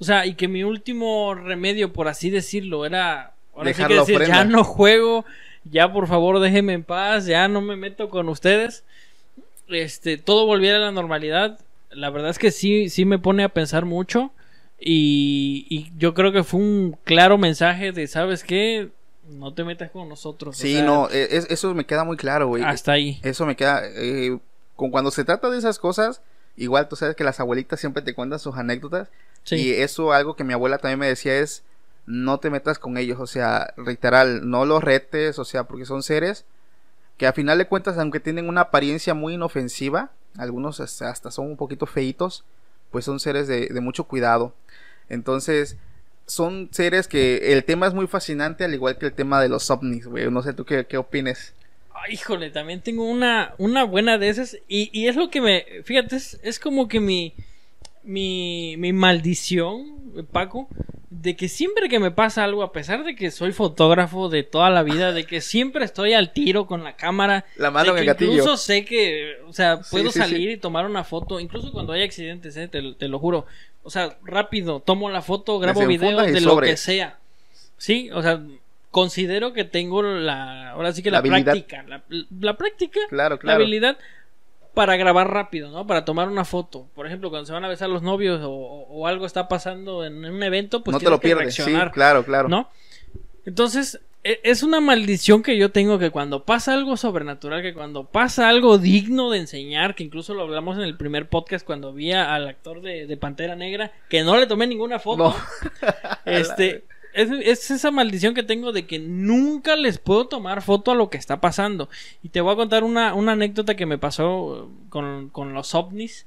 O 0.01 0.05
sea, 0.05 0.25
y 0.25 0.33
que 0.33 0.49
mi 0.49 0.65
último 0.65 1.35
remedio, 1.35 1.93
por 1.93 2.09
así 2.09 2.31
decirlo, 2.31 2.87
era 2.87 3.35
ahora 3.55 3.75
sí 3.75 3.85
que 3.85 3.95
decir, 3.95 4.23
ya 4.27 4.47
no 4.47 4.65
juego, 4.65 5.27
ya 5.65 5.93
por 5.93 6.09
favor 6.09 6.41
déjenme 6.41 6.73
en 6.73 6.85
paz, 6.85 7.27
ya 7.27 7.49
no 7.49 7.61
me 7.61 7.77
meto 7.77 8.09
con 8.09 8.31
ustedes. 8.31 8.83
Este, 9.69 10.19
todo 10.19 10.47
volviera 10.47 10.79
a 10.79 10.81
la 10.81 10.93
normalidad. 10.93 11.59
La 11.91 12.11
verdad 12.11 12.31
es 12.31 12.39
que 12.39 12.51
sí, 12.51 12.89
sí 12.89 13.05
me 13.05 13.19
pone 13.19 13.45
a 13.45 13.49
pensar 13.49 13.85
mucho. 13.85 14.33
Y, 14.81 15.67
y 15.69 15.93
yo 15.99 16.15
creo 16.15 16.33
que 16.33 16.45
fue 16.45 16.61
un 16.61 16.97
claro 17.05 17.37
mensaje 17.37 17.93
de, 17.93 18.07
¿sabes 18.07 18.45
qué? 18.45 18.91
no 19.29 19.53
te 19.53 19.65
metas 19.65 19.91
con 19.91 20.09
nosotros. 20.09 20.57
Sí, 20.57 20.83
no, 20.83 21.09
e, 21.11 21.45
eso 21.49 21.75
me 21.75 21.87
queda 21.87 22.05
muy 22.05 22.17
claro, 22.17 22.49
güey. 22.49 22.63
Hasta 22.63 22.93
ahí. 22.93 23.21
Eso 23.23 23.47
me 23.47 23.57
queda. 23.57 23.83
Eh, 23.85 24.39
con 24.77 24.91
cuando 24.91 25.11
se 25.11 25.25
trata 25.25 25.51
de 25.51 25.59
esas 25.59 25.79
cosas, 25.79 26.23
igual 26.57 26.89
tú 26.89 26.97
sabes 26.97 27.15
que 27.15 27.25
las 27.25 27.41
abuelitas 27.41 27.81
siempre 27.81 28.03
te 28.03 28.15
cuentan 28.15 28.39
sus 28.39 28.57
anécdotas. 28.57 29.09
Sí. 29.45 29.57
Y 29.57 29.73
eso, 29.73 30.13
algo 30.13 30.35
que 30.35 30.45
mi 30.45 30.53
abuela 30.53 30.79
también 30.79 30.99
me 30.99 31.09
decía 31.09 31.39
es: 31.39 31.63
no 32.07 32.39
te 32.39 32.51
metas 32.51 32.79
con 32.79 32.97
ellos, 32.97 33.19
o 33.21 33.27
sea, 33.27 33.75
literal, 33.77 34.49
no 34.49 34.65
los 34.65 34.83
retes, 34.83 35.39
o 35.39 35.45
sea, 35.45 35.65
porque 35.65 35.85
son 35.85 36.03
seres 36.03 36.45
que 37.19 37.27
a 37.27 37.33
final 37.33 37.59
de 37.59 37.67
cuentas, 37.67 37.99
aunque 37.99 38.21
tienen 38.21 38.49
una 38.49 38.63
apariencia 38.63 39.13
muy 39.13 39.35
inofensiva, 39.35 40.13
algunos 40.39 40.81
hasta 40.81 41.31
son 41.31 41.47
un 41.47 41.57
poquito 41.57 41.85
feitos, 41.85 42.45
pues 42.91 43.05
son 43.05 43.19
seres 43.21 43.49
de, 43.49 43.69
mucho 43.81 44.05
cuidado. 44.05 44.55
Entonces, 45.09 45.77
son 46.27 46.69
seres 46.71 47.09
que 47.09 47.53
el 47.53 47.65
tema 47.65 47.89
es 47.89 47.95
muy 47.95 48.07
fascinante, 48.07 48.65
al 48.65 48.73
igual 48.73 48.99
que 48.99 49.07
el 49.07 49.13
tema 49.13 49.43
de 49.43 49.49
los 49.49 49.69
ovnis, 49.71 50.07
güey. 50.07 50.31
No 50.31 50.43
sé 50.43 50.53
tú 50.53 50.65
qué, 50.65 50.87
qué 50.87 50.97
opines. 50.97 51.55
Ay, 51.93 52.15
híjole, 52.15 52.51
también 52.51 52.81
tengo 52.81 53.05
una, 53.05 53.55
una 53.59 53.83
buena 53.83 54.17
de 54.17 54.29
esas. 54.29 54.57
Y, 54.69 54.89
y 54.93 55.09
es 55.09 55.17
lo 55.17 55.29
que 55.29 55.41
me. 55.41 55.67
Fíjate, 55.85 56.17
es, 56.17 56.39
es 56.43 56.61
como 56.61 56.87
que 56.87 57.01
mi. 57.01 57.35
Mi, 58.03 58.77
mi 58.79 58.93
maldición, 58.93 60.27
Paco, 60.33 60.69
de 61.11 61.37
que 61.37 61.49
siempre 61.49 61.89
que 61.89 61.99
me 61.99 62.11
pasa 62.11 62.45
algo, 62.45 62.63
a 62.63 62.73
pesar 62.73 63.05
de 63.05 63.17
que 63.17 63.31
soy 63.31 63.53
fotógrafo 63.53 64.29
de 64.29 64.43
toda 64.43 64.71
la 64.71 64.83
vida, 64.83 65.13
de 65.13 65.25
que 65.25 65.41
siempre 65.41 65.85
estoy 65.85 66.13
al 66.13 66.33
tiro 66.33 66.67
con 66.67 66.85
la 66.85 66.97
cámara, 66.97 67.45
la 67.57 67.71
mano 67.71 67.95
de 67.95 68.05
que 68.05 68.25
incluso 68.25 68.57
sé 68.57 68.85
que, 68.85 69.39
o 69.47 69.53
sea, 69.53 69.81
puedo 69.91 70.11
salir 70.11 70.51
y 70.51 70.59
tomar 70.59 70.87
una 70.87 71.05
foto, 71.05 71.41
incluso 71.41 71.73
cuando 71.73 71.93
hay 71.93 72.03
accidentes, 72.03 72.57
eh, 72.57 72.69
te, 72.69 73.09
lo 73.09 73.19
juro, 73.19 73.47
o 73.83 73.91
sea, 73.91 74.19
rápido, 74.23 74.81
tomo 74.81 75.09
la 75.11 75.23
foto, 75.23 75.59
grabo 75.59 75.87
videos 75.87 76.27
de 76.31 76.41
lo 76.41 76.61
que 76.61 76.77
sea, 76.77 77.19
sí, 77.79 78.11
o 78.13 78.23
sea, 78.23 78.43
considero 78.91 79.53
que 79.53 79.65
tengo 79.65 80.03
la, 80.03 80.71
ahora 80.71 80.93
sí 80.93 81.03
que 81.03 81.11
la, 81.11 81.23
práctica, 81.23 81.85
la, 82.41 82.57
práctica, 82.57 83.01
claro, 83.09 83.39
la 83.43 83.55
habilidad 83.55 83.99
para 84.79 84.97
grabar 84.97 85.29
rápido, 85.29 85.73
¿no? 85.73 85.89
Para 85.89 86.05
tomar 86.05 86.29
una 86.29 86.45
foto. 86.45 86.87
Por 86.95 87.05
ejemplo, 87.05 87.31
cuando 87.31 87.47
se 87.47 87.53
van 87.53 87.65
a 87.65 87.69
besar 87.69 87.89
los 87.89 88.01
novios 88.01 88.41
o, 88.45 89.09
algo 89.09 89.27
está 89.27 89.49
pasando 89.49 90.05
en 90.05 90.25
un 90.25 90.41
evento, 90.41 90.85
pues 90.85 90.93
no 90.93 91.01
te 91.01 91.11
lo 91.11 91.19
pierdes. 91.19 91.57
Sí, 91.57 91.75
claro, 91.93 92.25
claro. 92.25 92.49
¿No? 92.49 92.71
Entonces, 93.45 94.01
e, 94.23 94.39
es 94.45 94.63
una 94.63 94.81
maldición 94.81 95.43
que 95.43 95.57
yo 95.57 95.73
tengo 95.73 95.99
que 95.99 96.11
cuando 96.11 96.45
pasa 96.45 96.75
algo 96.75 96.97
sobrenatural, 96.97 97.61
que 97.61 97.75
cuando 97.75 98.05
pasa 98.05 98.49
algo 98.49 98.79
digno 98.79 99.33
de 99.33 99.39
enseñar, 99.39 99.97
que 99.97 100.05
incluso 100.05 100.33
lo 100.33 100.43
hablamos 100.43 100.77
en 100.77 100.85
el 100.85 100.97
primer 100.97 101.29
podcast 101.29 101.67
cuando 101.67 101.93
vi 101.93 102.13
al 102.13 102.47
actor 102.47 102.81
de, 102.81 103.09
de 103.09 103.17
Pantera 103.17 103.57
Negra, 103.57 103.91
que 104.09 104.23
no 104.23 104.39
le 104.39 104.47
tomé 104.47 104.69
ninguna 104.69 105.01
foto. 105.01 105.35
este 106.25 106.85
es, 107.19 107.71
esa 107.71 107.91
maldición 107.91 108.35
que 108.35 108.45
tengo 108.45 108.73
de 108.73 108.87
que 108.87 109.01
nunca 109.01 109.75
les 109.75 109.99
puedo 109.99 110.29
tomar 110.29 110.63
foto 110.63 110.93
a 110.93 110.95
lo 110.95 111.11
que 111.11 111.19
está 111.19 111.41
pasando. 111.41 111.89
Y 112.23 112.29
te 112.29 112.41
voy 112.41 112.53
a 112.53 112.57
contar 112.57 112.85
una, 112.85 113.11
anécdota 113.11 113.75
que 113.75 113.87
me 113.87 113.99
pasó 113.99 114.71
con, 114.89 115.33
los 115.53 115.75
ovnis. 115.75 116.27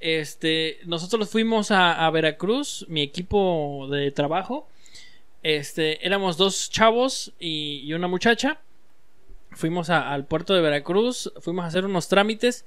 Este, 0.00 0.80
nosotros 0.84 1.30
fuimos 1.30 1.70
a, 1.70 2.10
Veracruz, 2.10 2.86
mi 2.88 3.02
equipo 3.02 3.86
de 3.90 4.10
trabajo. 4.10 4.68
Este, 5.44 6.04
éramos 6.04 6.36
dos 6.36 6.70
chavos 6.70 7.32
y, 7.38 7.92
una 7.92 8.08
muchacha. 8.08 8.60
Fuimos 9.52 9.90
al 9.90 10.26
puerto 10.26 10.54
de 10.54 10.60
Veracruz, 10.60 11.32
fuimos 11.40 11.64
a 11.64 11.68
hacer 11.68 11.86
unos 11.86 12.08
trámites 12.08 12.66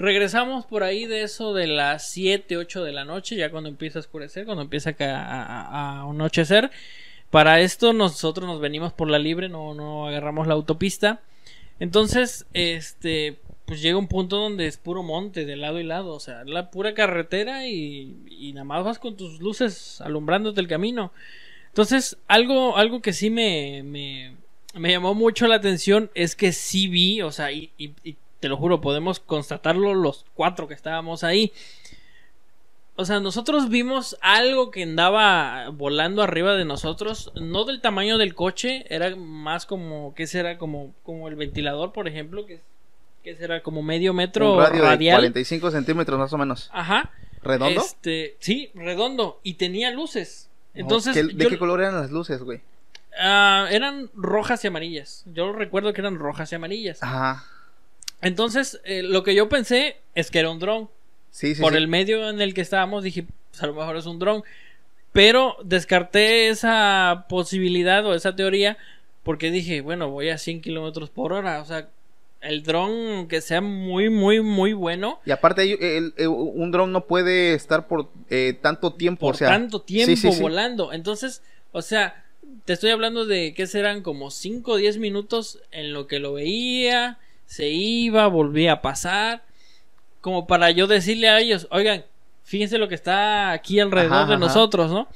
Regresamos 0.00 0.64
por 0.64 0.82
ahí 0.82 1.04
de 1.04 1.24
eso 1.24 1.52
de 1.52 1.66
las 1.66 2.08
7, 2.08 2.56
8 2.56 2.84
de 2.84 2.92
la 2.92 3.04
noche, 3.04 3.36
ya 3.36 3.50
cuando 3.50 3.68
empieza 3.68 3.98
a 3.98 4.00
oscurecer, 4.00 4.46
cuando 4.46 4.62
empieza 4.62 4.96
a, 4.98 6.08
anochecer. 6.08 6.70
Para 7.28 7.60
esto 7.60 7.92
nosotros 7.92 8.48
nos 8.48 8.62
venimos 8.62 8.94
por 8.94 9.10
la 9.10 9.18
libre, 9.18 9.50
no, 9.50 9.74
no 9.74 10.08
agarramos 10.08 10.46
la 10.46 10.54
autopista. 10.54 11.20
Entonces, 11.80 12.46
este, 12.54 13.40
pues 13.66 13.82
llega 13.82 13.98
un 13.98 14.08
punto 14.08 14.36
donde 14.36 14.68
es 14.68 14.78
puro 14.78 15.02
monte 15.02 15.44
de 15.44 15.56
lado 15.56 15.78
y 15.78 15.84
lado, 15.84 16.14
o 16.14 16.20
sea, 16.20 16.44
la 16.44 16.70
pura 16.70 16.94
carretera 16.94 17.66
y, 17.66 18.16
y 18.30 18.54
nada 18.54 18.64
más 18.64 18.82
vas 18.82 18.98
con 18.98 19.18
tus 19.18 19.38
luces 19.40 20.00
alumbrándote 20.00 20.62
el 20.62 20.68
camino. 20.68 21.12
Entonces, 21.66 22.16
algo, 22.26 22.78
algo 22.78 23.02
que 23.02 23.12
sí 23.12 23.28
me, 23.28 23.82
me, 23.84 24.34
me 24.72 24.92
llamó 24.92 25.12
mucho 25.12 25.46
la 25.46 25.56
atención 25.56 26.10
es 26.14 26.36
que 26.36 26.52
sí 26.52 26.88
vi, 26.88 27.20
o 27.20 27.30
sea, 27.32 27.52
y, 27.52 27.70
y 27.76 28.16
te 28.40 28.48
lo 28.48 28.56
juro, 28.56 28.80
podemos 28.80 29.20
constatarlo 29.20 29.94
los 29.94 30.24
cuatro 30.34 30.66
que 30.66 30.74
estábamos 30.74 31.22
ahí. 31.22 31.52
O 32.96 33.04
sea, 33.04 33.20
nosotros 33.20 33.68
vimos 33.68 34.18
algo 34.20 34.70
que 34.70 34.82
andaba 34.82 35.70
volando 35.70 36.22
arriba 36.22 36.54
de 36.54 36.64
nosotros, 36.64 37.32
no 37.34 37.64
del 37.64 37.80
tamaño 37.80 38.18
del 38.18 38.34
coche, 38.34 38.84
era 38.90 39.14
más 39.16 39.64
como, 39.64 40.14
¿qué 40.14 40.26
será? 40.26 40.58
Como, 40.58 40.92
como 41.02 41.28
el 41.28 41.36
ventilador, 41.36 41.92
por 41.92 42.08
ejemplo, 42.08 42.44
que, 42.44 42.60
que 43.22 43.36
será 43.36 43.62
como 43.62 43.82
medio 43.82 44.12
metro 44.12 44.54
Un 44.54 44.60
radio 44.60 44.82
radial. 44.82 45.16
De 45.22 45.28
45 45.28 45.70
centímetros 45.70 46.18
más 46.18 46.32
o 46.32 46.38
menos. 46.38 46.68
Ajá. 46.72 47.10
¿Redondo? 47.42 47.80
Este, 47.80 48.36
sí, 48.38 48.70
redondo, 48.74 49.40
y 49.42 49.54
tenía 49.54 49.90
luces. 49.90 50.50
Entonces, 50.74 51.14
¿De 51.36 51.46
qué 51.46 51.58
color 51.58 51.80
eran 51.80 51.94
las 51.94 52.10
luces, 52.10 52.42
güey? 52.42 52.60
Ah, 53.18 53.66
eran 53.70 54.10
rojas 54.14 54.62
y 54.64 54.68
amarillas. 54.68 55.24
Yo 55.32 55.52
recuerdo 55.52 55.92
que 55.92 56.00
eran 56.00 56.18
rojas 56.18 56.52
y 56.52 56.54
amarillas. 56.54 57.02
Ajá. 57.02 57.44
Entonces, 58.22 58.80
eh, 58.84 59.02
lo 59.02 59.22
que 59.22 59.34
yo 59.34 59.48
pensé 59.48 59.96
es 60.14 60.30
que 60.30 60.40
era 60.40 60.50
un 60.50 60.58
dron. 60.58 60.90
Sí, 61.30 61.54
sí, 61.54 61.62
Por 61.62 61.76
el 61.76 61.88
medio 61.88 62.28
en 62.28 62.40
el 62.40 62.54
que 62.54 62.60
estábamos 62.60 63.04
dije, 63.04 63.24
pues 63.50 63.62
a 63.62 63.66
lo 63.66 63.74
mejor 63.74 63.96
es 63.96 64.06
un 64.06 64.18
dron. 64.18 64.42
Pero 65.12 65.56
descarté 65.64 66.48
esa 66.48 67.26
posibilidad 67.28 68.04
o 68.06 68.14
esa 68.14 68.36
teoría 68.36 68.78
porque 69.22 69.50
dije, 69.50 69.80
bueno, 69.80 70.10
voy 70.10 70.28
a 70.30 70.38
100 70.38 70.60
kilómetros 70.60 71.10
por 71.10 71.32
hora. 71.32 71.60
O 71.60 71.64
sea, 71.64 71.88
el 72.40 72.62
dron 72.62 73.28
que 73.28 73.40
sea 73.40 73.60
muy, 73.60 74.08
muy, 74.08 74.40
muy 74.40 74.72
bueno. 74.72 75.20
Y 75.24 75.30
aparte, 75.30 75.78
un 76.26 76.70
dron 76.70 76.92
no 76.92 77.06
puede 77.06 77.54
estar 77.54 77.86
por 77.86 78.08
eh, 78.28 78.56
tanto 78.60 78.92
tiempo. 78.94 79.26
Por 79.26 79.34
o 79.34 79.38
sea, 79.38 79.48
tanto 79.48 79.82
tiempo 79.82 80.32
volando. 80.40 80.92
Entonces, 80.92 81.42
o 81.72 81.82
sea, 81.82 82.24
te 82.64 82.72
estoy 82.72 82.90
hablando 82.90 83.26
de 83.26 83.54
que 83.54 83.66
serán 83.66 84.02
como 84.02 84.30
5 84.30 84.72
o 84.72 84.76
10 84.76 84.98
minutos 84.98 85.60
en 85.70 85.92
lo 85.92 86.06
que 86.06 86.18
lo 86.18 86.34
veía 86.34 87.18
se 87.50 87.66
iba, 87.66 88.28
volvía 88.28 88.74
a 88.74 88.80
pasar, 88.80 89.42
como 90.20 90.46
para 90.46 90.70
yo 90.70 90.86
decirle 90.86 91.28
a 91.28 91.40
ellos, 91.40 91.66
oigan, 91.72 92.04
fíjense 92.44 92.78
lo 92.78 92.86
que 92.86 92.94
está 92.94 93.50
aquí 93.50 93.80
alrededor 93.80 94.28
de 94.28 94.36
nosotros, 94.36 94.92
¿no? 94.92 95.08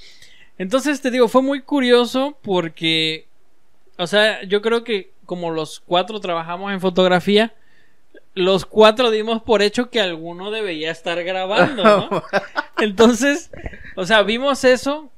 Entonces 0.59 1.01
te 1.01 1.13
digo, 1.13 1.29
fue 1.29 1.43
muy 1.43 1.63
curioso 1.63 2.37
porque, 2.43 3.29
o 3.99 4.09
sea, 4.09 4.43
yo 4.43 4.63
creo 4.63 4.83
que 4.83 5.13
como 5.25 5.53
los 5.53 5.79
cuatro 5.79 6.19
trabajamos 6.19 6.73
en 6.73 6.81
fotografía, 6.81 7.55
los 8.35 8.67
cuatro 8.67 9.13
dimos 9.13 9.41
por 9.41 9.63
hecho 9.63 9.89
que 9.89 10.01
alguno 10.01 10.51
debería 10.51 10.91
estar 10.91 11.23
grabando, 11.23 11.85
¿no? 11.85 12.23
Entonces, 12.79 13.53
o 13.95 14.07
sea, 14.07 14.25
vimos 14.25 14.65
eso 14.65 15.09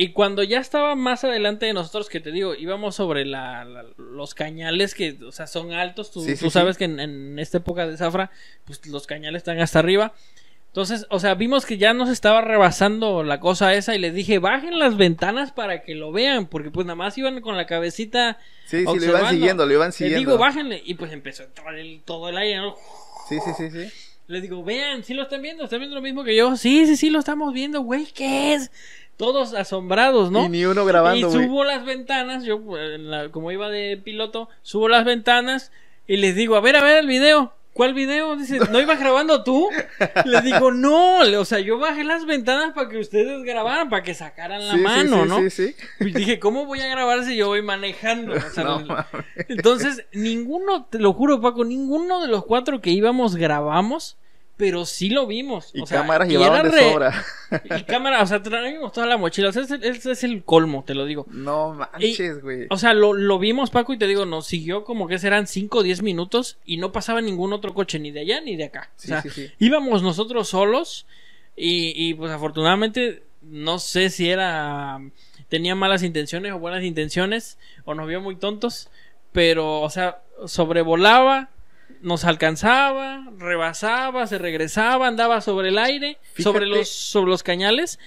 y 0.00 0.12
cuando 0.12 0.42
ya 0.42 0.60
estaba 0.60 0.94
más 0.94 1.24
adelante 1.24 1.66
de 1.66 1.74
nosotros, 1.74 2.08
que 2.08 2.20
te 2.20 2.32
digo, 2.32 2.54
íbamos 2.54 2.94
sobre 2.94 3.26
la, 3.26 3.84
los 3.98 4.32
cañales 4.32 4.94
que, 4.94 5.18
o 5.22 5.30
sea, 5.30 5.46
son 5.46 5.72
altos. 5.72 6.10
Tú, 6.10 6.22
sabes 6.48 6.78
que 6.78 6.84
en, 6.84 7.38
esta 7.38 7.58
época 7.58 7.86
de 7.86 7.98
zafra, 7.98 8.30
pues 8.64 8.86
los 8.86 9.06
cañales 9.06 9.40
están 9.40 9.60
hasta 9.60 9.78
arriba. 9.78 10.14
Entonces, 10.68 11.04
o 11.10 11.20
sea, 11.20 11.34
vimos 11.34 11.66
que 11.66 11.76
ya 11.76 11.92
nos 11.92 12.08
estaba 12.08 12.40
rebasando 12.40 13.22
la 13.24 13.40
cosa 13.40 13.74
esa 13.74 13.94
y 13.94 13.98
les 13.98 14.14
dije, 14.14 14.38
bajen 14.38 14.78
las 14.78 14.96
ventanas 14.96 15.52
para 15.52 15.82
que 15.82 15.94
lo 15.94 16.12
vean, 16.12 16.46
porque 16.46 16.70
pues 16.70 16.86
nada 16.86 16.96
más 16.96 17.18
iban 17.18 17.42
con 17.42 17.58
la 17.58 17.66
cabecita. 17.66 18.38
Sí, 18.64 18.78
sí, 18.78 18.84
lo 18.84 19.04
iban 19.04 19.28
siguiendo, 19.28 19.66
lo 19.66 19.74
iban 19.74 19.92
siguiendo. 19.92 20.18
Les 20.18 20.26
digo, 20.26 20.38
bájenle. 20.38 20.80
Y 20.82 20.94
pues 20.94 21.12
empezó 21.12 21.42
a 21.42 21.46
entrar 21.46 21.74
todo 22.06 22.30
el 22.30 22.38
aire, 22.38 22.56
¿no? 22.56 22.74
Sí, 23.28 23.36
sí, 23.44 23.50
sí, 23.54 23.70
sí. 23.70 23.92
Les 24.28 24.42
digo, 24.42 24.62
vean, 24.62 25.02
¿sí 25.02 25.12
lo 25.12 25.24
están 25.24 25.42
viendo? 25.42 25.64
¿Están 25.64 25.80
viendo 25.80 25.96
lo 25.96 26.02
mismo 26.02 26.22
que 26.22 26.36
yo? 26.36 26.56
Sí, 26.56 26.86
sí, 26.86 26.96
sí, 26.96 27.10
lo 27.10 27.18
estamos 27.18 27.52
viendo, 27.52 27.80
güey, 27.80 28.06
¿qué 28.06 28.54
es? 28.54 28.70
Todos 29.20 29.52
asombrados, 29.52 30.30
¿no? 30.30 30.46
Y 30.46 30.48
ni 30.48 30.64
uno 30.64 30.86
grabando. 30.86 31.28
Y 31.28 31.30
subo 31.30 31.62
las 31.62 31.84
ventanas, 31.84 32.42
yo 32.42 32.58
como 33.32 33.52
iba 33.52 33.68
de 33.68 34.00
piloto, 34.02 34.48
subo 34.62 34.88
las 34.88 35.04
ventanas 35.04 35.72
y 36.06 36.16
les 36.16 36.34
digo, 36.34 36.56
a 36.56 36.60
ver, 36.62 36.76
a 36.76 36.82
ver 36.82 36.96
el 36.96 37.06
video. 37.06 37.52
¿Cuál 37.74 37.92
video? 37.92 38.34
Dice, 38.36 38.58
¿no 38.70 38.80
ibas 38.80 38.98
grabando 38.98 39.44
tú? 39.44 39.68
Les 40.24 40.42
digo, 40.42 40.70
no, 40.72 41.18
o 41.18 41.44
sea, 41.44 41.60
yo 41.60 41.78
bajé 41.78 42.02
las 42.02 42.24
ventanas 42.24 42.72
para 42.72 42.88
que 42.88 42.96
ustedes 42.96 43.42
grabaran, 43.44 43.90
para 43.90 44.02
que 44.02 44.14
sacaran 44.14 44.66
la 44.66 44.76
mano, 44.78 45.26
¿no? 45.26 45.38
Sí, 45.42 45.50
sí. 45.50 45.76
Y 46.00 46.12
dije, 46.12 46.38
¿cómo 46.40 46.64
voy 46.64 46.80
a 46.80 46.88
grabar 46.88 47.22
si 47.24 47.36
yo 47.36 47.48
voy 47.48 47.60
manejando? 47.60 48.34
entonces, 49.48 50.06
ninguno, 50.14 50.86
te 50.86 50.98
lo 50.98 51.12
juro, 51.12 51.42
Paco, 51.42 51.66
ninguno 51.66 52.22
de 52.22 52.28
los 52.28 52.46
cuatro 52.46 52.80
que 52.80 52.88
íbamos 52.88 53.36
grabamos 53.36 54.16
pero 54.60 54.84
sí 54.84 55.08
lo 55.08 55.26
vimos. 55.26 55.70
Y 55.72 55.82
cámaras 55.84 56.28
llevaban 56.28 56.70
de 56.70 56.78
sobra. 56.78 57.24
Y 57.78 57.82
cámaras, 57.84 58.24
o 58.24 58.26
sea, 58.26 58.42
traíamos 58.42 58.92
toda 58.92 59.06
la 59.06 59.16
mochila. 59.16 59.48
O 59.48 59.52
sea, 59.52 59.62
ese, 59.62 60.12
es 60.12 60.22
el 60.22 60.44
colmo, 60.44 60.84
te 60.86 60.94
lo 60.94 61.06
digo. 61.06 61.24
No 61.30 61.72
manches, 61.72 62.42
güey. 62.42 62.66
O 62.68 62.76
sea, 62.76 62.92
lo, 62.92 63.38
vimos, 63.38 63.70
Paco, 63.70 63.94
y 63.94 63.98
te 63.98 64.06
digo, 64.06 64.26
nos 64.26 64.46
siguió 64.46 64.84
como 64.84 65.08
que 65.08 65.18
serán 65.18 65.46
5 65.46 65.78
o 65.78 65.82
10 65.82 66.02
minutos 66.02 66.58
y 66.66 66.76
no 66.76 66.92
pasaba 66.92 67.22
ningún 67.22 67.54
otro 67.54 67.72
coche, 67.72 67.98
ni 67.98 68.10
de 68.10 68.20
allá 68.20 68.42
ni 68.42 68.54
de 68.56 68.64
acá. 68.64 68.90
o 68.98 69.00
sea, 69.00 69.24
íbamos 69.58 70.02
nosotros 70.02 70.48
solos 70.48 71.06
y, 71.56 71.94
y 71.96 72.12
pues 72.12 72.30
afortunadamente 72.30 73.22
no 73.40 73.78
sé 73.78 74.10
si 74.10 74.28
era 74.28 75.00
tenía 75.48 75.74
malas 75.74 76.02
intenciones 76.02 76.52
o 76.52 76.58
buenas 76.58 76.84
intenciones 76.84 77.56
o 77.86 77.94
nos 77.94 78.06
vio 78.06 78.20
muy 78.20 78.36
tontos, 78.36 78.90
pero 79.32 79.80
o 79.80 79.88
sea, 79.88 80.20
sobrevolaba 80.44 81.48
nos 82.02 82.24
alcanzaba, 82.24 83.24
rebasaba, 83.38 84.26
se 84.26 84.38
regresaba, 84.38 85.06
andaba 85.06 85.40
sobre 85.40 85.68
el 85.68 85.78
aire, 85.78 86.18
sobre 86.38 86.66
los, 86.66 86.88
sobre 86.88 87.30
los 87.30 87.42
cañales. 87.42 87.98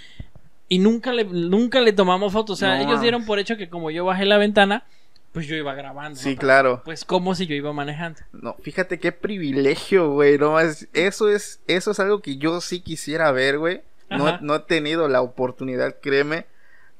y 0.69 0.79
nunca 0.79 1.11
le, 1.13 1.25
nunca 1.25 1.81
le 1.81 1.93
tomamos 1.93 2.33
fotos. 2.33 2.57
O 2.57 2.59
sea, 2.59 2.77
No, 2.77 2.83
ellos 2.89 3.01
dieron 3.01 3.25
por 3.25 3.37
hecho 3.39 3.57
que 3.57 3.69
como 3.69 3.91
yo 3.91 4.05
bajé 4.05 4.25
la 4.25 4.37
ventana, 4.37 4.85
pues 5.31 5.47
yo 5.47 5.55
iba 5.55 5.73
grabando. 5.75 6.19
Sí, 6.19 6.33
¿no? 6.35 6.39
claro. 6.39 6.81
Pues 6.85 7.05
como 7.05 7.35
si 7.35 7.45
yo 7.47 7.55
iba 7.55 7.73
manejando. 7.73 8.19
No, 8.31 8.55
fíjate 8.61 8.99
qué 8.99 9.11
privilegio, 9.11 10.11
güey. 10.11 10.37
No, 10.37 10.59
es- 10.59 10.87
eso 10.93 11.29
es, 11.29 11.59
eso 11.67 11.91
es 11.91 11.99
algo 11.99 12.21
que 12.21 12.37
yo 12.37 12.61
sí 12.61 12.81
quisiera 12.81 13.31
ver, 13.31 13.57
güey. 13.59 13.81
No, 14.09 14.39
no 14.41 14.55
he 14.55 14.59
tenido 14.59 15.07
la 15.07 15.21
oportunidad, 15.21 15.95
créeme. 16.01 16.45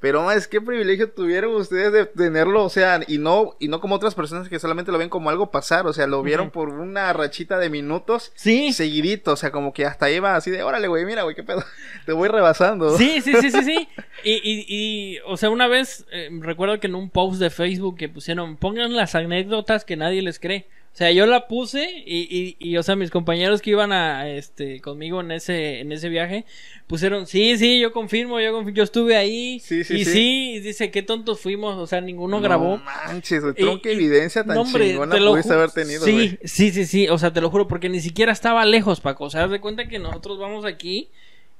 Pero 0.00 0.22
más, 0.22 0.46
qué 0.48 0.60
privilegio 0.60 1.10
tuvieron 1.10 1.54
ustedes 1.54 1.90
de 1.90 2.04
tenerlo, 2.04 2.62
o 2.64 2.68
sea, 2.68 3.00
y 3.08 3.16
no, 3.16 3.56
y 3.58 3.68
no 3.68 3.80
como 3.80 3.94
otras 3.94 4.14
personas 4.14 4.50
que 4.50 4.58
solamente 4.58 4.92
lo 4.92 4.98
ven 4.98 5.08
como 5.08 5.30
algo 5.30 5.50
pasar, 5.50 5.86
o 5.86 5.94
sea, 5.94 6.06
lo 6.06 6.22
vieron 6.22 6.50
por 6.50 6.68
una 6.68 7.10
rachita 7.14 7.56
de 7.58 7.70
minutos 7.70 8.30
Sí. 8.34 8.74
seguidito, 8.74 9.32
o 9.32 9.36
sea, 9.36 9.50
como 9.50 9.72
que 9.72 9.86
hasta 9.86 10.10
iba 10.10 10.36
así 10.36 10.50
de, 10.50 10.62
órale, 10.62 10.88
güey, 10.88 11.06
mira, 11.06 11.22
güey, 11.22 11.34
qué 11.34 11.42
pedo, 11.42 11.64
te 12.06 12.12
voy 12.12 12.28
rebasando. 12.28 12.98
Sí, 12.98 13.22
sí, 13.22 13.32
sí, 13.40 13.50
sí, 13.50 13.62
sí. 13.62 13.88
Y, 14.26 14.32
y, 14.42 14.64
y, 14.68 15.18
o 15.26 15.36
sea, 15.36 15.50
una 15.50 15.68
vez 15.68 16.06
eh, 16.10 16.28
recuerdo 16.40 16.80
que 16.80 16.86
en 16.86 16.94
un 16.94 17.10
post 17.10 17.38
de 17.40 17.50
Facebook 17.50 17.96
que 17.98 18.08
pusieron, 18.08 18.56
pongan 18.56 18.94
las 18.96 19.14
anécdotas 19.14 19.84
que 19.84 19.96
nadie 19.96 20.22
les 20.22 20.38
cree. 20.38 20.66
O 20.94 20.96
sea, 20.96 21.10
yo 21.10 21.26
la 21.26 21.48
puse 21.48 22.04
y, 22.06 22.20
y, 22.30 22.56
y, 22.60 22.76
o 22.76 22.82
sea, 22.84 22.94
mis 22.94 23.10
compañeros 23.10 23.60
que 23.60 23.70
iban 23.70 23.90
a, 23.90 24.30
este, 24.30 24.80
conmigo 24.80 25.20
en 25.22 25.32
ese, 25.32 25.80
en 25.80 25.90
ese 25.90 26.08
viaje, 26.08 26.44
pusieron, 26.86 27.26
sí, 27.26 27.58
sí, 27.58 27.80
yo 27.80 27.92
confirmo, 27.92 28.38
yo 28.38 28.52
confirmo, 28.52 28.76
yo 28.76 28.84
estuve 28.84 29.16
ahí. 29.16 29.58
Sí, 29.58 29.82
sí, 29.82 29.94
y 29.96 30.04
sí. 30.04 30.12
sí, 30.12 30.52
y 30.54 30.60
dice, 30.60 30.92
qué 30.92 31.02
tontos 31.02 31.40
fuimos, 31.40 31.76
o 31.78 31.88
sea, 31.88 32.00
ninguno 32.00 32.36
No 32.36 32.42
grabó. 32.44 32.76
manches, 32.78 33.42
güey, 33.42 33.54
tronca 33.54 33.90
evidencia 33.90 34.44
tan 34.44 34.54
no, 34.54 34.60
hombre, 34.62 34.90
chingona 34.90 35.16
te 35.16 35.20
lo 35.20 35.32
pudiste 35.32 35.52
haber 35.52 35.72
tenido, 35.72 36.04
Sí, 36.04 36.38
sí, 36.44 36.70
sí, 36.70 36.86
sí. 36.86 37.08
O 37.08 37.18
sea, 37.18 37.32
te 37.32 37.40
lo 37.40 37.50
juro, 37.50 37.66
porque 37.66 37.88
ni 37.88 37.98
siquiera 38.00 38.30
estaba 38.30 38.64
lejos, 38.64 39.00
Paco. 39.00 39.24
O 39.24 39.30
sea, 39.30 39.42
haz 39.42 39.50
de 39.50 39.60
cuenta 39.60 39.88
que 39.88 39.98
nosotros 39.98 40.38
vamos 40.38 40.64
aquí 40.64 41.08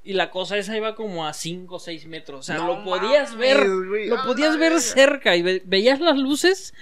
y 0.05 0.13
la 0.13 0.31
cosa 0.31 0.59
esa 0.59 0.77
iba 0.77 0.95
como 0.95 1.27
a 1.27 1.33
5 1.33 1.75
o 1.75 1.79
6 1.81 2.07
metros. 2.07 2.39
O 2.39 2.43
sea, 2.45 2.59
No 2.59 2.69
lo 2.69 2.85
podías 2.85 3.33
mames, 3.33 3.37
ver. 3.57 3.67
Lo 3.67 4.19
A 4.21 4.25
podías 4.25 4.53
ver 4.59 4.71
verga. 4.75 4.81
cerca 4.81 5.35
y 5.35 5.43
ve- 5.43 5.63
veías 5.65 5.99
las 5.99 6.17
luces. 6.19 6.73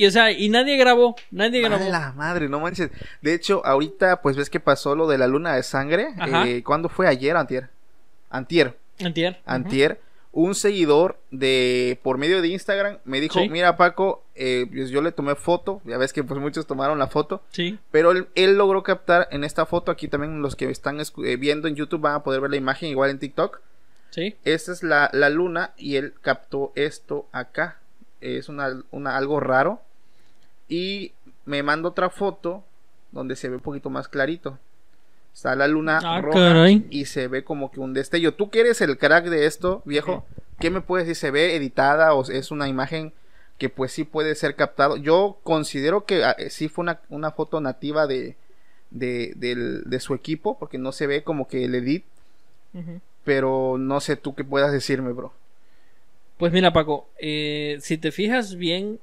Y, 0.00 0.06
o 0.06 0.10
sea, 0.10 0.30
y 0.32 0.48
nadie 0.48 0.76
grabó. 0.78 1.14
Nadie 1.30 1.64
A 1.64 1.68
grabó. 1.68 1.90
la 1.90 2.12
madre, 2.12 2.48
no 2.48 2.58
manches. 2.60 2.90
De 3.20 3.34
hecho, 3.34 3.60
ahorita, 3.66 4.22
pues 4.22 4.36
ves 4.36 4.48
que 4.48 4.60
pasó 4.60 4.94
lo 4.94 5.06
de 5.06 5.18
la 5.18 5.26
luna 5.26 5.54
de 5.54 5.62
sangre. 5.62 6.08
Eh, 6.46 6.62
¿Cuándo 6.64 6.88
fue? 6.88 7.06
¿Ayer 7.06 7.36
o 7.36 7.38
antier? 7.38 7.68
Antier. 8.30 8.76
Entier. 8.98 9.40
Antier. 9.44 10.00
Un 10.32 10.54
seguidor 10.54 11.18
de 11.32 11.98
por 12.02 12.16
medio 12.16 12.40
de 12.40 12.48
Instagram 12.48 12.98
me 13.04 13.20
dijo, 13.20 13.40
Sí. 13.40 13.48
mira 13.48 13.76
Paco, 13.76 14.22
eh, 14.36 14.64
pues 14.72 14.88
yo 14.90 15.02
le 15.02 15.10
tomé 15.10 15.34
foto, 15.34 15.82
ya 15.84 15.98
ves 15.98 16.12
que 16.12 16.22
pues 16.22 16.38
muchos 16.40 16.66
tomaron 16.68 16.98
la 17.00 17.08
foto, 17.08 17.42
Sí. 17.50 17.78
pero 17.90 18.12
él, 18.12 18.28
él 18.36 18.56
logró 18.56 18.84
captar 18.84 19.26
en 19.32 19.42
esta 19.42 19.66
foto, 19.66 19.90
aquí 19.90 20.06
también 20.06 20.40
los 20.40 20.54
que 20.54 20.70
están 20.70 21.00
eh, 21.00 21.36
viendo 21.36 21.66
en 21.66 21.74
YouTube 21.74 22.00
van 22.02 22.14
a 22.14 22.22
poder 22.22 22.40
ver 22.40 22.50
la 22.52 22.56
imagen 22.56 22.90
igual 22.90 23.10
en 23.10 23.18
TikTok, 23.18 23.60
Sí. 24.10 24.36
esta 24.44 24.70
es 24.72 24.84
la, 24.84 25.10
la 25.12 25.30
luna 25.30 25.72
y 25.76 25.96
él 25.96 26.14
captó 26.22 26.70
esto 26.76 27.26
acá. 27.32 27.78
Es 28.20 28.48
una, 28.48 28.82
una- 28.92 29.16
algo 29.16 29.40
raro. 29.40 29.80
Y 30.70 31.12
me 31.44 31.62
manda 31.62 31.88
otra 31.90 32.08
foto 32.08 32.64
donde 33.12 33.36
se 33.36 33.48
ve 33.50 33.56
un 33.56 33.60
poquito 33.62 33.90
más 33.90 34.08
clarito. 34.08 34.58
Está 35.34 35.54
la 35.56 35.68
luna 35.68 36.00
Ah, 36.02 36.20
roja 36.20 36.38
caray. 36.38 36.86
y 36.90 37.04
se 37.04 37.28
ve 37.28 37.44
como 37.44 37.70
que 37.70 37.80
un 37.80 37.92
destello. 37.92 38.32
¿Tú 38.34 38.48
que 38.50 38.60
eres 38.60 38.80
el 38.80 38.96
crack 38.96 39.26
de 39.26 39.44
esto, 39.46 39.82
viejo? 39.84 40.24
¿Qué 40.58 40.70
me 40.70 40.80
puedes 40.80 41.06
decir? 41.06 41.20
¿Se 41.20 41.30
ve 41.30 41.54
editada 41.56 42.14
o 42.14 42.22
es 42.30 42.50
una 42.50 42.68
imagen 42.68 43.12
que 43.58 43.68
pues 43.68 43.92
sí 43.92 44.04
puede 44.04 44.34
ser 44.34 44.56
captado? 44.56 44.96
Yo 44.96 45.38
considero 45.42 46.04
que 46.06 46.24
ah, 46.24 46.34
eh, 46.38 46.50
sí 46.50 46.68
fue 46.68 46.82
una, 46.84 47.00
una 47.10 47.30
foto 47.32 47.60
nativa 47.60 48.06
de, 48.06 48.36
de, 48.90 49.32
del- 49.36 49.82
de 49.84 50.00
su 50.00 50.14
equipo 50.14 50.58
porque 50.58 50.78
no 50.78 50.92
se 50.92 51.06
ve 51.06 51.22
como 51.24 51.46
que 51.48 51.64
el 51.64 51.74
edit 51.74 52.04
pero 53.24 53.76
no 53.78 54.00
sé 54.00 54.16
tú 54.16 54.34
qué 54.34 54.44
puedas 54.44 54.72
decirme, 54.72 55.12
bro. 55.12 55.32
Pues 56.38 56.52
mira, 56.52 56.72
Paco, 56.72 57.08
eh, 57.18 57.78
si 57.80 57.98
te 57.98 58.12
fijas 58.12 58.54
bien, 58.56 58.98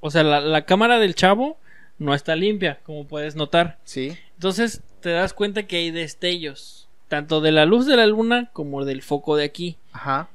o 0.00 0.10
sea, 0.10 0.22
la, 0.22 0.40
la 0.40 0.64
cámara 0.64 0.98
del 0.98 1.14
chavo 1.14 1.58
no 1.98 2.14
está 2.14 2.36
limpia, 2.36 2.78
como 2.84 3.06
puedes 3.06 3.34
notar. 3.36 3.78
Sí, 3.84 4.16
Entonces 4.34 4.82
te 5.00 5.10
das 5.10 5.32
cuenta 5.34 5.64
que 5.64 5.76
hay 5.76 5.90
destellos, 5.90 6.88
tanto 7.08 7.40
de 7.40 7.52
la 7.52 7.64
luz 7.66 7.86
de 7.86 7.96
la 7.96 8.06
luna 8.06 8.50
como 8.52 8.84
del 8.84 9.02
foco 9.02 9.36
de 9.36 9.44
aquí. 9.44 9.76
ajá, 9.92 10.28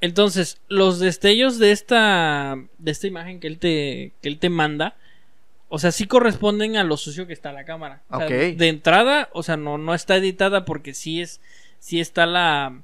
Entonces, 0.00 0.60
los 0.68 1.00
destellos 1.00 1.58
de 1.58 1.72
esta 1.72 2.56
de 2.78 2.90
esta 2.90 3.06
imagen 3.06 3.40
que 3.40 3.46
él 3.48 3.58
te 3.58 4.12
que 4.22 4.28
él 4.28 4.38
te 4.38 4.48
manda, 4.50 4.94
o 5.68 5.78
sea, 5.78 5.90
sí 5.92 6.06
corresponden 6.06 6.76
a 6.76 6.84
lo 6.84 6.96
sucio 6.96 7.26
que 7.26 7.32
está 7.32 7.52
la 7.52 7.64
cámara. 7.64 8.02
O 8.10 8.18
sea, 8.18 8.26
Ok. 8.26 8.32
de 8.32 8.68
entrada, 8.68 9.28
o 9.32 9.42
sea, 9.42 9.56
no 9.56 9.76
no 9.78 9.94
está 9.94 10.16
editada 10.16 10.64
porque 10.64 10.94
sí 10.94 11.20
es 11.20 11.40
sí 11.80 11.98
está 12.00 12.26
la 12.26 12.80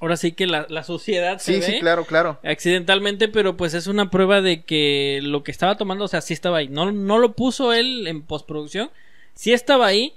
ahora 0.00 0.16
sí 0.16 0.32
que 0.32 0.46
la, 0.46 0.66
la 0.68 0.84
suciedad 0.84 1.38
se 1.38 1.54
sí, 1.54 1.60
ve 1.60 1.66
sí, 1.66 1.80
claro, 1.80 2.04
claro. 2.04 2.38
accidentalmente, 2.44 3.28
pero 3.28 3.56
pues 3.56 3.74
es 3.74 3.86
una 3.86 4.10
prueba 4.10 4.40
de 4.40 4.62
que 4.62 5.20
lo 5.22 5.42
que 5.42 5.50
estaba 5.50 5.76
tomando, 5.76 6.04
o 6.04 6.08
sea, 6.08 6.20
sí 6.20 6.32
estaba 6.34 6.58
ahí. 6.58 6.68
No, 6.68 6.92
no 6.92 7.18
lo 7.18 7.32
puso 7.32 7.72
él 7.72 8.06
en 8.06 8.22
postproducción, 8.22 8.90
sí 9.34 9.52
estaba 9.52 9.86
ahí. 9.86 10.14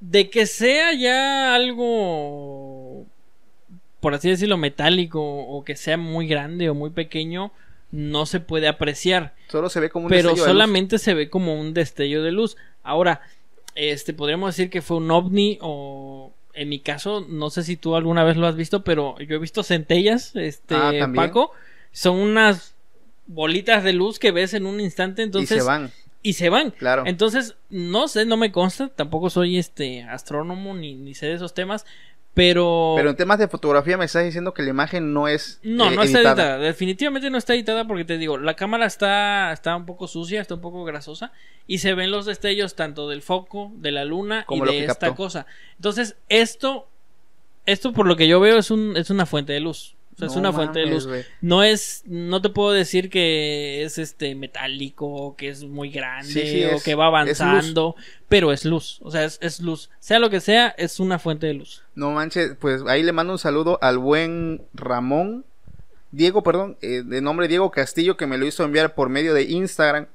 De 0.00 0.30
que 0.30 0.46
sea 0.46 0.94
ya 0.94 1.54
algo, 1.54 3.04
por 4.00 4.14
así 4.14 4.30
decirlo, 4.30 4.56
metálico 4.56 5.20
o 5.22 5.62
que 5.62 5.76
sea 5.76 5.98
muy 5.98 6.26
grande 6.26 6.70
o 6.70 6.74
muy 6.74 6.88
pequeño, 6.88 7.52
no 7.90 8.24
se 8.24 8.40
puede 8.40 8.66
apreciar. 8.66 9.34
Solo 9.48 9.68
se 9.68 9.80
ve 9.80 9.90
como 9.90 10.06
un 10.06 10.10
Pero 10.10 10.30
destello 10.30 10.44
de 10.46 10.52
luz. 10.52 10.54
solamente 10.54 10.98
se 10.98 11.12
ve 11.12 11.28
como 11.28 11.60
un 11.60 11.74
destello 11.74 12.22
de 12.22 12.32
luz. 12.32 12.56
Ahora, 12.82 13.20
este, 13.74 14.14
podríamos 14.14 14.56
decir 14.56 14.70
que 14.70 14.80
fue 14.80 14.96
un 14.96 15.10
ovni 15.10 15.58
o... 15.60 16.32
En 16.60 16.68
mi 16.68 16.78
caso, 16.78 17.24
no 17.26 17.48
sé 17.48 17.62
si 17.62 17.76
tú 17.76 17.96
alguna 17.96 18.22
vez 18.22 18.36
lo 18.36 18.46
has 18.46 18.54
visto, 18.54 18.84
pero 18.84 19.18
yo 19.18 19.36
he 19.36 19.38
visto 19.38 19.62
centellas, 19.62 20.36
este, 20.36 20.74
Ah. 20.74 21.10
Paco. 21.14 21.52
Son 21.90 22.18
unas 22.18 22.74
bolitas 23.26 23.82
de 23.82 23.94
luz 23.94 24.18
que 24.18 24.30
ves 24.30 24.52
en 24.52 24.66
un 24.66 24.78
instante, 24.78 25.22
entonces... 25.22 25.56
y 25.56 25.60
se 25.60 25.66
van, 25.66 25.90
y 26.22 26.32
se 26.34 26.48
van. 26.50 26.70
claro. 26.72 27.04
Entonces, 27.06 27.56
no 27.70 28.08
sé, 28.08 28.26
no 28.26 28.36
me 28.36 28.52
consta, 28.52 28.88
tampoco 28.88 29.30
soy 29.30 29.56
este 29.56 30.02
astrónomo 30.02 30.74
ni, 30.74 30.94
ni 30.94 31.14
sé 31.14 31.26
de 31.28 31.32
esos 31.34 31.54
temas, 31.54 31.86
pero... 32.34 32.94
Pero 32.96 33.10
en 33.10 33.16
temas 33.16 33.38
de 33.38 33.48
fotografía 33.48 33.96
me 33.96 34.04
estás 34.04 34.24
diciendo 34.24 34.54
que 34.54 34.62
la 34.62 34.70
imagen 34.70 35.12
no 35.12 35.28
es 35.28 35.58
No, 35.62 35.90
eh, 35.90 35.96
no 35.96 36.02
está 36.02 36.18
editada. 36.18 36.42
editada. 36.44 36.58
Definitivamente 36.58 37.28
no 37.30 37.38
está 37.38 37.54
editada 37.54 37.86
porque 37.86 38.04
te 38.04 38.18
digo, 38.18 38.38
la 38.38 38.54
cámara 38.54 38.86
está, 38.86 39.52
está 39.52 39.74
un 39.76 39.86
poco 39.86 40.06
sucia, 40.06 40.40
está 40.40 40.54
un 40.54 40.60
poco 40.60 40.84
grasosa 40.84 41.32
y 41.66 41.78
se 41.78 41.94
ven 41.94 42.10
los 42.10 42.26
destellos 42.26 42.76
tanto 42.76 43.08
del 43.08 43.22
foco, 43.22 43.72
de 43.76 43.92
la 43.92 44.04
luna 44.04 44.44
Como 44.46 44.64
y 44.64 44.66
lo 44.66 44.72
de 44.72 44.78
que 44.78 44.84
esta 44.86 45.08
captó. 45.08 45.16
cosa. 45.16 45.46
Entonces, 45.76 46.16
esto, 46.28 46.88
esto 47.66 47.92
por 47.92 48.06
lo 48.06 48.16
que 48.16 48.28
yo 48.28 48.40
veo 48.40 48.58
es 48.58 48.70
un, 48.70 48.96
es 48.96 49.10
una 49.10 49.26
fuente 49.26 49.52
de 49.52 49.60
luz. 49.60 49.94
O 50.26 50.28
sea, 50.28 50.28
es 50.28 50.34
No 50.34 50.40
una 50.40 50.52
fuente 50.52 50.78
de 50.80 50.86
luz. 50.86 51.08
No 51.40 51.62
es, 51.62 52.02
no 52.06 52.40
te 52.42 52.48
puedo 52.50 52.70
decir 52.72 53.10
que 53.10 53.82
es 53.82 53.98
este 53.98 54.34
metálico, 54.34 55.34
que 55.36 55.48
es 55.48 55.64
muy 55.64 55.90
grande, 55.90 56.32
Sí, 56.32 56.40
sí, 56.40 56.64
o 56.64 56.76
es- 56.76 56.82
que 56.84 56.94
va 56.94 57.06
es 57.24 57.40
avanzando, 57.40 57.96
pero 58.28 58.52
es 58.52 58.64
luz. 58.64 58.98
O 59.02 59.10
sea, 59.10 59.24
es, 59.24 59.38
es 59.42 59.60
luz. 59.60 59.90
Sea 59.98 60.18
lo 60.18 60.30
que 60.30 60.40
sea, 60.40 60.68
es 60.78 61.00
una 61.00 61.18
fuente 61.18 61.46
de 61.46 61.54
luz. 61.54 61.82
No 61.94 62.10
manches, 62.12 62.56
pues 62.60 62.82
ahí 62.86 63.02
le 63.02 63.12
mando 63.12 63.32
un 63.32 63.38
saludo 63.38 63.78
al 63.82 63.98
buen 63.98 64.62
Ramón, 64.74 65.44
Diego, 66.12 66.42
perdón, 66.42 66.76
eh, 66.82 67.02
de 67.04 67.20
nombre 67.20 67.46
Diego 67.48 67.70
Castillo, 67.70 68.16
que 68.16 68.26
me 68.26 68.36
lo 68.38 68.44
hizo 68.46 68.64
enviar 68.64 68.94
por 68.94 69.08
medio 69.08 69.32
de 69.34 69.44
Instagram. 69.44 70.06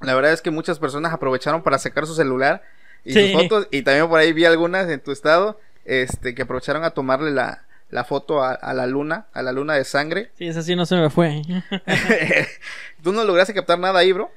La 0.00 0.14
verdad 0.14 0.32
es 0.32 0.42
que 0.42 0.50
muchas 0.52 0.78
personas 0.78 1.12
aprovecharon 1.12 1.62
para 1.62 1.78
sacar 1.78 2.06
su 2.06 2.14
celular 2.14 2.62
y 3.04 3.12
Sí. 3.12 3.32
sus 3.32 3.42
fotos, 3.42 3.68
y 3.72 3.82
también 3.82 4.08
por 4.08 4.20
ahí 4.20 4.32
vi 4.32 4.44
algunas 4.44 4.88
en 4.88 5.00
tu 5.00 5.10
estado, 5.10 5.58
este, 5.84 6.34
que 6.36 6.42
aprovecharon 6.42 6.84
a 6.84 6.90
tomarle 6.90 7.30
la, 7.32 7.64
la 7.90 8.04
foto 8.04 8.42
a, 8.42 8.52
a 8.52 8.74
la 8.74 8.86
luna, 8.86 9.26
a 9.32 9.42
la 9.42 9.52
luna 9.52 9.74
de 9.74 9.84
sangre. 9.84 10.30
Sí, 10.34 10.46
esa 10.46 10.62
sí 10.62 10.76
no 10.76 10.86
se 10.86 10.96
me 10.96 11.10
fue. 11.10 11.42
¿Tú 13.02 13.12
no 13.12 13.24
lograste 13.24 13.54
captar 13.54 13.78
nada 13.78 14.00
ahí, 14.00 14.12
bro? 14.12 14.30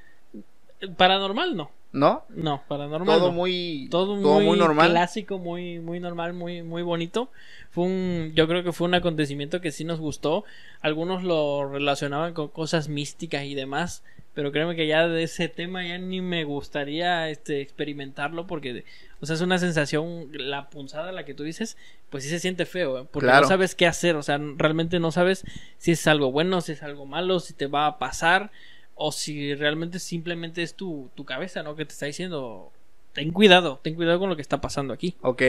Paranormal 0.98 1.56
no. 1.56 1.72
¿No? 1.94 2.24
No, 2.30 2.64
paranormal. 2.70 3.18
Todo 3.18 3.28
no. 3.28 3.34
muy, 3.34 3.88
todo 3.92 4.16
muy, 4.16 4.58
normal. 4.58 4.92
clásico, 4.92 5.40
muy, 5.40 5.80
muy 5.80 6.00
normal, 6.00 6.32
muy, 6.34 6.64
muy 6.64 6.84
bonito. 6.84 7.30
Fue 7.72 7.84
un, 7.84 8.32
yo 8.34 8.48
creo 8.48 8.64
que 8.64 8.72
fue 8.72 8.88
un 8.88 8.94
acontecimiento 8.94 9.60
que 9.60 9.72
sí 9.72 9.84
nos 9.84 10.00
gustó. 10.00 10.46
Algunos 10.80 11.24
lo 11.24 11.70
relacionaban 11.70 12.34
con 12.34 12.48
cosas 12.48 12.88
místicas 12.88 13.44
y 13.44 13.56
demás, 13.56 14.04
pero 14.34 14.54
créeme 14.54 14.78
que 14.78 14.88
ya 14.88 15.08
de 15.10 15.24
ese 15.24 15.50
tema 15.50 15.86
ya 15.86 15.98
ni 15.98 16.22
me 16.22 16.46
gustaría 16.46 17.30
este 17.30 17.60
experimentarlo 17.60 18.48
porque, 18.48 18.86
o 19.22 19.26
sea, 19.26 19.36
es 19.36 19.42
una 19.42 19.58
sensación, 19.60 20.30
la 20.34 20.70
punzada 20.70 21.12
la 21.12 21.24
que 21.26 21.34
tú 21.34 21.44
dices, 21.44 21.78
pues 22.10 22.24
sí 22.24 22.30
se 22.30 22.40
siente 22.40 22.66
feo, 22.66 23.00
¿eh? 23.00 23.08
porque 23.12 23.28
Claro. 23.28 23.44
no 23.44 23.48
sabes 23.48 23.76
qué 23.76 23.88
hacer, 23.88 24.16
o 24.16 24.24
sea, 24.24 24.40
realmente 24.58 25.00
no 25.00 25.12
sabes 25.12 25.44
si 25.78 25.92
es 25.92 26.08
algo 26.08 26.32
bueno, 26.32 26.60
si 26.62 26.74
es 26.74 26.84
algo 26.84 27.06
malo, 27.06 27.40
si 27.40 27.54
te 27.54 27.68
va 27.68 27.86
a 27.88 28.00
pasar 28.00 28.52
o 28.96 29.12
si 29.12 29.56
realmente 29.56 30.00
simplemente 30.00 30.62
es 30.64 30.74
tu, 30.76 31.10
tu 31.16 31.24
cabeza, 31.26 31.64
¿no? 31.64 31.76
Que 31.76 31.86
te 31.86 31.94
está 31.94 32.06
diciendo, 32.08 32.72
ten 33.14 33.32
cuidado, 33.32 33.80
ten 33.84 33.96
cuidado 33.96 34.20
con 34.20 34.30
lo 34.30 34.36
que 34.36 34.42
está 34.42 34.60
pasando 34.62 34.94
aquí. 34.94 35.16
Ok, 35.22 35.42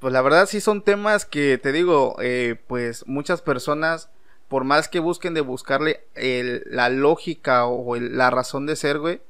pues 0.00 0.12
la 0.12 0.22
verdad 0.22 0.46
sí 0.46 0.60
son 0.60 0.82
temas 0.82 1.24
que 1.24 1.58
te 1.58 1.72
digo, 1.72 2.16
eh, 2.22 2.56
pues 2.66 3.06
muchas 3.06 3.42
personas, 3.42 4.10
por 4.48 4.64
más 4.64 4.88
que 4.88 4.98
busquen 5.00 5.34
de 5.34 5.40
buscarle 5.42 6.00
el- 6.14 6.62
la 6.66 6.88
lógica 6.88 7.66
o 7.66 7.96
el- 7.96 8.16
la 8.16 8.30
razón 8.30 8.64
de 8.66 8.76
ser, 8.76 8.98
güey, 8.98 9.20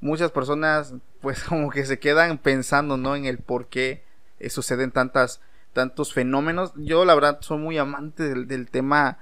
muchas 0.00 0.30
personas 0.30 0.94
pues 1.20 1.42
como 1.48 1.70
que 1.70 1.84
se 1.84 1.98
quedan 1.98 2.38
pensando, 2.38 2.96
¿no? 2.96 3.16
En 3.16 3.24
el 3.24 3.38
por 3.38 3.66
qué 3.66 4.02
eh, 4.38 4.50
suceden 4.50 4.90
tantas 4.90 5.40
tantos 5.72 6.14
fenómenos. 6.14 6.72
Yo 6.76 7.04
la 7.04 7.14
verdad 7.14 7.38
soy 7.40 7.58
muy 7.58 7.76
amante 7.76 8.22
del, 8.22 8.48
del 8.48 8.70
tema 8.70 9.18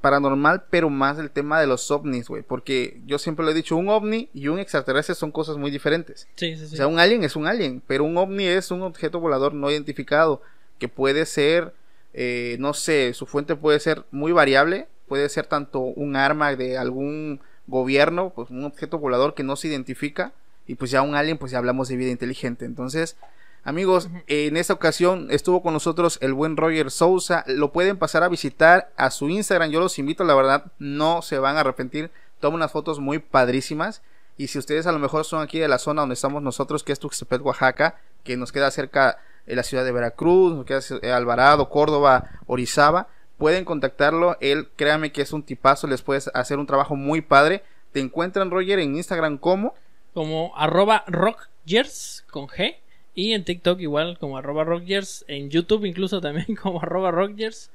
paranormal, 0.00 0.64
pero 0.70 0.88
más 0.88 1.18
el 1.18 1.30
tema 1.30 1.60
de 1.60 1.66
los 1.66 1.90
ovnis, 1.90 2.28
güey. 2.28 2.42
Porque 2.42 3.00
yo 3.06 3.18
siempre 3.18 3.44
lo 3.44 3.50
he 3.50 3.54
dicho, 3.54 3.76
un 3.76 3.88
ovni 3.88 4.28
y 4.32 4.46
un 4.46 4.60
extraterrestre 4.60 5.16
son 5.16 5.32
cosas 5.32 5.56
muy 5.56 5.72
diferentes. 5.72 6.28
Sí, 6.36 6.56
sí, 6.56 6.68
sí. 6.68 6.74
O 6.74 6.76
sea, 6.76 6.86
un 6.86 7.00
alien 7.00 7.24
es 7.24 7.34
un 7.34 7.48
alien, 7.48 7.82
pero 7.88 8.04
un 8.04 8.16
ovni 8.16 8.46
es 8.46 8.70
un 8.70 8.82
objeto 8.82 9.18
volador 9.18 9.52
no 9.52 9.68
identificado, 9.68 10.42
que 10.78 10.88
puede 10.88 11.26
ser, 11.26 11.74
eh, 12.14 12.56
no 12.60 12.72
sé, 12.72 13.14
su 13.14 13.26
fuente 13.26 13.56
puede 13.56 13.80
ser 13.80 14.04
muy 14.12 14.30
variable, 14.30 14.86
puede 15.08 15.28
ser 15.28 15.46
tanto 15.46 15.80
un 15.80 16.14
arma 16.14 16.54
de 16.54 16.78
algún 16.78 17.40
gobierno, 17.66 18.32
pues 18.34 18.50
un 18.50 18.64
objeto 18.64 18.98
volador 18.98 19.34
que 19.34 19.42
no 19.42 19.56
se 19.56 19.68
identifica, 19.68 20.32
y 20.66 20.74
pues 20.74 20.90
ya 20.90 21.02
un 21.02 21.14
alien, 21.14 21.38
pues 21.38 21.52
ya 21.52 21.58
hablamos 21.58 21.88
de 21.88 21.96
vida 21.96 22.10
inteligente. 22.10 22.64
Entonces, 22.64 23.16
Amigos, 23.66 24.08
en 24.28 24.56
esta 24.56 24.74
ocasión 24.74 25.26
estuvo 25.28 25.60
con 25.60 25.72
nosotros 25.72 26.18
el 26.22 26.32
buen 26.34 26.56
Roger 26.56 26.88
Sousa. 26.92 27.42
Lo 27.48 27.72
pueden 27.72 27.96
pasar 27.98 28.22
a 28.22 28.28
visitar 28.28 28.92
a 28.96 29.10
su 29.10 29.28
Instagram. 29.28 29.72
Yo 29.72 29.80
los 29.80 29.98
invito, 29.98 30.22
la 30.22 30.36
verdad, 30.36 30.66
no 30.78 31.20
se 31.20 31.40
van 31.40 31.56
a 31.56 31.60
arrepentir. 31.60 32.12
Toma 32.38 32.54
unas 32.54 32.70
fotos 32.70 33.00
muy 33.00 33.18
padrísimas. 33.18 34.02
Y 34.36 34.46
si 34.46 34.60
ustedes 34.60 34.86
a 34.86 34.92
lo 34.92 35.00
mejor 35.00 35.24
son 35.24 35.42
aquí 35.42 35.58
de 35.58 35.66
la 35.66 35.78
zona 35.78 36.02
donde 36.02 36.12
estamos 36.12 36.44
nosotros, 36.44 36.84
que 36.84 36.92
es 36.92 37.00
Tuxtepec, 37.00 37.44
Oaxaca, 37.44 37.96
que 38.22 38.36
nos 38.36 38.52
queda 38.52 38.70
cerca 38.70 39.18
de 39.46 39.56
la 39.56 39.64
ciudad 39.64 39.84
de 39.84 39.90
Veracruz, 39.90 40.54
nos 40.54 40.64
queda 40.64 40.78
eh, 41.02 41.10
Alvarado, 41.10 41.68
Córdoba, 41.68 42.30
Orizaba, 42.46 43.08
pueden 43.38 43.64
contactarlo. 43.64 44.36
Él, 44.40 44.68
créame 44.76 45.12
que 45.12 45.22
es 45.22 45.32
un 45.32 45.42
tipazo, 45.42 45.86
les 45.86 46.02
puede 46.02 46.20
hacer 46.34 46.58
un 46.58 46.66
trabajo 46.66 46.96
muy 46.96 47.20
padre. 47.20 47.62
Te 47.92 48.00
encuentran, 48.00 48.50
Roger, 48.50 48.78
en 48.78 48.96
Instagram 48.96 49.38
como. 49.38 49.74
Como 50.14 50.56
arroba 50.56 51.04
rockgers 51.06 52.24
con 52.30 52.48
G 52.48 52.76
y 53.16 53.32
en 53.32 53.44
TikTok 53.44 53.80
igual 53.80 54.18
como 54.18 54.38
arroba 54.38 54.62
rockers. 54.62 55.24
En 55.26 55.50
YouTube 55.50 55.84
incluso 55.84 56.20
también 56.22 56.54
como 56.54 56.80
arroba 56.82 57.10
rockers. 57.10 57.70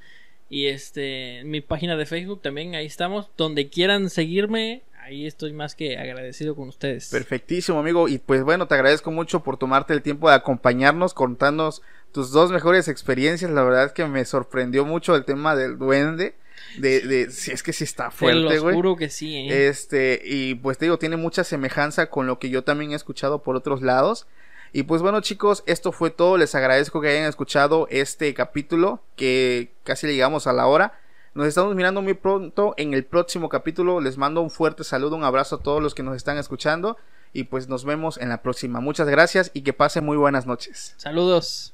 Y 0.49 0.67
este, 0.67 1.43
mi 1.45 1.61
página 1.61 1.95
de 1.95 2.05
Facebook 2.05 2.41
también, 2.41 2.75
ahí 2.75 2.85
estamos. 2.85 3.29
Donde 3.37 3.69
quieran 3.69 4.09
seguirme, 4.09 4.83
ahí 4.99 5.25
estoy 5.25 5.53
más 5.53 5.75
que 5.75 5.97
agradecido 5.97 6.55
con 6.55 6.67
ustedes. 6.67 7.09
Perfectísimo, 7.09 7.79
amigo. 7.79 8.09
Y 8.09 8.19
pues 8.19 8.43
bueno, 8.43 8.67
te 8.67 8.75
agradezco 8.75 9.11
mucho 9.11 9.43
por 9.43 9.57
tomarte 9.57 9.93
el 9.93 10.01
tiempo 10.01 10.29
de 10.29 10.35
acompañarnos, 10.35 11.13
contarnos 11.13 11.81
tus 12.11 12.31
dos 12.31 12.51
mejores 12.51 12.87
experiencias. 12.87 13.51
La 13.51 13.63
verdad 13.63 13.85
es 13.85 13.91
que 13.91 14.05
me 14.05 14.23
sorprendió 14.25 14.85
mucho 14.85 15.15
el 15.15 15.25
tema 15.25 15.55
del 15.55 15.77
duende. 15.77 16.35
De, 16.77 17.01
de 17.01 17.31
si 17.31 17.51
es 17.51 17.63
que 17.63 17.73
sí 17.73 17.83
está 17.83 18.11
fuerte, 18.11 18.59
güey. 18.59 18.73
Seguro 18.73 18.95
que 18.95 19.09
sí, 19.09 19.35
¿eh? 19.35 19.67
Este, 19.67 20.21
y 20.23 20.55
pues 20.55 20.77
te 20.77 20.85
digo, 20.85 20.99
tiene 20.99 21.17
mucha 21.17 21.43
semejanza 21.43 22.09
con 22.09 22.27
lo 22.27 22.39
que 22.39 22.49
yo 22.49 22.63
también 22.63 22.91
he 22.91 22.95
escuchado 22.95 23.41
por 23.41 23.55
otros 23.55 23.81
lados. 23.81 24.27
Y 24.73 24.83
pues 24.83 25.01
bueno 25.01 25.19
chicos, 25.21 25.63
esto 25.65 25.91
fue 25.91 26.11
todo. 26.11 26.37
Les 26.37 26.55
agradezco 26.55 27.01
que 27.01 27.09
hayan 27.09 27.25
escuchado 27.25 27.87
este 27.89 28.33
capítulo 28.33 29.01
que 29.15 29.73
casi 29.83 30.07
llegamos 30.07 30.47
a 30.47 30.53
la 30.53 30.67
hora. 30.67 30.99
Nos 31.33 31.47
estamos 31.47 31.75
mirando 31.75 32.01
muy 32.01 32.13
pronto 32.13 32.73
en 32.77 32.93
el 32.93 33.03
próximo 33.05 33.49
capítulo. 33.49 33.99
Les 33.99 34.17
mando 34.17 34.41
un 34.41 34.49
fuerte 34.49 34.83
saludo, 34.83 35.15
un 35.15 35.23
abrazo 35.23 35.57
a 35.57 35.61
todos 35.61 35.81
los 35.81 35.93
que 35.95 36.03
nos 36.03 36.15
están 36.15 36.37
escuchando. 36.37 36.97
Y 37.33 37.45
pues 37.45 37.67
nos 37.67 37.85
vemos 37.85 38.17
en 38.17 38.29
la 38.29 38.41
próxima. 38.41 38.79
Muchas 38.81 39.09
gracias 39.09 39.51
y 39.53 39.61
que 39.61 39.73
pasen 39.73 40.05
muy 40.05 40.17
buenas 40.17 40.45
noches. 40.45 40.93
Saludos. 40.97 41.73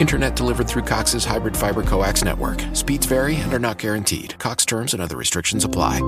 Internet 0.00 0.36
delivered 0.36 0.66
through 0.68 0.84
Cox's 0.84 1.24
hybrid 1.24 1.56
fiber 1.56 1.82
coax 1.82 2.24
network. 2.24 2.62
Speeds 2.72 3.06
vary 3.06 3.36
and 3.36 3.52
are 3.52 3.58
not 3.58 3.78
guaranteed. 3.78 4.38
Cox 4.38 4.64
terms 4.64 4.94
and 4.94 5.02
other 5.02 5.16
restrictions 5.16 5.64
apply. 5.64 6.00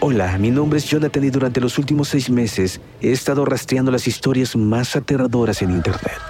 Hola, 0.00 0.38
mi 0.38 0.50
nombre 0.50 0.78
es 0.78 0.84
Jonathan 0.84 1.24
y 1.24 1.30
durante 1.30 1.60
los 1.60 1.78
últimos 1.78 2.08
seis 2.08 2.30
meses 2.30 2.80
he 3.00 3.10
estado 3.10 3.44
rastreando 3.44 3.90
las 3.90 4.06
historias 4.06 4.54
más 4.54 4.94
aterradoras 4.94 5.62
en 5.62 5.72
Internet. 5.72 6.20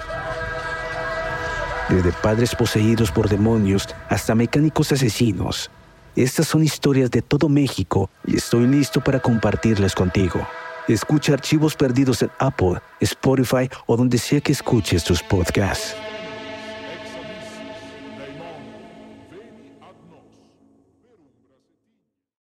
Desde 1.87 2.11
padres 2.11 2.55
poseídos 2.55 3.11
por 3.11 3.29
demonios 3.29 3.87
hasta 4.09 4.33
mecánicos 4.33 4.91
asesinos. 4.91 5.69
Estas 6.15 6.47
son 6.47 6.63
historias 6.63 7.11
de 7.11 7.21
todo 7.21 7.49
México 7.49 8.09
y 8.25 8.37
estoy 8.37 8.65
listo 8.65 8.99
para 9.01 9.19
compartirlas 9.19 9.93
contigo. 9.93 10.47
Escucha 10.87 11.33
archivos 11.33 11.75
perdidos 11.75 12.21
en 12.21 12.31
Apple, 12.39 12.79
Spotify 13.01 13.69
o 13.87 13.97
donde 13.97 14.17
sea 14.17 14.39
que 14.39 14.53
escuches 14.53 15.03
tus 15.03 15.21
podcasts. 15.21 15.95